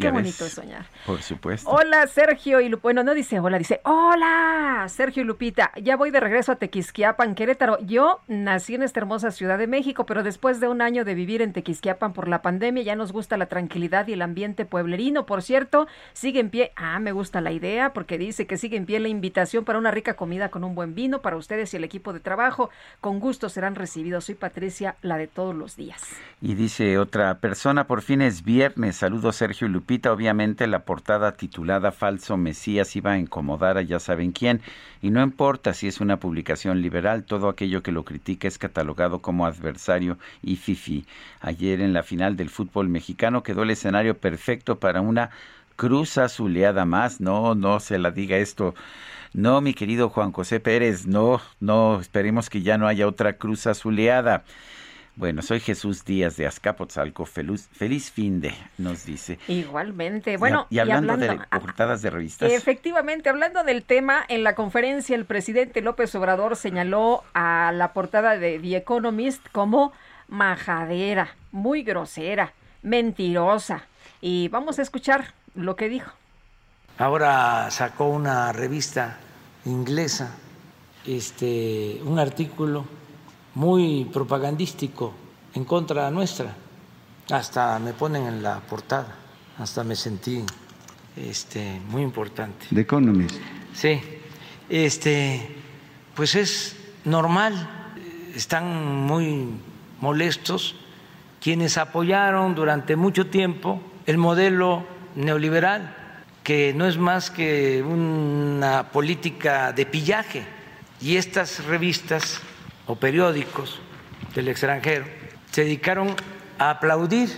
[0.00, 0.86] Qué bonito es soñar.
[1.06, 1.68] Por supuesto.
[1.68, 2.82] Hola, Sergio y Lupita.
[2.82, 5.72] Bueno, no dice hola, dice hola, Sergio y Lupita.
[5.82, 7.78] Ya voy de regreso a Tequisquiapan, Querétaro.
[7.80, 11.42] Yo nací en esta hermosa Ciudad de México, pero después de un año de vivir
[11.42, 15.26] en Tequisquiapan por la pandemia, ya nos gusta la tranquilidad y el ambiente pueblerino.
[15.26, 16.72] Por cierto, sigue en pie.
[16.76, 19.90] Ah, me gusta la idea porque dice que sigue en pie la invitación para una
[19.90, 22.70] rica comida con un buen vino para ustedes y el equipo de trabajo.
[23.00, 24.26] Con gusto serán recibidos.
[24.26, 26.00] Soy Patricia, la de todos los días.
[26.40, 28.96] Y dice otra persona, por fin es viernes.
[28.96, 30.12] Saludos Sergio y Lupita.
[30.12, 34.60] Obviamente la portada titulada Falso Mesías iba a incomodar a ya saben quién.
[35.00, 39.20] Y no importa si es una publicación liberal, todo aquello que lo critica es catalogado
[39.20, 41.04] como adversario y fifi.
[41.40, 45.30] Ayer en la final del fútbol mexicano quedó el escenario perfecto para una
[45.74, 47.20] cruz azuleada más.
[47.20, 48.74] No, no se la diga esto.
[49.34, 53.66] No, mi querido Juan José Pérez, no, no, esperemos que ya no haya otra cruz
[53.66, 54.44] azuleada.
[55.14, 57.26] Bueno, soy Jesús Díaz de Azcapotzalco.
[57.26, 59.38] Feliz, feliz fin de, nos dice.
[59.46, 60.38] Igualmente.
[60.38, 62.50] Bueno, y, hablando, de ah, portadas de revistas.
[62.50, 68.38] Efectivamente, hablando del tema, en la conferencia el presidente López Obrador señaló a la portada
[68.38, 69.92] de The Economist como
[70.32, 73.82] majadera, muy grosera, mentirosa.
[74.20, 76.10] Y vamos a escuchar lo que dijo.
[76.98, 79.18] Ahora sacó una revista
[79.66, 80.34] inglesa,
[81.06, 82.84] este, un artículo
[83.54, 85.12] muy propagandístico
[85.54, 86.54] en contra nuestra.
[87.30, 89.14] Hasta me ponen en la portada,
[89.58, 90.44] hasta me sentí
[91.14, 92.66] este, muy importante.
[92.74, 93.36] The Economist.
[93.74, 94.00] Sí,
[94.70, 95.56] este,
[96.14, 97.68] pues es normal,
[98.34, 99.48] están muy
[100.02, 100.74] molestos
[101.40, 104.84] quienes apoyaron durante mucho tiempo el modelo
[105.14, 105.96] neoliberal,
[106.44, 110.44] que no es más que una política de pillaje.
[111.00, 112.40] Y estas revistas
[112.86, 113.80] o periódicos
[114.34, 115.04] del extranjero
[115.50, 116.14] se dedicaron
[116.58, 117.28] a aplaudir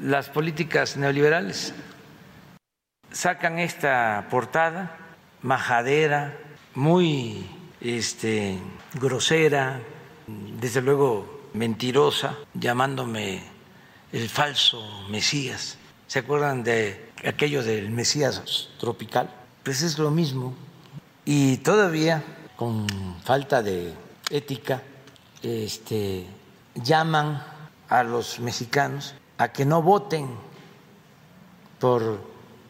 [0.00, 1.74] las políticas neoliberales.
[3.10, 4.96] Sacan esta portada
[5.42, 6.34] majadera,
[6.74, 7.46] muy
[7.80, 8.58] este,
[8.94, 9.80] grosera,
[10.26, 13.42] desde luego mentirosa, llamándome
[14.12, 15.76] el falso Mesías.
[16.06, 19.30] ¿Se acuerdan de aquello del Mesías tropical?
[19.62, 20.54] Pues es lo mismo.
[21.24, 22.24] Y todavía,
[22.56, 22.86] con
[23.22, 23.92] falta de
[24.30, 24.82] ética
[25.42, 26.26] este,
[26.74, 27.42] llaman
[27.88, 30.28] a los mexicanos a que no voten
[31.78, 32.20] por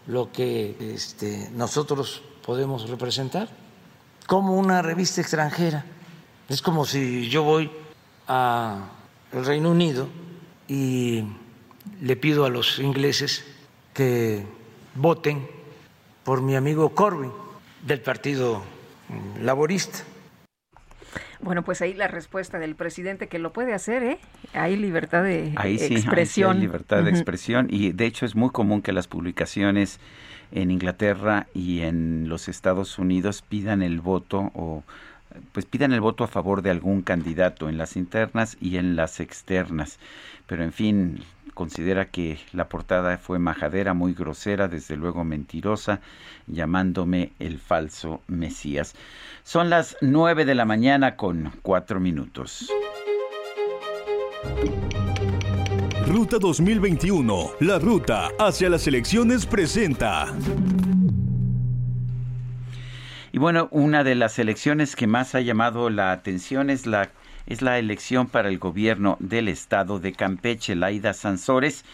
[0.06, 3.48] lo que este, nosotros podemos representar,
[4.26, 5.84] como una revista extranjera.
[6.48, 7.70] Es como si yo voy
[8.28, 8.84] al
[9.32, 10.09] Reino Unido
[10.68, 11.24] y
[12.00, 13.44] le pido a los ingleses
[13.94, 14.44] que
[14.94, 15.46] voten
[16.24, 17.32] por mi amigo Corbyn
[17.82, 18.62] del Partido
[19.40, 20.05] Laborista.
[21.40, 24.18] Bueno, pues ahí la respuesta del presidente que lo puede hacer, ¿eh?
[24.52, 26.56] Hay libertad de expresión.
[26.56, 30.00] hay libertad de expresión y de hecho es muy común que las publicaciones
[30.50, 34.82] en Inglaterra y en los Estados Unidos pidan el voto o
[35.52, 39.20] pues pidan el voto a favor de algún candidato en las internas y en las
[39.20, 39.98] externas.
[40.46, 41.20] Pero en fin,
[41.55, 46.00] considera que la portada fue majadera, muy grosera, desde luego mentirosa,
[46.46, 48.94] llamándome el falso Mesías.
[49.42, 52.70] Son las nueve de la mañana con cuatro minutos.
[56.06, 60.32] Ruta 2021, la ruta hacia las elecciones presenta.
[63.32, 67.10] Y bueno, una de las elecciones que más ha llamado la atención es la
[67.48, 71.84] es la elección para el gobierno del estado de Campeche, Laida Sansores.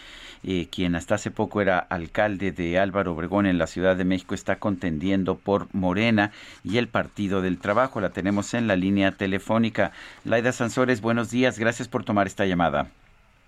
[0.43, 4.35] Eh, quien hasta hace poco era alcalde de Álvaro Obregón en la Ciudad de México,
[4.35, 6.31] está contendiendo por Morena
[6.63, 8.01] y el Partido del Trabajo.
[8.01, 9.91] La tenemos en la línea telefónica.
[10.25, 11.57] Laida Sansores, buenos días.
[11.57, 12.89] Gracias por tomar esta llamada.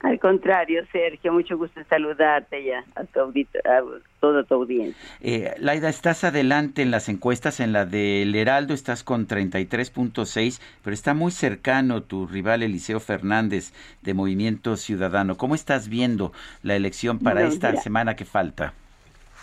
[0.01, 3.03] Al contrario, Sergio, mucho gusto saludarte ya a,
[4.19, 4.95] toda tu audiencia.
[5.21, 10.93] Eh, Laida, estás adelante en las encuestas, en la del Heraldo estás con 33.6, pero
[10.93, 15.35] está muy cercano tu rival Eliseo Fernández de Movimiento Ciudadano.
[15.35, 18.73] ¿Cómo estás viendo la elección para esta semana que falta?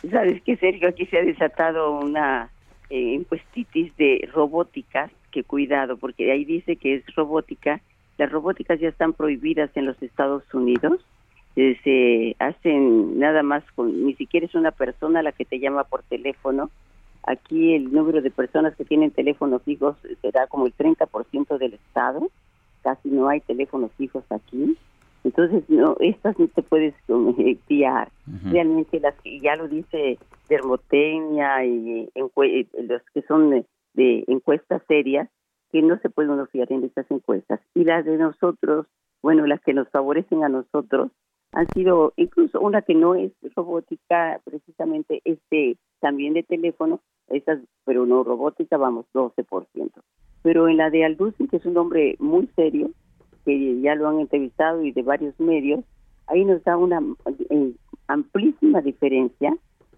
[0.08, 2.48] Sabes que, Sergio, aquí se ha desatado una
[2.90, 7.80] eh, encuestitis de robótica, que cuidado, porque ahí dice que es robótica
[8.18, 11.04] las robóticas ya están prohibidas en los Estados Unidos.
[11.56, 15.84] Eh, se hacen nada más con, ni siquiera es una persona la que te llama
[15.84, 16.70] por teléfono.
[17.26, 22.28] Aquí el número de personas que tienen teléfonos fijos será como el 30% del estado.
[22.82, 24.76] Casi no hay teléfonos fijos aquí.
[25.22, 26.94] Entonces, no, estas no te puedes
[27.66, 28.10] fiar.
[28.44, 30.18] Realmente las que ya lo dice
[30.50, 33.64] Dermotenia y eh, los que son
[33.94, 35.30] de encuestas serias,
[35.74, 37.58] que no se puede uno en estas encuestas.
[37.74, 38.86] Y las de nosotros,
[39.20, 41.10] bueno, las que nos favorecen a nosotros,
[41.50, 48.06] han sido incluso una que no es robótica, precisamente este también de teléfono, estas, pero
[48.06, 49.90] no robótica, vamos, 12%.
[50.44, 52.92] Pero en la de Alducin, que es un hombre muy serio,
[53.44, 55.80] que ya lo han entrevistado y de varios medios,
[56.28, 57.02] ahí nos da una
[57.50, 57.72] eh,
[58.06, 59.52] amplísima diferencia.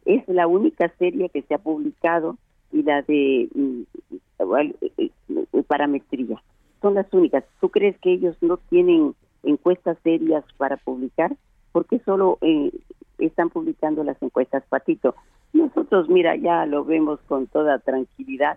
[0.07, 2.39] Es la única serie que se ha publicado
[2.73, 3.83] y la de mm,
[4.41, 6.43] eh, eh, parametría.
[6.83, 7.45] Son las únicas.
[7.61, 11.37] ¿Tú crees que ellos no tienen encuestas serias para publicar?
[11.77, 12.73] porque solo eh,
[13.19, 15.15] están publicando las encuestas, Patito?
[15.53, 18.57] Nosotros, mira, ya lo vemos con toda tranquilidad.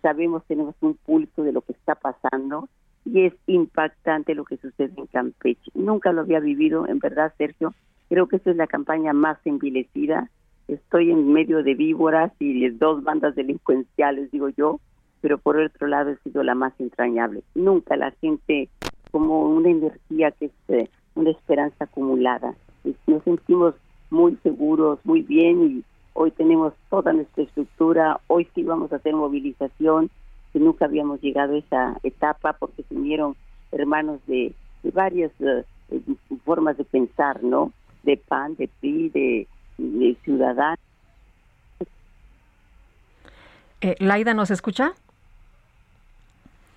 [0.00, 2.68] Sabemos, tenemos un pulso de lo que está pasando
[3.04, 5.72] y es impactante lo que sucede en Campeche.
[5.74, 7.74] Nunca lo había vivido, en verdad, Sergio.
[8.08, 10.30] Creo que esta es la campaña más envilecida.
[10.68, 14.80] Estoy en medio de víboras y de dos bandas delincuenciales, digo yo,
[15.20, 17.42] pero por otro lado ha sido la más entrañable.
[17.54, 18.68] Nunca la gente
[19.10, 22.54] como una energía que es eh, una esperanza acumulada.
[23.06, 23.74] Nos sentimos
[24.10, 25.84] muy seguros, muy bien y
[26.14, 30.10] hoy tenemos toda nuestra estructura, hoy sí vamos a hacer movilización,
[30.52, 32.94] que nunca habíamos llegado a esa etapa porque se
[33.72, 34.52] hermanos de,
[34.92, 35.64] varias eh,
[36.44, 37.72] formas de pensar, ¿no?
[38.02, 39.46] De PAN, de PRI, de,
[39.78, 40.78] de Ciudadanos.
[43.80, 44.94] Eh, Laida, ¿nos escucha?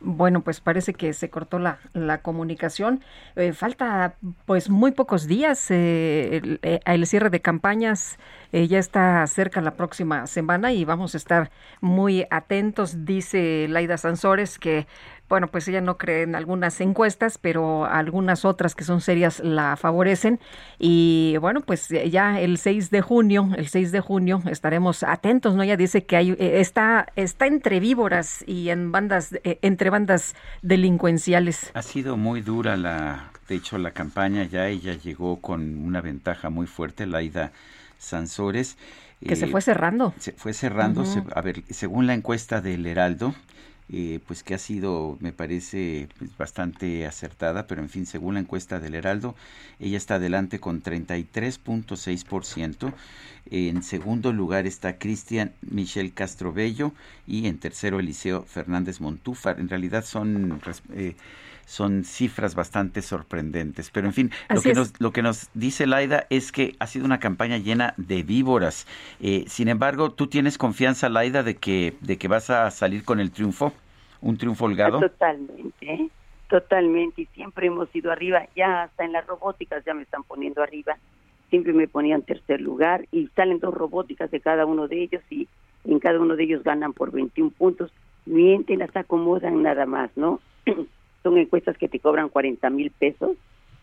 [0.07, 3.01] Bueno, pues parece que se cortó la, la comunicación.
[3.35, 4.13] Eh, falta
[4.45, 8.19] pues muy pocos días eh, el, eh, el, cierre de campañas.
[8.51, 11.49] ya está cerca la próxima semana y vamos a estar
[11.81, 13.03] muy atentos.
[13.05, 14.85] Dice Laida Sansores que
[15.27, 19.75] bueno, pues ella no cree en algunas encuestas, pero algunas otras que son serias la
[19.75, 20.39] favorecen.
[20.77, 25.63] Y bueno, pues ya el 6 de junio, el 6 de junio estaremos atentos, ¿no?
[25.63, 30.35] Ella dice que hay, eh, está, está entre víboras y en bandas, eh, entre bandas
[30.61, 31.71] delincuenciales.
[31.73, 36.49] Ha sido muy dura la, de hecho, la campaña ya, ella llegó con una ventaja
[36.49, 37.51] muy fuerte, Laida
[37.99, 38.77] Sansores.
[39.25, 40.13] Que se eh, fue cerrando.
[40.17, 41.03] Se fue cerrando.
[41.33, 43.35] a ver, según la encuesta del Heraldo,
[43.91, 48.39] eh, pues que ha sido, me parece, pues, bastante acertada, pero en fin, según la
[48.39, 49.35] encuesta del Heraldo,
[49.79, 52.93] ella está adelante con 33.6%.
[53.51, 56.93] En segundo lugar está Cristian Michel Castrobello
[57.27, 59.59] y en tercero Eliseo Fernández Montúfar.
[59.59, 60.59] En realidad son...
[60.93, 61.15] Eh,
[61.65, 63.89] son cifras bastante sorprendentes.
[63.89, 67.05] Pero en fin, lo que, nos, lo que nos dice Laida es que ha sido
[67.05, 68.87] una campaña llena de víboras.
[69.19, 73.19] Eh, sin embargo, ¿tú tienes confianza, Laida, de que, de que vas a salir con
[73.19, 73.73] el triunfo?
[74.21, 74.99] ¿Un triunfo holgado?
[74.99, 76.09] Totalmente,
[76.49, 77.23] totalmente.
[77.23, 78.47] Y siempre hemos ido arriba.
[78.55, 80.97] Ya hasta en las robóticas ya me están poniendo arriba.
[81.49, 85.47] Siempre me ponían tercer lugar y salen dos robóticas de cada uno de ellos y
[85.83, 87.91] en cada uno de ellos ganan por 21 puntos.
[88.25, 90.39] Mienten, las acomodan nada más, ¿no?
[91.25, 93.31] son encuestas que te cobran 40 mil pesos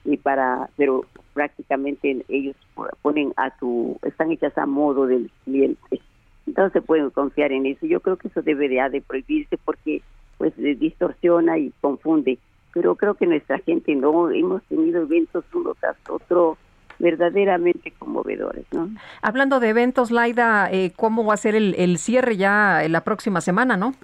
[0.04, 1.04] y para pero
[1.34, 2.54] prácticamente ellos
[3.02, 6.00] ponen a tu están hechas a modo del cliente
[6.46, 10.02] entonces se pueden confiar en eso yo creo que eso debe de, prohibirse porque
[10.38, 12.38] pues distorsiona y confunde
[12.72, 16.56] pero creo que nuestra gente no hemos tenido eventos uno tras otro
[17.00, 18.64] verdaderamente conmovedores.
[18.72, 18.88] ¿no?
[19.22, 23.40] Hablando de eventos, Laida, eh, ¿cómo va a ser el, el cierre ya la próxima
[23.40, 23.94] semana, no?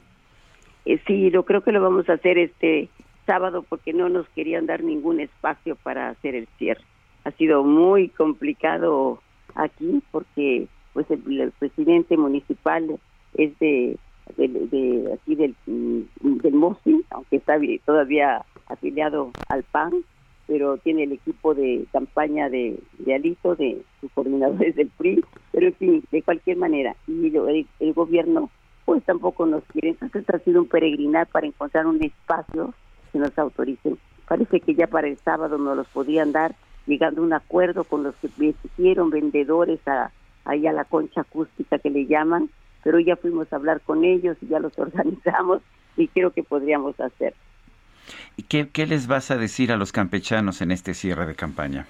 [0.84, 2.88] Eh, sí, yo creo que lo vamos a hacer este
[3.28, 6.82] sábado porque no nos querían dar ningún espacio para hacer el cierre.
[7.24, 9.20] Ha sido muy complicado
[9.54, 12.98] aquí porque pues el, presidente municipal
[13.34, 13.98] es de,
[14.38, 19.92] de, aquí del, mm, del MOSI, aunque está todavía afiliado al PAN,
[20.48, 22.80] pero tiene el equipo de campaña de,
[23.14, 25.22] Alito, de sus coordinadores del PRI,
[25.52, 28.50] pero en fin, de cualquier manera, y el, gobierno
[28.86, 32.72] pues tampoco nos quiere, entonces ha sido un peregrinar para encontrar un espacio
[33.08, 33.98] que nos autoricen.
[34.26, 36.54] Parece que ya para el sábado nos los podían dar,
[36.86, 40.10] llegando a un acuerdo con los que hicieron vendedores a,
[40.44, 42.50] ahí a la concha acústica que le llaman,
[42.82, 45.62] pero ya fuimos a hablar con ellos y ya los organizamos
[45.96, 47.34] y creo que podríamos hacer.
[48.48, 51.86] ¿Qué, ¿Qué les vas a decir a los campechanos en este cierre de campaña?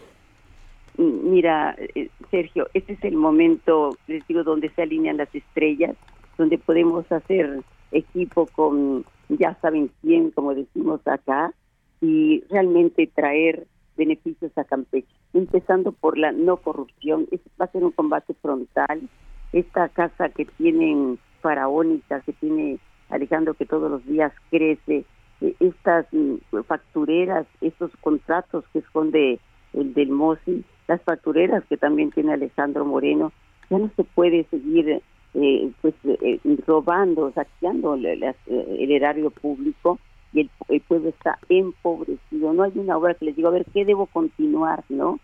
[0.97, 5.97] Mm, mira, eh, Sergio, este es el momento, les digo, donde se alinean las estrellas,
[6.37, 7.61] donde podemos hacer
[7.93, 11.53] equipo con ya saben quién, como decimos acá,
[12.01, 13.67] y realmente traer
[13.97, 17.27] beneficios a Campeche, empezando por la no corrupción.
[17.61, 19.09] va a ser un combate frontal.
[19.53, 22.79] Esta casa que tienen faraónica, que tiene
[23.11, 25.05] Alejandro, que todos los días crece,
[25.41, 26.37] eh, estas mm,
[26.67, 29.41] factureras, estos contratos que esconde
[29.73, 33.33] el del MOSI, las factureras que también tiene Alejandro Moreno,
[33.71, 35.03] ya no se puede seguir
[35.35, 39.99] eh, pues eh, robando, saqueando el, erario público
[40.33, 42.53] y el, el, pueblo está empobrecido.
[42.53, 45.19] No hay una obra que les digo, a ver, ¿qué debo continuar, no?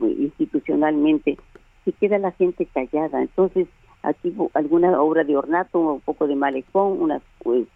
[0.00, 1.38] Institucionalmente.
[1.84, 3.22] Se queda la gente callada.
[3.22, 3.66] Entonces,
[4.02, 7.22] aquí alguna obra de ornato, un poco de malecón, unas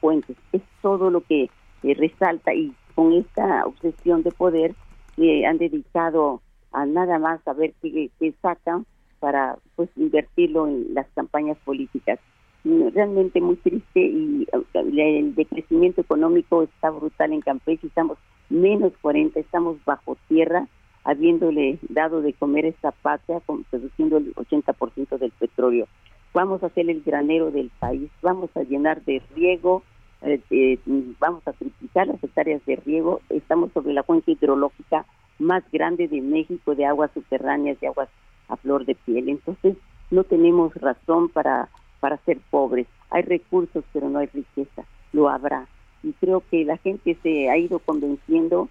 [0.00, 0.36] fuentes.
[0.52, 1.48] Es todo lo que
[1.82, 4.74] eh, resalta y con esta obsesión de poder
[5.16, 6.40] eh, han dedicado
[6.72, 8.10] a nada más a ver qué,
[8.42, 8.86] sacan
[9.20, 12.18] para pues invertirlo en las campañas políticas.
[12.64, 18.18] Realmente muy triste y eh, el decrecimiento económico está brutal en Campeche, estamos
[18.48, 20.66] menos 40, estamos bajo tierra,
[21.04, 23.40] habiéndole dado de comer esta patria,
[23.70, 25.86] produciendo el 80% del petróleo.
[26.34, 29.84] Vamos a ser el granero del país, vamos a llenar de riego,
[30.22, 30.78] eh, eh,
[31.20, 33.20] vamos a triplicar las hectáreas de riego.
[33.28, 35.06] Estamos sobre la cuenca hidrológica
[35.38, 38.08] más grande de México de aguas subterráneas, de aguas
[38.48, 39.28] a flor de piel.
[39.28, 39.76] Entonces,
[40.10, 41.68] no tenemos razón para,
[42.00, 42.86] para ser pobres.
[43.10, 44.84] Hay recursos, pero no hay riqueza.
[45.12, 45.66] Lo habrá.
[46.02, 48.68] Y creo que la gente se ha ido convenciendo.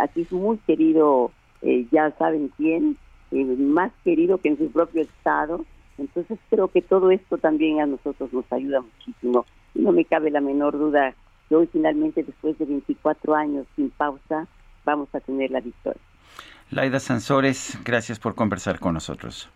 [0.00, 1.30] Aquí es muy querido,
[1.62, 2.96] eh, ya saben quién,
[3.30, 5.64] más querido que en su propio estado.
[5.98, 9.44] Entonces, creo que todo esto también a nosotros nos ayuda muchísimo
[9.76, 11.14] no me cabe la menor duda
[11.48, 14.48] que hoy finalmente, después de 24 años sin pausa,
[14.84, 16.00] vamos a tener la victoria.
[16.70, 19.48] Laida Sansores, gracias por conversar con nosotros.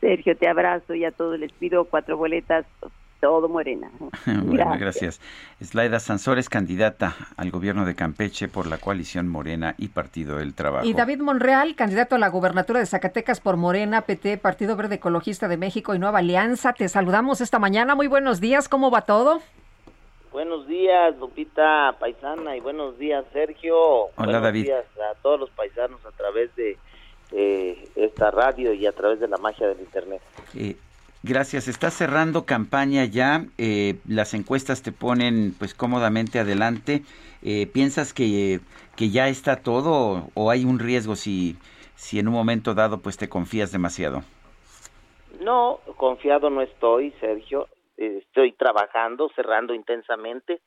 [0.00, 2.66] Sergio, te abrazo y a todos les pido cuatro boletas,
[3.20, 3.90] todo Morena.
[4.26, 5.20] bueno, gracias.
[5.72, 10.86] Laida Sansores, candidata al gobierno de Campeche por la coalición Morena y Partido del Trabajo.
[10.86, 15.48] Y David Monreal, candidato a la gubernatura de Zacatecas por Morena, PT, Partido Verde Ecologista
[15.48, 16.72] de México y Nueva Alianza.
[16.72, 17.94] Te saludamos esta mañana.
[17.94, 18.68] Muy buenos días.
[18.68, 19.40] ¿Cómo va todo?
[20.34, 23.76] Buenos días, Lupita Paisana, y buenos días, Sergio.
[23.76, 24.64] Hola, buenos David.
[24.64, 26.76] días a todos los paisanos a través de
[27.94, 30.20] esta radio y a través de la magia del Internet.
[30.56, 30.74] Eh,
[31.22, 31.68] gracias.
[31.68, 33.44] Está cerrando campaña ya.
[33.58, 37.02] Eh, las encuestas te ponen pues cómodamente adelante.
[37.44, 38.58] Eh, ¿Piensas que,
[38.96, 41.56] que ya está todo o hay un riesgo si,
[41.94, 44.24] si en un momento dado pues te confías demasiado?
[45.40, 50.62] No, confiado no estoy, Sergio estoy trabajando, cerrando intensamente,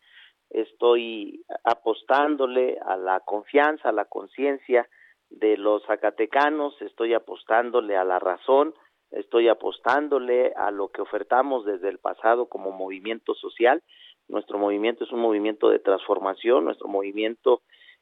[0.49, 4.88] estoy apostándole a la confianza, a la conciencia
[5.30, 8.74] de los zacatecanos, estoy apostándole a la razón,
[9.12, 13.84] estoy apostándole a lo que ofertamos desde el pasado como movimiento social.
[14.28, 17.62] Nuestro movimiento es un movimiento de transformación, nuestro movimiento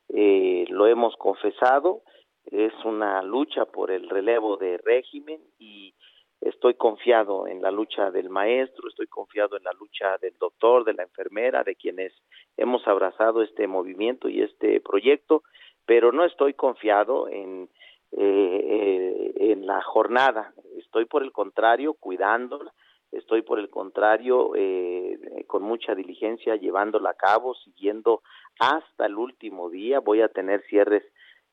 [0.10, 2.02] eh, lo hemos confesado,
[2.46, 5.96] es una lucha por el relevo de régimen y
[6.42, 10.94] estoy confiado en la lucha del maestro, estoy confiado en la lucha del doctor, de
[10.94, 12.14] la enfermera, de quienes
[12.58, 15.44] hemos abrazado este movimiento y este proyecto,
[15.86, 17.70] pero no estoy confiado en,
[18.12, 22.72] eh, en la jornada, estoy por el contrario cuidándola,
[23.12, 25.18] estoy por el contrario eh,
[25.48, 28.22] con mucha diligencia llevándola a cabo, siguiendo
[28.60, 31.04] hasta el último día, voy a tener cierres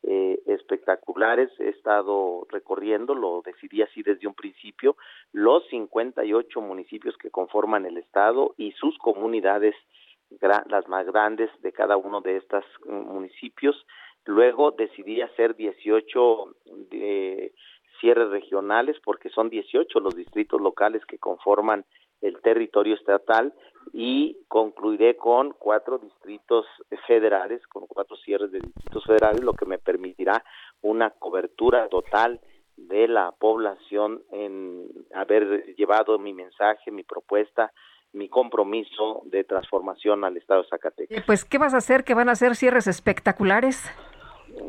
[0.04, 1.50] eh, espectaculares.
[1.60, 4.96] He estado recorriendo, lo decidí así desde un principio,
[5.32, 9.74] los 58 municipios que conforman el estado y sus comunidades,
[10.40, 13.86] las más grandes de cada uno de estos mm, municipios.
[14.24, 16.56] Luego decidí hacer 18
[16.90, 17.52] de
[18.00, 21.84] cierres regionales, porque son 18 los distritos locales que conforman
[22.22, 23.52] el territorio estatal
[23.92, 26.64] y concluiré con cuatro distritos
[27.06, 30.42] federales, con cuatro cierres de distritos federales, lo que me permitirá
[30.80, 32.40] una cobertura total
[32.76, 37.72] de la población en haber llevado mi mensaje, mi propuesta,
[38.12, 41.18] mi compromiso de transformación al Estado de Zacatecas.
[41.18, 42.04] Eh, pues, ¿qué vas a hacer?
[42.04, 43.90] ¿Que van a hacer cierres espectaculares?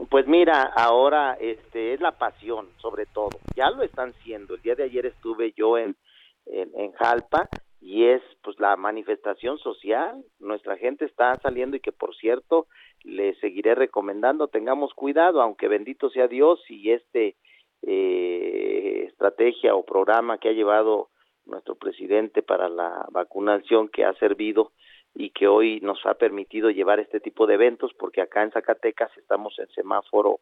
[0.09, 3.39] Pues mira, ahora este es la pasión, sobre todo.
[3.55, 4.55] Ya lo están siendo.
[4.55, 5.95] El día de ayer estuve yo en,
[6.45, 7.49] en, en Jalpa
[7.83, 10.23] y es pues la manifestación social.
[10.39, 12.67] Nuestra gente está saliendo y que por cierto
[13.03, 17.35] le seguiré recomendando tengamos cuidado, aunque bendito sea Dios y este
[17.81, 21.09] eh, estrategia o programa que ha llevado
[21.45, 24.71] nuestro presidente para la vacunación que ha servido
[25.13, 29.11] y que hoy nos ha permitido llevar este tipo de eventos porque acá en Zacatecas
[29.17, 30.39] estamos en semáforo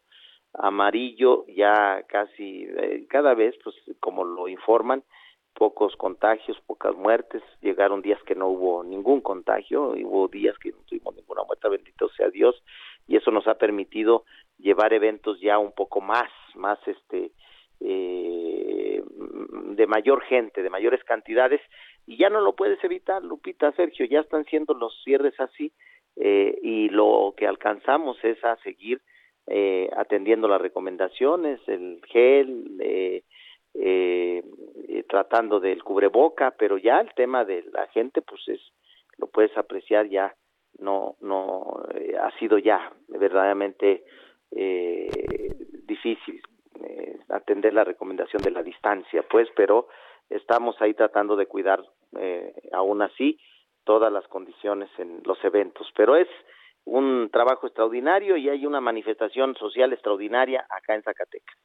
[0.54, 5.02] amarillo ya casi eh, cada vez pues como lo informan
[5.54, 10.78] pocos contagios, pocas muertes, llegaron días que no hubo ningún contagio, hubo días que no
[10.86, 12.62] tuvimos ninguna muerte, bendito sea Dios,
[13.06, 14.24] y eso nos ha permitido
[14.58, 17.32] llevar eventos ya un poco más, más este,
[17.80, 21.60] eh, de mayor gente, de mayores cantidades,
[22.06, 25.72] y ya no lo puedes evitar, Lupita, Sergio, ya están siendo los cierres así,
[26.16, 29.00] eh, y lo que alcanzamos es a seguir
[29.46, 33.22] eh, atendiendo las recomendaciones, el gel, eh,
[33.74, 34.42] eh,
[35.08, 38.60] tratando del cubreboca, pero ya el tema de la gente, pues es,
[39.18, 40.34] lo puedes apreciar ya,
[40.78, 44.04] no, no, eh, ha sido ya verdaderamente
[44.50, 45.54] eh,
[45.86, 46.42] difícil
[46.82, 49.88] eh, atender la recomendación de la distancia, pues, pero
[50.28, 51.82] estamos ahí tratando de cuidar
[52.18, 53.38] eh, aún así
[53.84, 56.28] todas las condiciones en los eventos, pero es
[56.84, 61.56] un trabajo extraordinario y hay una manifestación social extraordinaria acá en Zacatecas.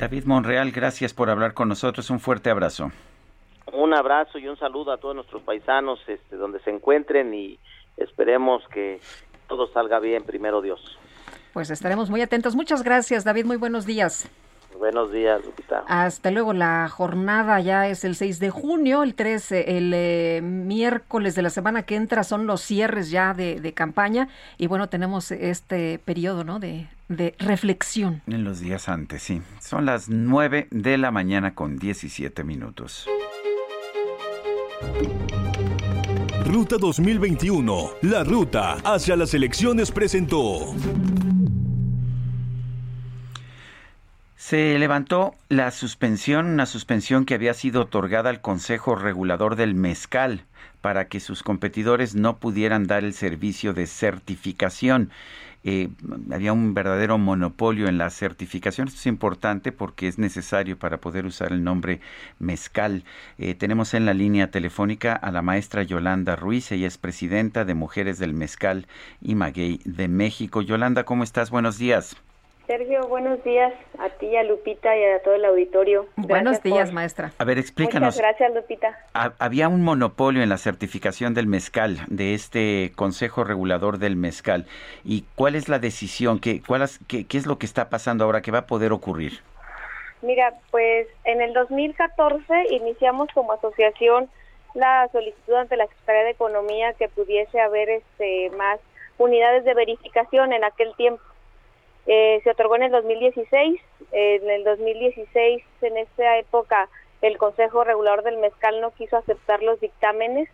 [0.00, 2.08] David Monreal, gracias por hablar con nosotros.
[2.08, 2.90] Un fuerte abrazo.
[3.70, 7.58] Un abrazo y un saludo a todos nuestros paisanos este, donde se encuentren y
[7.98, 8.98] esperemos que
[9.46, 10.80] todo salga bien, primero Dios.
[11.52, 12.56] Pues estaremos muy atentos.
[12.56, 13.44] Muchas gracias, David.
[13.44, 14.26] Muy buenos días.
[14.78, 15.84] Buenos días, Lupita.
[15.86, 16.52] Hasta luego.
[16.52, 21.50] La jornada ya es el 6 de junio, el 13, el eh, miércoles de la
[21.50, 24.28] semana que entra son los cierres ya de, de campaña
[24.58, 26.58] y bueno, tenemos este periodo, ¿no?
[26.60, 28.22] De, de reflexión.
[28.26, 29.42] En los días antes, sí.
[29.60, 33.06] Son las 9 de la mañana con 17 minutos.
[36.46, 40.74] Ruta 2021, la ruta hacia las elecciones presentó.
[44.40, 50.46] Se levantó la suspensión, una suspensión que había sido otorgada al Consejo Regulador del Mezcal
[50.80, 55.10] para que sus competidores no pudieran dar el servicio de certificación.
[55.62, 55.90] Eh,
[56.32, 58.88] había un verdadero monopolio en la certificación.
[58.88, 62.00] Esto es importante porque es necesario para poder usar el nombre
[62.38, 63.04] mezcal.
[63.36, 67.74] Eh, tenemos en la línea telefónica a la maestra Yolanda Ruiz, ella es presidenta de
[67.74, 68.86] Mujeres del Mezcal
[69.20, 70.62] y Maguey de México.
[70.62, 71.50] Yolanda, ¿cómo estás?
[71.50, 72.16] Buenos días.
[72.70, 76.06] Sergio, buenos días a ti, a Lupita y a todo el auditorio.
[76.14, 76.94] Gracias buenos días, por...
[76.94, 77.32] maestra.
[77.36, 78.14] A ver, explícanos.
[78.14, 78.96] Muchas gracias, Lupita.
[79.40, 84.66] Había un monopolio en la certificación del mezcal, de este Consejo Regulador del Mezcal.
[85.02, 86.38] ¿Y cuál es la decisión?
[86.38, 88.40] ¿Qué, cuál es, qué, qué es lo que está pasando ahora?
[88.40, 89.40] ¿Qué va a poder ocurrir?
[90.22, 94.30] Mira, pues en el 2014 iniciamos como asociación
[94.74, 98.78] la solicitud ante la Secretaría de Economía que pudiese haber este más
[99.18, 101.20] unidades de verificación en aquel tiempo.
[102.06, 103.80] Eh, se otorgó en el 2016.
[104.12, 106.88] Eh, en el 2016, en esa época,
[107.22, 110.48] el Consejo Regulador del Mezcal no quiso aceptar los dictámenes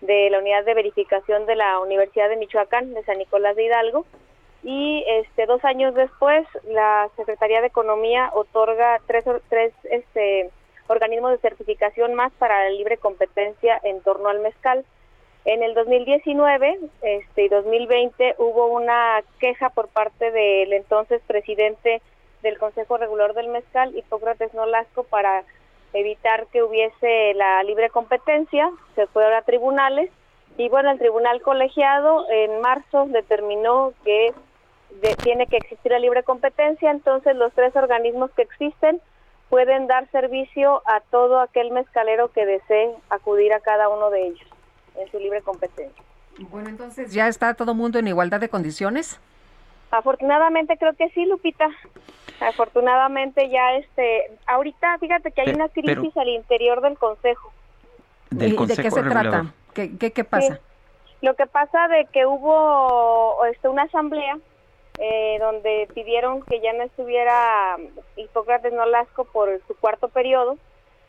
[0.00, 4.06] de la unidad de verificación de la Universidad de Michoacán, de San Nicolás de Hidalgo.
[4.62, 10.50] Y este, dos años después, la Secretaría de Economía otorga tres, tres este,
[10.86, 14.84] organismos de certificación más para la libre competencia en torno al mezcal.
[15.44, 22.00] En el 2019 este, y 2020 hubo una queja por parte del entonces presidente
[22.42, 25.44] del Consejo Regulador del Mezcal, Hipócrates Nolasco, para
[25.92, 28.70] evitar que hubiese la libre competencia.
[28.94, 30.10] Se fue a tribunales
[30.56, 34.32] y bueno, el tribunal colegiado en marzo determinó que
[35.22, 39.00] tiene que existir la libre competencia, entonces los tres organismos que existen
[39.50, 44.53] pueden dar servicio a todo aquel mezcalero que desee acudir a cada uno de ellos
[44.96, 46.02] en su libre competencia.
[46.50, 49.20] Bueno, entonces, ¿ya está todo mundo en igualdad de condiciones?
[49.90, 51.68] Afortunadamente creo que sí, Lupita.
[52.40, 57.52] Afortunadamente ya este, ahorita fíjate que hay una crisis pero, al interior del Consejo.
[58.30, 59.30] Del consejo ¿De qué se regulador.
[59.30, 59.54] trata?
[59.72, 60.54] ¿Qué, qué, qué pasa?
[60.56, 60.60] Sí.
[61.22, 64.38] Lo que pasa de que hubo este, una asamblea
[64.98, 67.76] eh, donde pidieron que ya no estuviera
[68.16, 70.56] Hipócrates Nolasco por su cuarto periodo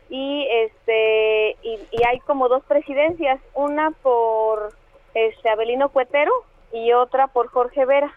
[0.09, 4.73] y este y, hay como dos presidencias, una por
[5.13, 6.31] este Abelino Cuetero
[6.71, 8.13] y otra por Jorge Vera.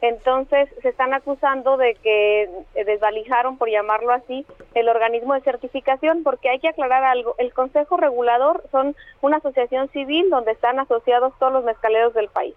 [0.00, 2.48] Entonces se están acusando de que
[2.86, 7.34] desvalijaron, por llamarlo así, el organismo de certificación, porque hay que aclarar algo.
[7.38, 12.54] El Consejo Regulador son una asociación civil donde están asociados todos los mezcaleros del país.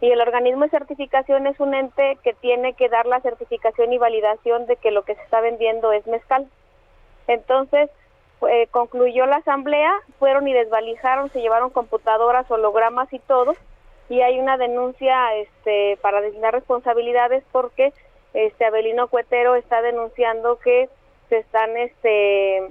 [0.00, 3.98] Y el organismo de certificación es un ente que tiene que dar la certificación y
[3.98, 6.48] validación de que lo que se está vendiendo es mezcal.
[7.28, 7.90] Entonces,
[8.48, 13.54] eh, concluyó la asamblea, fueron y desvalijaron, se llevaron computadoras, hologramas y todo,
[14.08, 17.92] y hay una denuncia este, para designar responsabilidades porque
[18.34, 20.88] este Abelino Cuetero está denunciando que
[21.28, 22.68] se están este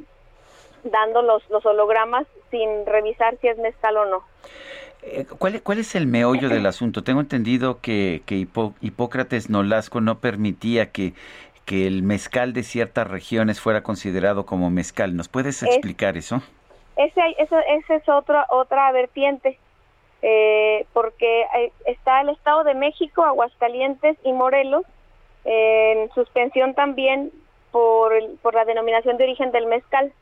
[0.84, 4.24] dando los, los hologramas sin revisar si es mezcal o no.
[5.04, 7.04] Eh, ¿Cuál, ¿Cuál es el meollo del asunto?
[7.04, 8.48] Tengo entendido que, que
[8.82, 11.14] Hipócrates Nolasco no permitía que,
[11.68, 15.18] que el mezcal de ciertas regiones fuera considerado como mezcal.
[15.18, 16.42] ¿Nos puedes explicar eso?
[16.96, 19.60] Ese, ese, ese es otra otra vertiente
[20.22, 21.46] eh, porque
[21.86, 24.84] está el Estado de México, Aguascalientes y Morelos
[25.44, 27.32] en suspensión también
[27.72, 30.14] por, por la denominación de origen del mezcal.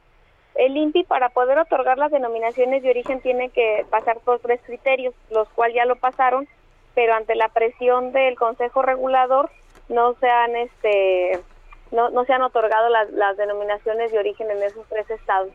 [0.55, 5.13] El INPI para poder otorgar las denominaciones de origen tiene que pasar por tres criterios,
[5.29, 6.47] los cuales ya lo pasaron,
[6.95, 9.51] pero ante la presión del Consejo Regulador
[9.89, 11.41] no se han este
[11.91, 15.51] no, no se han otorgado las, las denominaciones de origen en esos tres estados.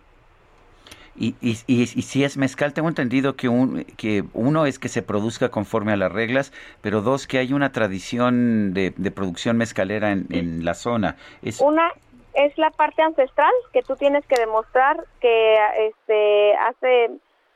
[1.17, 5.03] Y, y, y, si es mezcal, tengo entendido que, un, que uno es que se
[5.03, 10.13] produzca conforme a las reglas, pero dos, que hay una tradición de, de producción mezcalera
[10.13, 11.17] en, en, la zona.
[11.43, 11.61] Es...
[11.61, 11.93] Una
[12.33, 15.59] es la parte ancestral, que tú tienes que demostrar que
[15.89, 17.11] este hace,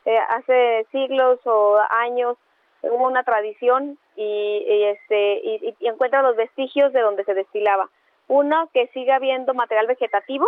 [0.05, 2.37] eh, hace siglos o años
[2.83, 7.89] hubo una tradición y, y este y, y encuentra los vestigios de donde se destilaba.
[8.29, 10.47] Uno, que siga habiendo material vegetativo,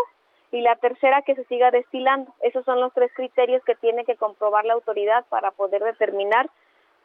[0.53, 2.33] y la tercera que se siga destilando.
[2.41, 6.49] Esos son los tres criterios que tiene que comprobar la autoridad para poder determinar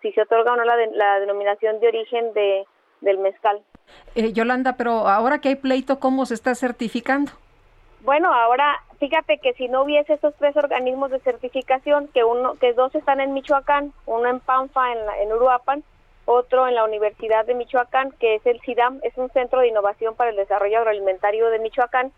[0.01, 2.65] si se otorga o no la, de, la denominación de origen de,
[3.01, 3.61] del mezcal.
[4.15, 7.31] Eh, Yolanda, pero ahora que hay pleito, ¿cómo se está certificando?
[8.01, 12.73] Bueno, ahora fíjate que si no hubiese estos tres organismos de certificación, que uno, que
[12.73, 15.83] dos están en Michoacán, uno en Panfa, en, la, en Uruapan,
[16.31, 20.15] otro en la Universidad de Michoacán, que es el CIDAM, es un centro de innovación
[20.15, 22.11] para el desarrollo agroalimentario de Michoacán,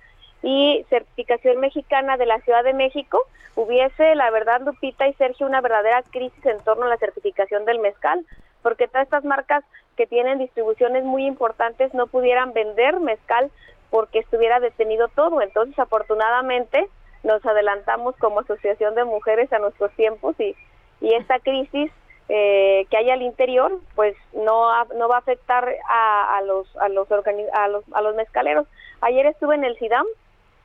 [0.43, 3.19] y certificación mexicana de la Ciudad de México,
[3.55, 7.79] hubiese, la verdad, Lupita y Sergio, una verdadera crisis en torno a la certificación del
[7.79, 8.25] mezcal,
[8.61, 9.63] porque todas estas marcas
[9.95, 13.51] que tienen distribuciones muy importantes no pudieran vender mezcal
[13.89, 15.41] porque estuviera detenido todo.
[15.41, 16.87] Entonces, afortunadamente,
[17.23, 20.55] nos adelantamos como asociación de mujeres a nuestros tiempos y,
[20.99, 21.91] y esta crisis
[22.29, 26.89] eh, que hay al interior, pues no, no va a afectar a, a los a
[26.89, 28.67] los, a los a los mezcaleros.
[29.01, 30.05] Ayer estuve en el SIDAM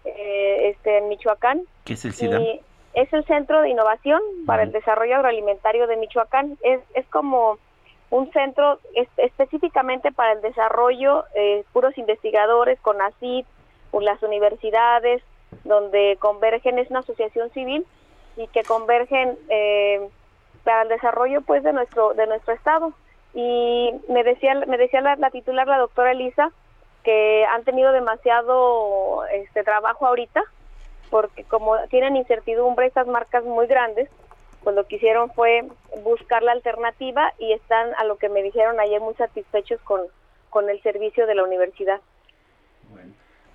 [0.04, 1.62] eh, este, en Michoacán.
[1.84, 2.42] ¿Qué es el CIDAM?
[2.42, 2.60] Y
[2.94, 6.56] es el Centro de Innovación para el Desarrollo Agroalimentario de Michoacán.
[6.62, 7.58] Es, es como
[8.10, 13.44] un centro es, específicamente para el desarrollo, eh, puros investigadores, con ACID,
[13.90, 15.22] con las universidades,
[15.64, 17.86] donde convergen, es una asociación civil
[18.36, 20.08] y que convergen eh,
[20.64, 22.92] para el desarrollo pues de nuestro de nuestro estado.
[23.34, 26.50] Y me decía me decía la, la titular la doctora Elisa
[27.04, 30.42] que han tenido demasiado este trabajo ahorita
[31.10, 34.10] porque como tienen incertidumbre estas marcas muy grandes
[34.64, 35.66] pues lo que hicieron fue
[36.02, 40.02] buscar la alternativa y están a lo que me dijeron ayer muy satisfechos con
[40.50, 42.00] con el servicio de la universidad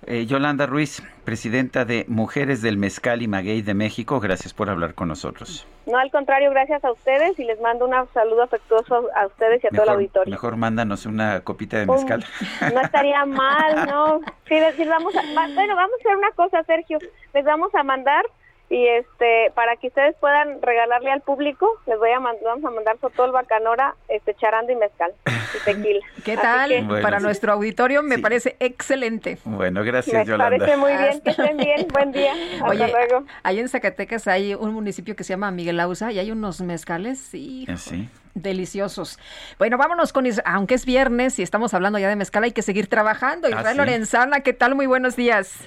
[0.06, 4.94] eh, Yolanda Ruiz, presidenta de Mujeres del Mezcal y Maguey de México, gracias por hablar
[4.94, 5.66] con nosotros.
[5.86, 9.66] No, al contrario, gracias a ustedes y les mando un saludo afectuoso a ustedes y
[9.66, 10.30] a mejor, todo el auditorio.
[10.30, 12.24] Mejor mándanos una copita de mezcal.
[12.60, 14.20] Um, no estaría mal, ¿no?
[14.48, 15.22] Sí, sí, vamos a,
[15.54, 16.98] bueno, vamos a hacer una cosa, Sergio.
[17.32, 18.24] Les vamos a mandar
[18.70, 22.70] y este para que ustedes puedan regalarle al público les voy a mandar vamos a
[22.70, 27.24] mandar Sotol Bacanora este charando y mezcal y tequila qué tal que, bueno, para sí.
[27.24, 28.22] nuestro auditorio me sí.
[28.22, 32.68] parece excelente bueno gracias me Yolanda parece muy bien que estén bien buen día hasta
[32.68, 36.30] Oye, luego ahí en Zacatecas hay un municipio que se llama Miguel Ausa y hay
[36.30, 39.18] unos mezcales y sí deliciosos.
[39.58, 42.62] Bueno, vámonos con Israel, aunque es viernes y estamos hablando ya de mezcal, hay que
[42.62, 43.48] seguir trabajando.
[43.48, 43.78] Israel ¿Ah, sí?
[43.78, 44.74] Lorenzana, ¿qué tal?
[44.74, 45.60] Muy buenos días.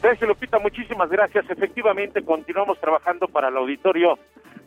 [0.00, 1.50] Sergio Lupita, muchísimas gracias.
[1.50, 4.18] Efectivamente, continuamos trabajando para el auditorio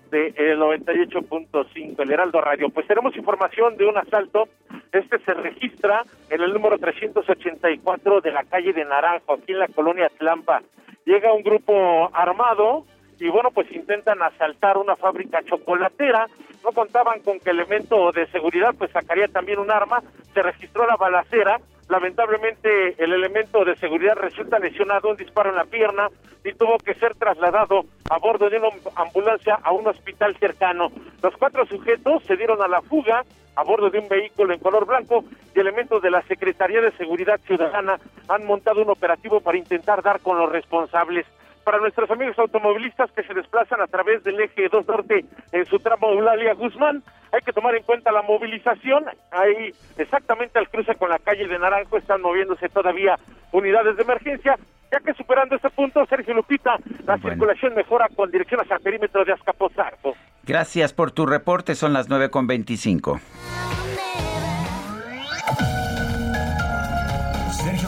[0.09, 2.69] del de 98.5, el Heraldo Radio.
[2.69, 4.49] Pues tenemos información de un asalto.
[4.91, 9.69] Este se registra en el número 384 de la calle de Naranjo, aquí en la
[9.69, 10.61] colonia Tlampa.
[11.05, 12.85] Llega un grupo armado
[13.19, 16.27] y bueno, pues intentan asaltar una fábrica chocolatera,
[16.63, 20.01] no contaban con que elemento de seguridad pues sacaría también un arma,
[20.33, 21.61] se registró la balacera,
[21.91, 26.07] lamentablemente el elemento de seguridad resulta lesionado, un disparo en la pierna
[26.45, 30.89] y tuvo que ser trasladado a bordo de una ambulancia a un hospital cercano.
[31.21, 33.25] Los cuatro sujetos se dieron a la fuga
[33.57, 37.41] a bordo de un vehículo en color blanco y elementos de la Secretaría de Seguridad
[37.45, 37.99] Ciudadana
[38.29, 41.25] han montado un operativo para intentar dar con los responsables
[41.63, 45.79] para nuestros amigos automovilistas que se desplazan a través del eje 2 norte en su
[45.79, 47.03] tramo Eulalia Guzmán.
[47.31, 49.05] Hay que tomar en cuenta la movilización.
[49.31, 53.17] Ahí, exactamente al cruce con la calle de Naranjo, están moviéndose todavía
[53.51, 54.57] unidades de emergencia.
[54.91, 56.75] Ya que superando este punto, Sergio Lupita,
[57.05, 60.15] la circulación mejora con dirección hacia el perímetro de Azcapotzalco.
[60.43, 63.21] Gracias por tu reporte, son las 9.25.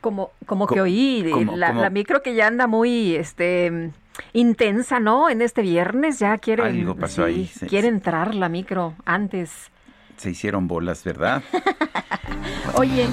[0.00, 1.22] Como, como que oí
[1.54, 3.92] la, micro que ya anda muy este
[4.32, 5.28] intensa, ¿no?
[5.28, 7.50] En este viernes ya quiere, Algo pasó ahí.
[7.68, 9.70] quiere entrar la micro antes.
[10.16, 11.42] Se hicieron bolas, ¿verdad?
[12.74, 13.06] Oye.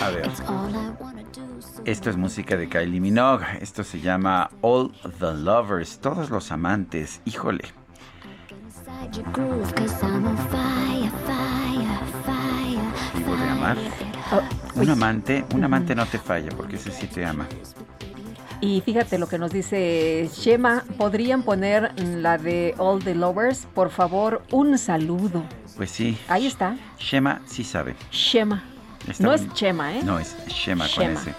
[0.00, 0.28] A ver.
[1.84, 3.44] Esto es música de Kylie Minogue.
[3.60, 7.20] Esto se llama All the Lovers, todos los amantes.
[7.24, 7.64] Híjole.
[13.32, 13.76] De amar?
[14.32, 17.46] Oh, un amante, un amante no te falla porque ese sí te ama.
[18.60, 23.66] Y fíjate lo que nos dice Shema, ¿podrían poner la de All the Lovers?
[23.74, 25.44] Por favor, un saludo.
[25.76, 26.18] Pues sí.
[26.28, 26.76] Ahí está.
[26.98, 27.96] Shema sí sabe.
[28.10, 28.64] Shema.
[29.18, 30.02] no es Shema, ¿eh?
[30.02, 31.34] No, es Shema, con ese.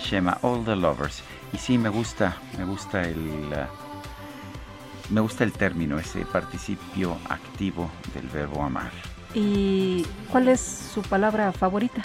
[0.00, 1.22] Shema, All the Lovers.
[1.52, 3.16] Y sí, me gusta, me gusta el...
[3.16, 8.90] Uh, me gusta el término, ese participio activo del verbo amar.
[9.34, 12.02] ¿Y cuál es su palabra favorita?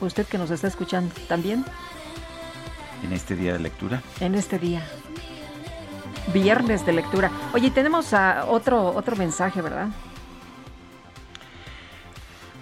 [0.00, 1.64] Usted que nos está escuchando también.
[3.04, 4.02] En este día de lectura.
[4.20, 4.82] En este día.
[6.32, 7.30] Viernes de lectura.
[7.54, 9.88] Oye, tenemos a otro, otro mensaje, ¿verdad?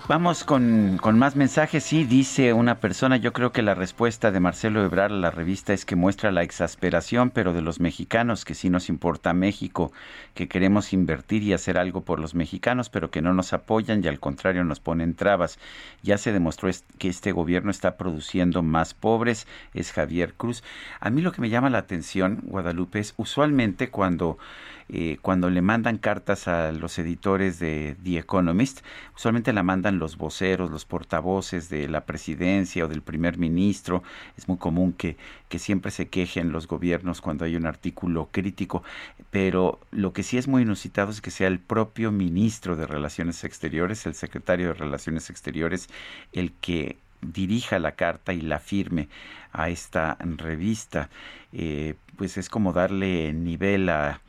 [0.09, 1.85] Vamos con, más mensajes.
[1.85, 5.75] Sí, dice una persona, yo creo que la respuesta de Marcelo Ebrard a la revista
[5.75, 9.93] es que muestra la exasperación, pero de los mexicanos, que sí nos importa México,
[10.33, 14.09] que queremos invertir y hacer algo por los mexicanos, pero que no nos apoyan y
[14.09, 15.59] al contrario nos ponen trabas.
[16.03, 20.65] Ya se demostró que este gobierno está produciendo más pobres, es Javier Cruz.
[21.01, 24.39] A mí lo que me llama la atención, Guadalupe, es usualmente cuando
[24.91, 28.81] eh, cuando le mandan cartas a los editores de The Economist,
[29.15, 34.03] usualmente la mandan los voceros, los portavoces de la presidencia o del primer ministro.
[34.37, 35.17] Es muy común que,
[35.49, 38.83] que siempre se quejen los gobiernos cuando hay un artículo crítico,
[39.31, 43.45] pero lo que sí es muy inusitado es que sea el propio ministro de Relaciones
[43.45, 45.89] Exteriores, el secretario de Relaciones Exteriores,
[46.33, 49.09] el que dirija la carta y la firme
[49.53, 51.11] a esta revista.
[51.53, 54.21] Eh, pues es como darle nivel a,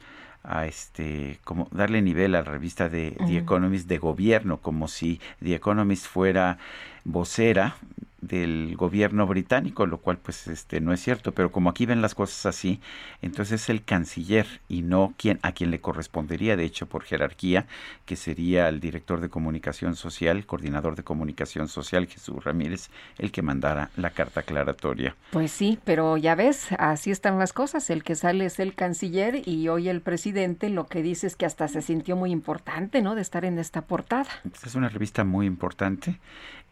[0.49, 5.21] a este como darle nivel a la revista de The Economist de gobierno como si
[5.41, 6.57] The Economist fuera
[7.05, 7.75] vocera
[8.21, 12.15] del gobierno británico, lo cual pues este no es cierto, pero como aquí ven las
[12.15, 12.79] cosas así,
[13.21, 17.67] entonces es el canciller y no quien a quien le correspondería de hecho por jerarquía,
[18.05, 23.41] que sería el director de comunicación social, coordinador de comunicación social Jesús Ramírez, el que
[23.41, 25.15] mandara la carta aclaratoria.
[25.31, 29.47] Pues sí, pero ya ves, así están las cosas, el que sale es el canciller
[29.47, 33.15] y hoy el presidente lo que dice es que hasta se sintió muy importante, ¿no?
[33.15, 34.29] de estar en esta portada.
[34.65, 36.19] Es una revista muy importante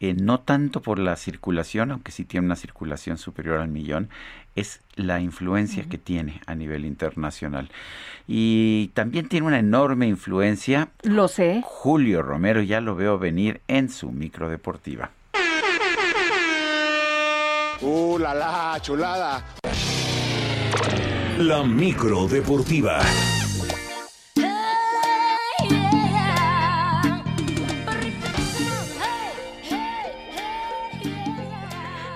[0.00, 4.08] eh, no tanto por la circulación, aunque sí tiene una circulación superior al millón,
[4.54, 7.70] es la influencia que tiene a nivel internacional.
[8.26, 10.88] Y también tiene una enorme influencia.
[11.02, 11.62] Lo sé.
[11.64, 15.10] Julio Romero ya lo veo venir en su micro deportiva.
[17.80, 19.44] ¡Uh, la la, chulada!
[21.38, 23.00] La micro deportiva.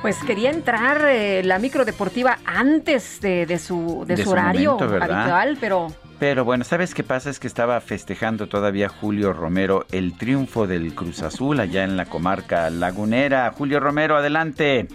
[0.03, 4.33] Pues quería entrar eh, la micro deportiva antes de, de su, de, De su su
[4.33, 5.87] horario habitual, pero
[6.19, 7.31] Pero bueno, ¿sabes qué pasa?
[7.31, 12.07] Es que estaba festejando todavía Julio Romero el triunfo del Cruz Azul allá en la
[12.07, 13.53] comarca lagunera.
[13.57, 14.89] Julio Romero, adelante.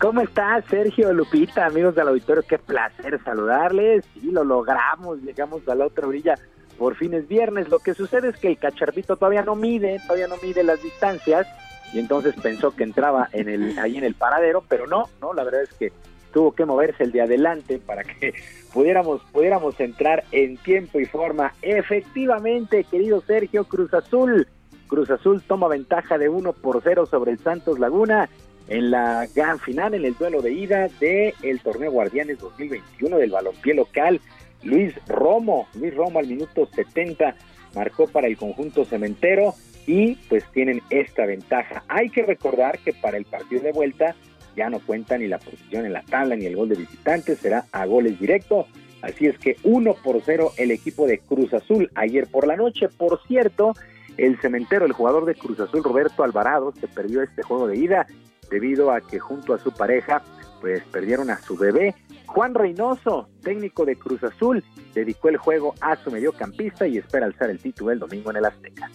[0.00, 2.42] ¿Cómo estás, Sergio Lupita, amigos del auditorio?
[2.48, 4.06] Qué placer saludarles.
[4.14, 6.36] Sí, lo logramos, llegamos a la otra orilla.
[6.78, 7.68] Por fin es viernes.
[7.68, 11.46] Lo que sucede es que el cacharrito todavía no mide, todavía no mide las distancias
[11.92, 15.44] y entonces pensó que entraba en el ahí en el paradero, pero no, no, la
[15.44, 15.92] verdad es que
[16.32, 18.34] tuvo que moverse el de adelante para que
[18.72, 21.54] pudiéramos pudiéramos entrar en tiempo y forma.
[21.62, 24.46] Efectivamente, querido Sergio Cruz Azul,
[24.88, 28.28] Cruz Azul toma ventaja de 1 por 0 sobre el Santos Laguna
[28.68, 33.30] en la gran final, en el duelo de ida del el torneo Guardianes 2021 del
[33.30, 34.20] balompié local.
[34.62, 37.34] Luis Romo, Luis Romo al minuto 70
[37.74, 39.54] marcó para el conjunto cementero
[39.88, 41.82] y pues tienen esta ventaja.
[41.88, 44.14] Hay que recordar que para el partido de vuelta
[44.54, 47.64] ya no cuenta ni la posición en la tabla ni el gol de visitantes, será
[47.72, 48.66] a goles directos.
[49.00, 52.88] Así es que 1 por 0 el equipo de Cruz Azul ayer por la noche.
[52.88, 53.72] Por cierto,
[54.18, 58.06] el cementero, el jugador de Cruz Azul, Roberto Alvarado, se perdió este juego de ida
[58.50, 60.22] debido a que junto a su pareja
[60.60, 61.94] pues perdieron a su bebé.
[62.26, 64.62] Juan Reynoso, técnico de Cruz Azul,
[64.92, 68.44] dedicó el juego a su mediocampista y espera alzar el título el domingo en el
[68.44, 68.90] Azteca.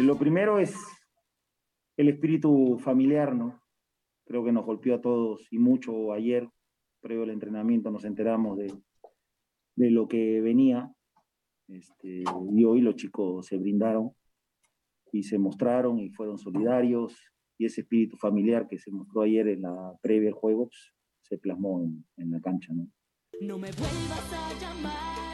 [0.00, 0.74] Eh, lo primero es
[1.96, 3.60] el espíritu familiar, ¿no?
[4.24, 6.48] Creo que nos golpeó a todos y mucho ayer,
[7.00, 8.72] previo al entrenamiento, nos enteramos de,
[9.76, 10.90] de lo que venía.
[11.68, 14.12] Este, y hoy los chicos se brindaron
[15.12, 17.14] y se mostraron y fueron solidarios.
[17.58, 21.36] Y ese espíritu familiar que se mostró ayer en la previa al juego pues, se
[21.36, 22.88] plasmó en, en la cancha, ¿no?
[23.42, 25.29] No me vuelvas a llamar.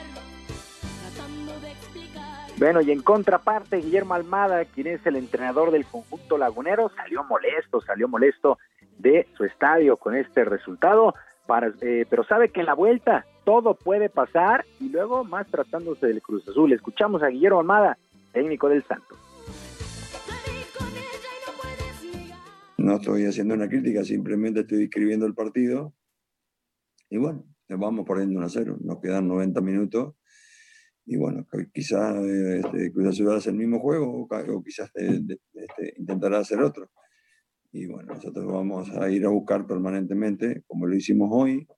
[2.59, 7.83] Bueno, y en contraparte, Guillermo Almada, quien es el entrenador del conjunto lagunero, salió molesto,
[7.83, 8.59] salió molesto
[8.99, 11.15] de su estadio con este resultado,
[11.47, 16.07] para, eh, pero sabe que en la vuelta todo puede pasar y luego más tratándose
[16.07, 16.73] del Cruz Azul.
[16.73, 17.99] Escuchamos a Guillermo Almada,
[18.33, 19.19] técnico del Santos.
[22.79, 25.93] No estoy haciendo una crítica, simplemente estoy describiendo el partido.
[27.11, 28.77] Y bueno, vamos perdiendo 1 a 0.
[28.81, 30.15] Nos quedan 90 minutos.
[31.07, 36.61] Y bueno, quizás este, Cruz Azul hace el mismo juego o, quizás este, intentará hacer
[36.61, 36.91] otro.
[37.71, 41.69] Y bueno, nosotros vamos a ir a buscar permanentemente, como lo hicimos hoy.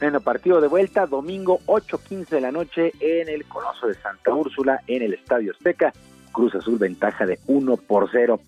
[0.00, 4.80] Bueno, partido de vuelta, domingo 8.15 de la noche en el Coloso de Santa Úrsula,
[4.86, 5.92] en el Estadio Azteca.
[6.32, 8.40] Cruz Azul ventaja de 1 por 0.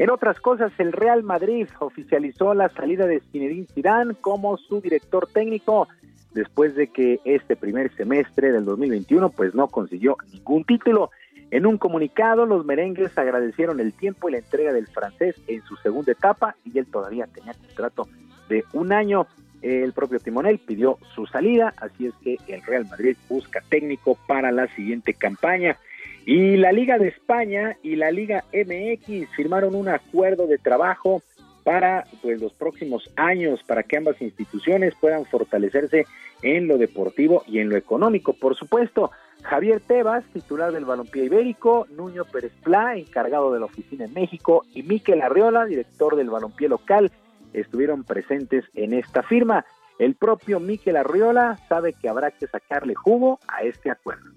[0.00, 5.28] En otras cosas, el Real Madrid oficializó la salida de Zinedine Zidane como su director
[5.30, 5.88] técnico
[6.32, 11.10] después de que este primer semestre del 2021 pues no consiguió ningún título.
[11.50, 15.76] En un comunicado, los merengues agradecieron el tiempo y la entrega del francés en su
[15.76, 18.08] segunda etapa y él todavía tenía contrato
[18.48, 19.26] de un año.
[19.60, 24.50] El propio Timonel pidió su salida, así es que el Real Madrid busca técnico para
[24.50, 25.76] la siguiente campaña.
[26.26, 31.22] Y la Liga de España y la Liga MX firmaron un acuerdo de trabajo
[31.64, 36.06] para pues, los próximos años, para que ambas instituciones puedan fortalecerse
[36.42, 38.32] en lo deportivo y en lo económico.
[38.32, 39.10] Por supuesto,
[39.42, 44.64] Javier Tebas, titular del Balompié Ibérico, Nuño Pérez Plá, encargado de la oficina en México,
[44.74, 47.10] y Miquel Arriola, director del Balompié local,
[47.52, 49.64] estuvieron presentes en esta firma.
[49.98, 54.30] El propio Miquel Arriola sabe que habrá que sacarle jugo a este acuerdo.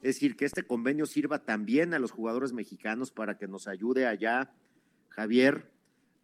[0.00, 4.06] Es decir, que este convenio sirva también a los jugadores mexicanos para que nos ayude
[4.06, 4.52] allá,
[5.08, 5.72] Javier,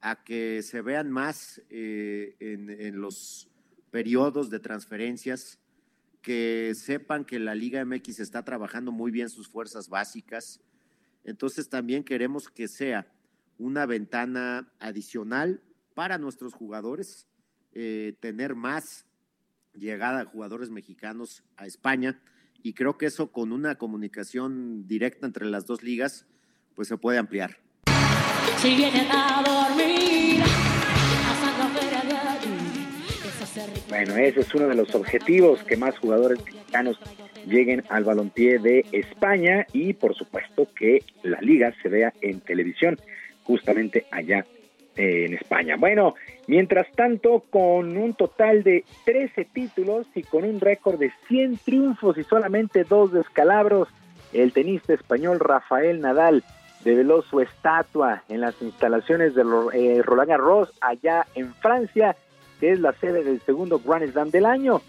[0.00, 3.50] a que se vean más eh, en, los
[3.90, 5.58] periodos de transferencias,
[6.22, 10.60] que sepan que la Liga MX está trabajando muy bien sus fuerzas básicas.
[11.24, 13.12] Entonces también queremos que sea
[13.58, 15.62] una ventana adicional
[15.94, 17.26] para nuestros jugadores,
[17.72, 19.06] eh, tener más
[19.72, 22.22] llegada de jugadores mexicanos a España
[22.64, 26.26] y creo que eso con una comunicación directa entre las dos ligas,
[26.74, 27.58] pues se puede ampliar.
[28.56, 30.42] Si vienen a dormir,
[33.90, 36.98] bueno, ese es uno de los objetivos, que más jugadores mexicanos
[37.46, 42.98] lleguen al balompié de España y por supuesto que la liga se vea en televisión
[43.42, 44.46] justamente allá
[44.96, 45.76] en España.
[45.78, 46.14] Bueno,
[46.46, 52.18] mientras tanto, con un total de 13 títulos y con un récord de 100 triunfos
[52.18, 53.88] y solamente dos descalabros,
[54.32, 56.44] el tenista español Rafael Nadal
[56.84, 59.42] develó su estatua en las instalaciones de
[59.72, 62.16] eh, Roland Garros allá en Francia,
[62.60, 64.82] que es la sede del segundo Grand Slam del año.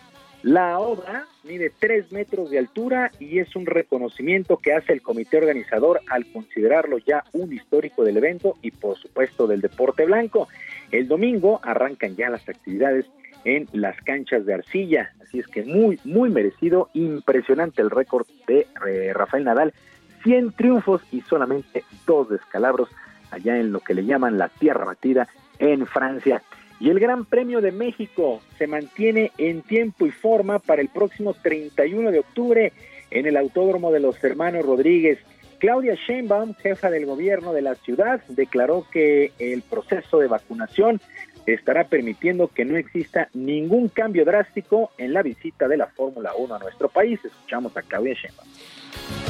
[0.46, 5.38] La obra mide tres metros de altura y es un reconocimiento que hace el comité
[5.38, 10.48] organizador al considerarlo ya un histórico del evento y por supuesto del deporte blanco.
[10.92, 13.08] El domingo arrancan ya las actividades
[13.44, 18.68] en las canchas de arcilla, así es que muy, muy merecido, impresionante el récord de
[18.88, 19.74] eh, Rafael Nadal,
[20.22, 22.90] 100 triunfos y solamente dos descalabros
[23.32, 25.28] allá en lo que le llaman la tierra batida
[25.58, 26.44] en Francia.
[26.80, 31.34] Y el Gran Premio de México se mantiene en tiempo y forma para el próximo
[31.34, 32.74] 31 de octubre
[33.12, 35.20] en el Autódromo de los Hermanos Rodríguez.
[35.60, 41.00] Claudia Sheinbaum, jefa del gobierno de la ciudad, declaró que el proceso de vacunación
[41.46, 46.56] estará permitiendo que no exista ningún cambio drástico en la visita de la Fórmula 1
[46.56, 47.24] a nuestro país.
[47.24, 49.25] Escuchamos a Claudia Sheinbaum.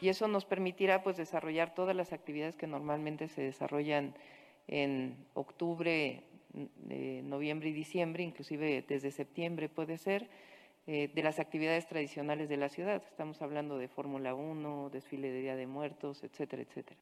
[0.00, 4.14] Y eso nos permitirá pues desarrollar todas las actividades que normalmente se desarrollan
[4.66, 6.22] en octubre,
[7.24, 10.28] noviembre y diciembre, inclusive desde septiembre puede ser,
[10.86, 13.02] eh, de las actividades tradicionales de la ciudad.
[13.06, 17.00] Estamos hablando de Fórmula 1, desfile de Día de Muertos, etcétera, etcétera.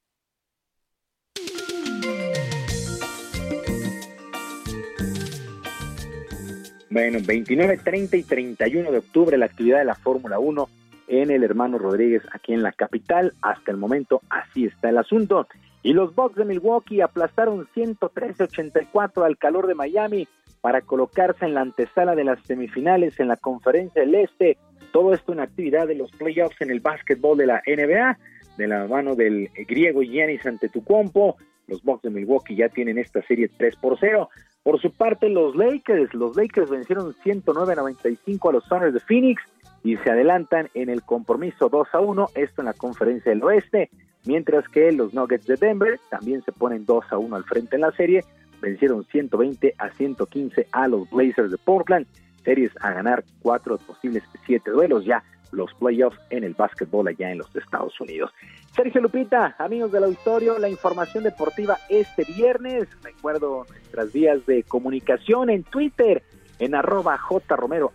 [6.91, 10.69] Bueno, 29, 30 y 31 de octubre la actividad de la Fórmula 1
[11.09, 13.33] en el hermano Rodríguez aquí en la capital.
[13.43, 15.47] Hasta el momento así está el asunto.
[15.83, 20.29] Y los Bucks de Milwaukee aplastaron 113-84 al calor de Miami
[20.61, 24.59] para colocarse en la antesala de las semifinales en la Conferencia del Este.
[24.93, 28.19] Todo esto en actividad de los playoffs en el básquetbol de la NBA,
[28.57, 31.37] de la mano del griego Giannis Antetokounmpo.
[31.69, 34.29] Los Bucks de Milwaukee ya tienen esta serie 3 por 0.
[34.63, 39.43] Por su parte, los Lakers, los Lakers vencieron 109-95 a los Suns de Phoenix
[39.85, 43.91] y se adelantan en el compromiso 2 a 1, esto en la conferencia del oeste,
[44.25, 47.83] mientras que los Nuggets de Denver también se ponen 2 a 1 al frente en
[47.83, 48.25] la serie,
[48.61, 52.07] vencieron 120 a 115 a los Blazers de Portland,
[52.45, 57.39] series a ganar cuatro posibles siete duelos ya los playoffs en el básquetbol allá en
[57.39, 58.31] los Estados Unidos.
[58.73, 62.89] Sergio Lupita, amigos del auditorio, la información deportiva este viernes.
[63.03, 66.23] Recuerdo nuestras vías de comunicación en Twitter,
[66.59, 67.93] en arroba jromerohb,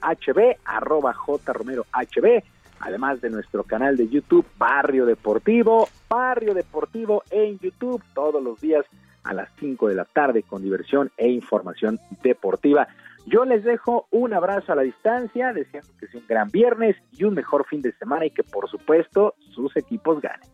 [0.66, 2.44] arroba jromerohb,
[2.80, 8.86] además de nuestro canal de YouTube Barrio Deportivo, Barrio Deportivo en YouTube todos los días
[9.24, 12.88] a las 5 de la tarde con diversión e información deportiva.
[13.26, 17.24] Yo les dejo un abrazo a la distancia, deseando que sea un gran viernes y
[17.24, 20.50] un mejor fin de semana y que por supuesto sus equipos ganen.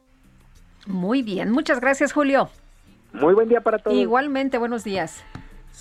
[0.85, 2.49] Muy bien, muchas gracias Julio.
[3.13, 3.97] Muy buen día para todos.
[3.97, 5.23] Igualmente, buenos días.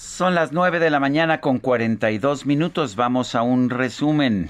[0.00, 2.94] Son las 9 de la mañana con 42 minutos.
[2.94, 4.48] Vamos a un resumen.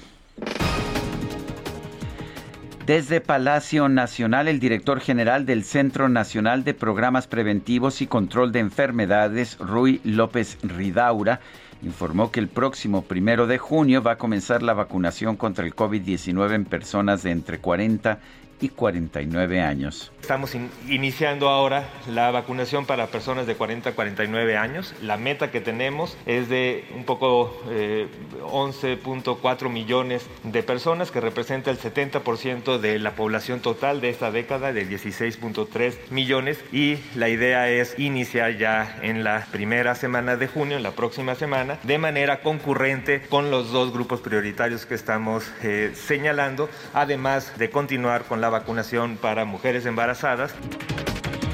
[2.85, 8.59] Desde Palacio Nacional, el director general del Centro Nacional de Programas Preventivos y Control de
[8.59, 11.39] Enfermedades, Rui López Ridaura,
[11.81, 16.53] informó que el próximo primero de junio va a comenzar la vacunación contra el COVID-19
[16.53, 18.19] en personas de entre 40 y
[18.67, 20.11] 49 años.
[20.19, 20.53] Estamos
[20.87, 24.93] iniciando ahora la vacunación para personas de 40 a 49 años.
[25.01, 31.71] La meta que tenemos es de un poco 11.4 eh, millones de personas, que representa
[31.71, 36.59] el 70% de la población total de esta década, de 16.3 millones.
[36.71, 41.35] Y la idea es iniciar ya en la primera semana de junio, en la próxima
[41.35, 47.69] semana, de manera concurrente con los dos grupos prioritarios que estamos eh, señalando, además de
[47.69, 50.53] continuar con la vacunación para mujeres embarazadas.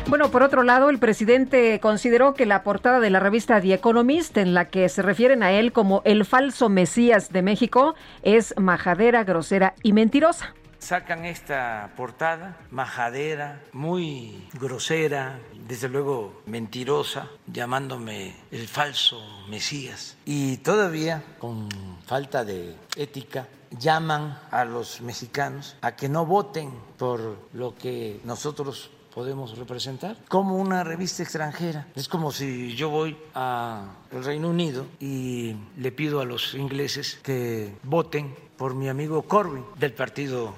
[0.08, 4.38] Bueno, por otro lado, el presidente consideró que la portada de la revista The Economist,
[4.38, 9.24] en la que se refieren a él como el falso Mesías de México, es majadera,
[9.24, 10.54] grosera y mentirosa.
[10.78, 20.16] Sacan esta portada, majadera, muy grosera, desde luego mentirosa, llamándome el falso Mesías.
[20.26, 21.68] Y todavía, con
[22.06, 28.90] falta de ética, llaman a los mexicanos a que no voten por lo que nosotros
[29.14, 31.88] podemos representar como una revista extranjera.
[31.96, 37.78] Es como si yo voy al Reino Unido y le pido a los ingleses que
[37.84, 40.54] voten por mi amigo Corbyn del Partido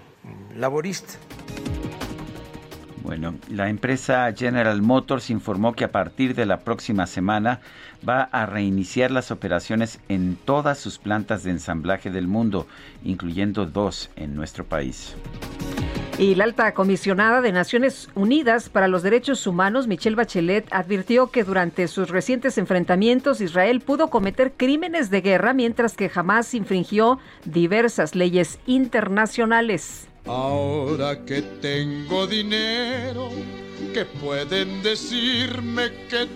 [0.55, 1.13] Laborista.
[3.07, 7.61] Bueno, la empresa General Motors informó que a partir de la próxima semana
[8.07, 12.67] va a reiniciar las operaciones en todas sus plantas de ensamblaje del mundo,
[13.05, 15.15] incluyendo dos en nuestro país.
[16.19, 21.45] Y la alta comisionada de Naciones Unidas para los Derechos Humanos, Michelle Bachelet, advirtió que
[21.45, 28.15] durante sus recientes enfrentamientos Israel pudo cometer crímenes de guerra mientras que jamás infringió diversas
[28.15, 30.06] leyes internacionales.
[30.27, 33.29] Ahora que tengo dinero,
[33.93, 36.27] que pueden decirme que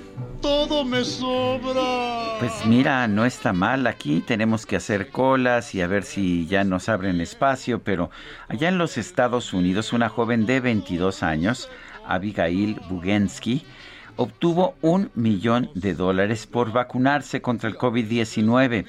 [0.41, 2.37] todo me sobra.
[2.39, 3.85] Pues mira, no está mal.
[3.87, 8.09] Aquí tenemos que hacer colas y a ver si ya nos abren espacio, pero
[8.47, 11.69] allá en los Estados Unidos una joven de 22 años,
[12.07, 13.65] Abigail Bugensky,
[14.15, 18.85] obtuvo un millón de dólares por vacunarse contra el COVID-19.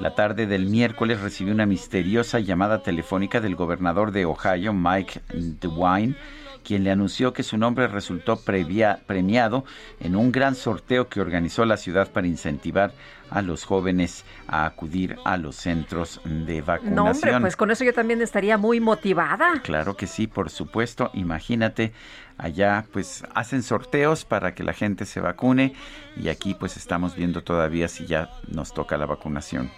[0.00, 5.22] La tarde del miércoles recibió una misteriosa llamada telefónica del gobernador de Ohio, Mike
[5.60, 6.14] DeWine,
[6.62, 9.64] quien le anunció que su nombre resultó premiado
[10.00, 12.92] en un gran sorteo que organizó la ciudad para incentivar
[13.30, 16.94] a los jóvenes a acudir a los centros de vacunación.
[16.94, 19.60] No, hombre, pues con eso yo también estaría muy motivada.
[19.62, 21.10] Claro que sí, por supuesto.
[21.14, 21.92] Imagínate,
[22.36, 25.74] allá pues hacen sorteos para que la gente se vacune
[26.16, 29.70] y aquí pues estamos viendo todavía si ya nos toca la vacunación.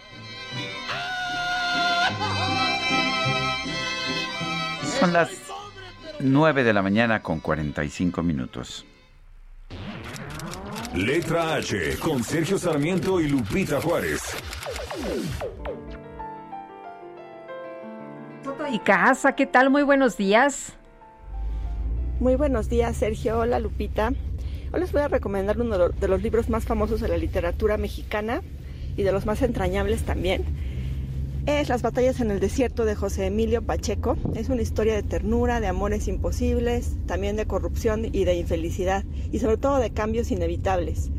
[4.99, 5.31] Son las
[6.20, 8.85] 9 de la mañana con 45 minutos.
[10.95, 14.20] Letra H con Sergio Sarmiento y Lupita Juárez.
[18.73, 19.70] y casa, ¿qué tal?
[19.70, 20.75] Muy buenos días.
[22.20, 23.39] Muy buenos días, Sergio.
[23.39, 24.12] Hola, Lupita.
[24.73, 28.43] Hoy les voy a recomendar uno de los libros más famosos de la literatura mexicana
[28.97, 30.44] y de los más entrañables también
[31.47, 34.17] es Las batallas en el desierto de José Emilio Pacheco.
[34.35, 39.39] Es una historia de ternura, de amores imposibles, también de corrupción y de infelicidad, y
[39.39, 41.10] sobre todo de cambios inevitables.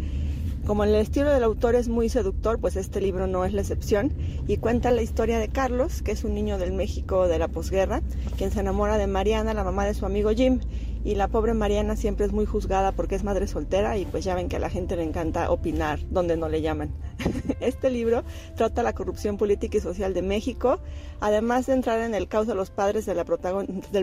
[0.65, 4.13] Como el estilo del autor es muy seductor, pues este libro no es la excepción
[4.47, 8.01] y cuenta la historia de Carlos, que es un niño del México de la posguerra,
[8.37, 10.59] quien se enamora de Mariana, la mamá de su amigo Jim,
[11.03, 14.35] y la pobre Mariana siempre es muy juzgada porque es madre soltera y pues ya
[14.35, 16.91] ven que a la gente le encanta opinar donde no le llaman.
[17.59, 18.23] Este libro
[18.55, 20.79] trata la corrupción política y social de México,
[21.19, 23.23] además de entrar en el caos de los padres del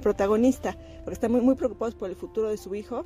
[0.03, 3.05] protagonista, porque están muy, muy preocupados por el futuro de su hijo,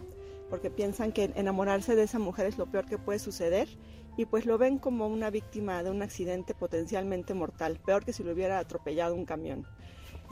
[0.51, 3.69] porque piensan que enamorarse de esa mujer es lo peor que puede suceder
[4.17, 8.23] y pues lo ven como una víctima de un accidente potencialmente mortal, peor que si
[8.23, 9.67] lo hubiera atropellado un camión.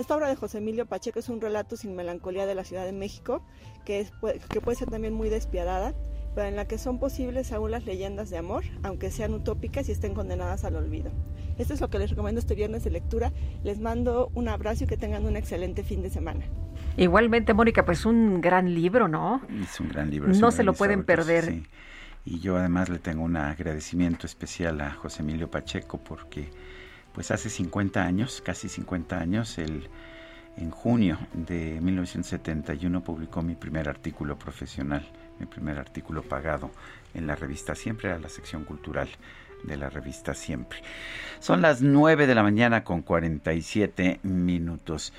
[0.00, 2.92] Esta obra de José Emilio Pacheco es un relato sin melancolía de la Ciudad de
[2.92, 3.44] México,
[3.84, 4.10] que, es,
[4.48, 5.92] que puede ser también muy despiadada,
[6.34, 9.92] pero en la que son posibles aún las leyendas de amor, aunque sean utópicas y
[9.92, 11.10] estén condenadas al olvido.
[11.58, 13.30] Esto es lo que les recomiendo este viernes de lectura.
[13.62, 16.46] Les mando un abrazo y que tengan un excelente fin de semana.
[16.96, 19.42] Igualmente, Mónica, pues un gran libro, ¿no?
[19.62, 20.32] Es un gran libro.
[20.32, 21.60] No se lo pueden perder.
[22.24, 26.48] Y yo además le tengo un agradecimiento especial a José Emilio Pacheco porque
[27.14, 29.88] pues hace 50 años, casi 50 años, el,
[30.56, 35.06] en junio de 1971 publicó mi primer artículo profesional,
[35.38, 36.70] mi primer artículo pagado
[37.14, 39.08] en la revista Siempre, a la sección cultural
[39.64, 40.80] de la revista Siempre.
[41.38, 45.12] Son las 9 de la mañana con 47 minutos.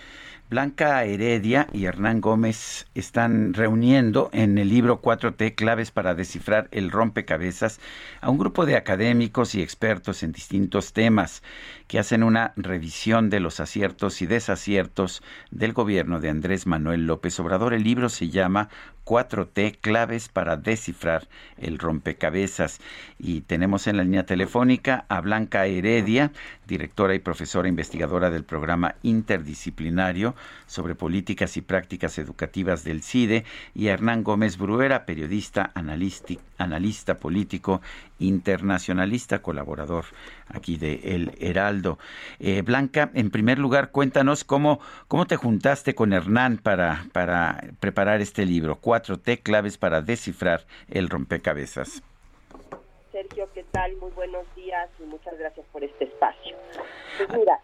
[0.51, 6.91] Blanca Heredia y Hernán Gómez están reuniendo en el libro 4T claves para descifrar el
[6.91, 7.79] rompecabezas
[8.19, 11.41] a un grupo de académicos y expertos en distintos temas
[11.87, 17.39] que hacen una revisión de los aciertos y desaciertos del gobierno de Andrés Manuel López
[17.39, 17.73] Obrador.
[17.73, 18.67] El libro se llama
[19.11, 22.79] 4T, claves para descifrar el rompecabezas.
[23.19, 26.31] Y tenemos en la línea telefónica a Blanca Heredia,
[26.65, 30.33] directora y profesora investigadora del programa interdisciplinario
[30.65, 33.43] sobre políticas y prácticas educativas del CIDE,
[33.75, 37.81] y a Hernán Gómez Bruera, periodista, analista político,
[38.17, 40.05] internacionalista, colaborador
[40.53, 41.97] aquí de El Heraldo.
[42.39, 48.21] Eh, Blanca, en primer lugar, cuéntanos cómo, cómo te juntaste con Hernán para, para preparar
[48.21, 52.03] este libro, 4T claves para descifrar el rompecabezas.
[53.11, 53.95] Sergio, ¿qué tal?
[53.97, 56.55] Muy buenos días y muchas gracias por este espacio.
[57.17, 57.59] Pues mira,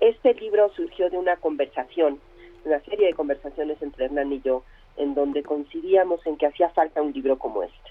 [0.00, 2.18] este libro surgió de una conversación,
[2.64, 4.64] una serie de conversaciones entre Hernán y yo,
[4.96, 7.90] en donde coincidíamos en que hacía falta un libro como este.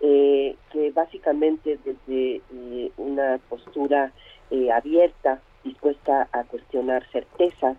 [0.00, 4.12] Eh, que básicamente desde eh, una postura
[4.50, 7.78] eh, abierta, dispuesta a cuestionar certezas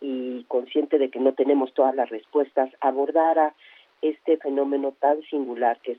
[0.00, 3.54] y consciente de que no tenemos todas las respuestas, abordara
[4.00, 5.98] este fenómeno tan singular que es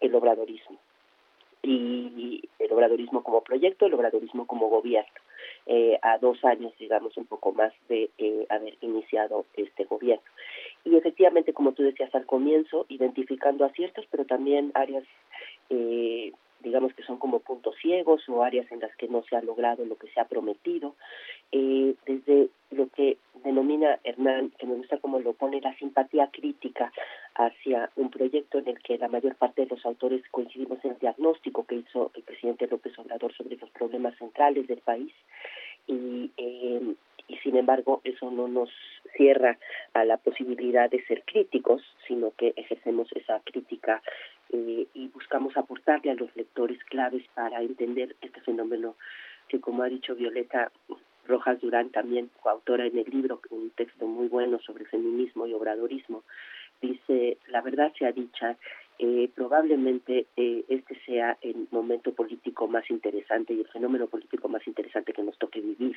[0.00, 0.78] el obradorismo.
[1.62, 5.12] Y el obradorismo como proyecto, el obradorismo como gobierno,
[6.00, 8.08] a dos años, digamos, un poco más de
[8.48, 10.24] haber iniciado este gobierno
[10.84, 15.04] y efectivamente, como tú decías al comienzo, identificando aciertos, pero también áreas,
[15.68, 19.42] eh, digamos que son como puntos ciegos o áreas en las que no se ha
[19.42, 20.94] logrado lo que se ha prometido,
[21.52, 26.92] eh, desde lo que denomina Hernán, que me gusta cómo lo pone, la simpatía crítica
[27.34, 30.98] hacia un proyecto en el que la mayor parte de los autores coincidimos en el
[30.98, 35.12] diagnóstico que hizo el presidente López Obrador sobre los problemas centrales del país.
[35.86, 36.94] Y, eh,
[37.30, 38.70] y sin embargo eso no nos
[39.16, 39.58] cierra
[39.94, 44.02] a la posibilidad de ser críticos, sino que ejercemos esa crítica
[44.52, 48.96] eh, y buscamos aportarle a los lectores claves para entender este fenómeno
[49.48, 50.72] que, como ha dicho Violeta
[51.26, 56.24] Rojas Durán, también coautora en el libro, un texto muy bueno sobre feminismo y obradorismo,
[56.80, 58.56] dice, la verdad sea dicha,
[58.98, 64.66] eh, probablemente eh, este sea el momento político más interesante y el fenómeno político más
[64.66, 65.96] interesante que nos toque vivir.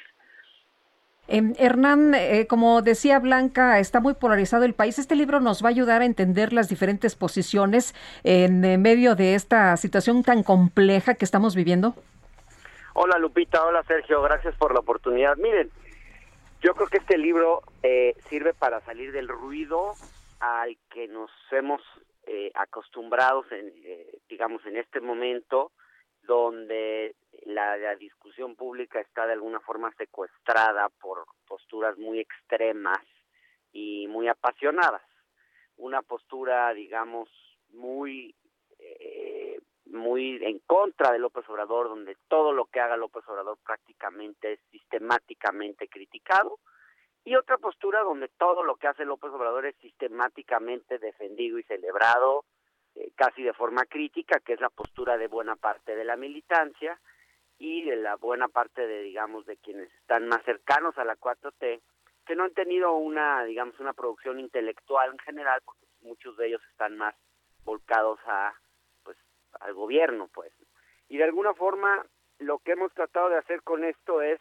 [1.27, 4.99] Eh, Hernán, eh, como decía Blanca, está muy polarizado el país.
[4.99, 9.35] Este libro nos va a ayudar a entender las diferentes posiciones en eh, medio de
[9.35, 11.95] esta situación tan compleja que estamos viviendo.
[12.95, 15.35] Hola Lupita, hola Sergio, gracias por la oportunidad.
[15.37, 15.71] Miren,
[16.61, 19.93] yo creo que este libro eh, sirve para salir del ruido
[20.39, 21.81] al que nos hemos
[22.27, 25.71] eh, acostumbrados, en, eh, digamos, en este momento,
[26.23, 33.01] donde la, discusión pública está de alguna forma secuestrada por posturas muy extremas
[33.71, 35.01] y muy apasionadas.
[35.77, 37.29] Una postura, digamos,
[37.69, 38.35] muy
[38.79, 44.53] eh, muy en contra de López Obrador, donde todo lo que haga López Obrador prácticamente
[44.53, 46.59] es sistemáticamente criticado,
[47.25, 52.43] y otra postura donde todo lo que hace López Obrador es sistemáticamente defendido y celebrado,
[52.95, 56.99] eh, casi de forma crítica, que es la postura de buena parte de la militancia
[57.57, 61.81] y de la buena parte de, digamos, de quienes están más cercanos a la 4T,
[62.25, 66.61] que no han tenido una, digamos, una producción intelectual en general, porque muchos de ellos
[66.71, 67.15] están más
[67.63, 68.53] volcados a
[69.59, 70.51] al gobierno, pues.
[71.09, 72.05] Y de alguna forma
[72.39, 74.39] lo que hemos tratado de hacer con esto es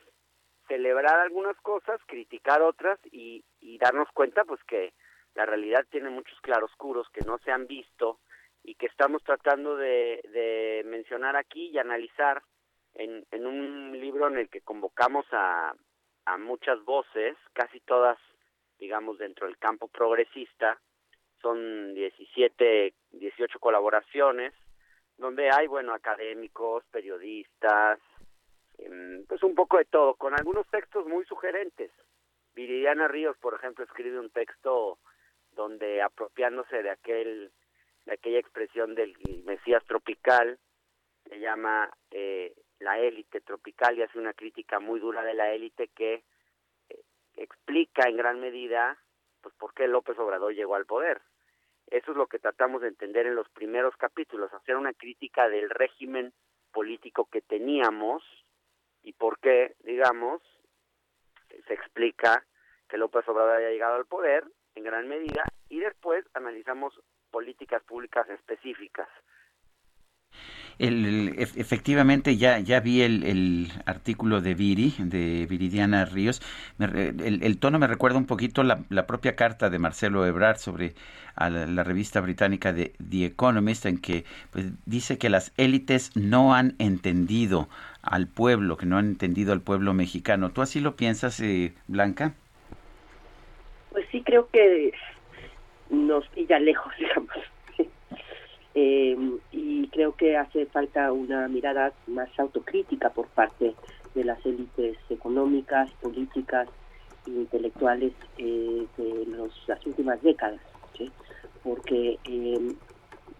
[0.69, 4.95] celebrar algunas cosas, criticar otras y, y darnos cuenta pues que
[5.35, 8.21] la realidad tiene muchos claroscuros que no se han visto
[8.65, 12.43] y que estamos tratando de, de mencionar aquí y analizar
[12.95, 15.75] en, en un libro en el que convocamos a,
[16.27, 18.19] a muchas voces, casi todas,
[18.79, 20.81] digamos, dentro del campo progresista,
[21.41, 24.55] son 17, 18 colaboraciones,
[25.17, 27.99] donde hay, bueno, académicos, periodistas,
[28.79, 31.91] em, pues un poco de todo, con algunos textos muy sugerentes.
[32.55, 34.99] Viridiana Ríos, por ejemplo, escribe un texto
[35.53, 37.51] donde apropiándose de aquel
[38.11, 40.59] aquella expresión del Mesías tropical,
[41.29, 45.89] se llama eh, la élite tropical y hace una crítica muy dura de la élite
[45.89, 46.25] que
[46.89, 47.01] eh,
[47.37, 48.99] explica en gran medida
[49.41, 51.21] pues por qué López Obrador llegó al poder.
[51.89, 55.69] Eso es lo que tratamos de entender en los primeros capítulos, hacer una crítica del
[55.69, 56.33] régimen
[56.73, 58.23] político que teníamos
[59.03, 60.41] y por qué, digamos,
[61.67, 62.45] se explica
[62.89, 66.99] que López Obrador haya llegado al poder en gran medida y después analizamos
[67.33, 69.09] políticas públicas específicas
[70.79, 76.41] el, efectivamente, ya, ya vi el, el, artículo de Viri, de Viridiana Ríos.
[76.79, 80.95] el, el, tono me recuerda un poquito la, la propia carta de Marcelo Ebrard sobre
[81.37, 86.55] a la, revista británica de The Economist, en que pues, dice que las élites no
[86.55, 87.69] han entendido
[88.03, 90.51] al pueblo, que no han entendido al pueblo mexicano.
[90.51, 92.35] ¿Tú así lo piensas, eh, Blanca?
[93.91, 94.93] Pues sí, creo que
[95.93, 97.37] nos pilla lejos, digamos.
[98.75, 99.17] Eh,
[99.51, 103.75] y creo que hace falta una mirada más autocrítica por parte
[104.15, 106.69] de las élites económicas, políticas
[107.27, 109.27] e intelectuales eh, de
[109.67, 110.61] las últimas décadas,
[111.63, 112.75] porque eh,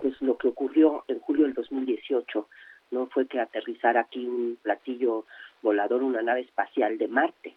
[0.01, 2.49] pues lo que ocurrió en julio del 2018
[2.91, 5.25] no fue que aterrizara aquí un platillo
[5.63, 7.55] volador, una nave espacial de Marte,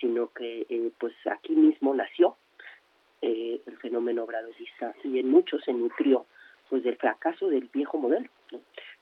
[0.00, 2.36] sino que eh, pues aquí mismo nació
[3.22, 6.26] eh, el fenómeno obradorista y en muchos se nutrió
[6.68, 8.28] pues del fracaso del viejo modelo,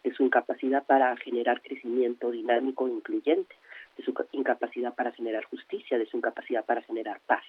[0.02, 3.54] de su incapacidad para generar crecimiento dinámico e incluyente,
[3.96, 7.44] de su incapacidad para generar justicia, de su incapacidad para generar paz.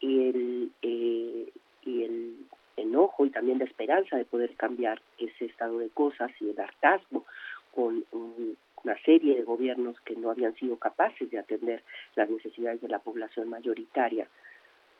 [0.00, 1.52] Y el, eh,
[1.84, 2.36] y el
[2.76, 7.26] enojo y también la esperanza de poder cambiar ese estado de cosas y el hartazgo
[7.72, 11.82] con un, una serie de gobiernos que no habían sido capaces de atender
[12.16, 14.26] las necesidades de la población mayoritaria,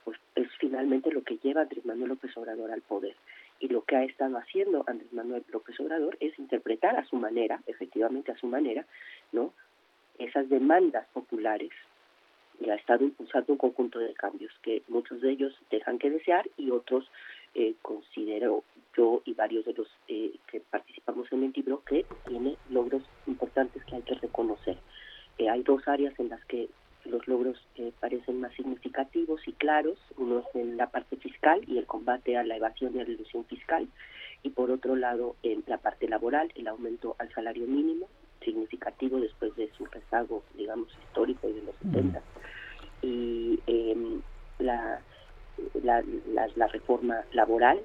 [0.04, 3.16] pues es finalmente lo que lleva Andrés Manuel López Obrador al poder
[3.58, 7.60] y lo que ha estado haciendo Andrés Manuel López Obrador es interpretar a su manera,
[7.66, 8.86] efectivamente a su manera,
[9.32, 9.52] ¿no?
[10.18, 11.70] esas demandas populares
[12.60, 16.48] y ha estado impulsando un conjunto de cambios que muchos de ellos dejan que desear
[16.58, 17.10] y otros
[17.54, 18.64] eh, considero
[18.96, 23.82] yo y varios de los eh, que participamos en el libro que tiene logros importantes
[23.84, 24.76] que hay que reconocer.
[25.38, 26.68] Eh, hay dos áreas en las que
[27.04, 29.98] los logros que parecen más significativos y claros.
[30.16, 33.10] Uno es en la parte fiscal y el combate a la evasión y a la
[33.10, 33.88] ilusión fiscal.
[34.42, 38.08] Y por otro lado, en la parte laboral, el aumento al salario mínimo,
[38.42, 42.22] significativo después de su rezago, digamos, histórico de los 70.
[43.02, 44.20] Y em,
[44.58, 45.00] la,
[45.82, 47.80] la, la, la reforma laboral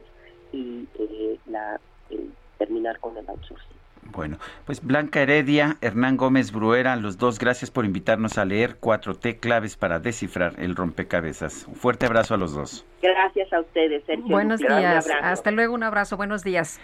[0.52, 1.80] y eh, la,
[2.10, 3.75] el terminar con el outsourcing.
[4.12, 9.40] Bueno, pues Blanca Heredia, Hernán Gómez Bruera, los dos, gracias por invitarnos a leer 4T
[9.40, 11.66] claves para descifrar el rompecabezas.
[11.68, 12.86] Un fuerte abrazo a los dos.
[13.02, 14.28] Gracias a ustedes, Sergio.
[14.28, 15.06] Buenos días.
[15.08, 15.14] abrazo.
[15.22, 16.18] Hasta luego, un abrazo.
[16.18, 16.80] Buenos días.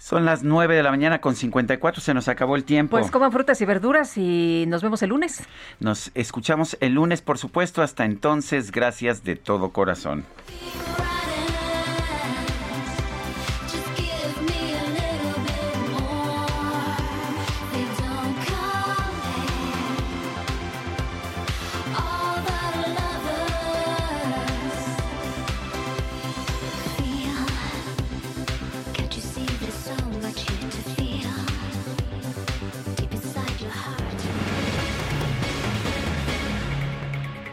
[0.00, 2.96] Son las 9 de la mañana con 54, se nos acabó el tiempo.
[2.96, 5.46] Pues coman frutas y verduras y nos vemos el lunes.
[5.78, 7.82] Nos escuchamos el lunes, por supuesto.
[7.82, 10.24] Hasta entonces, gracias de todo corazón.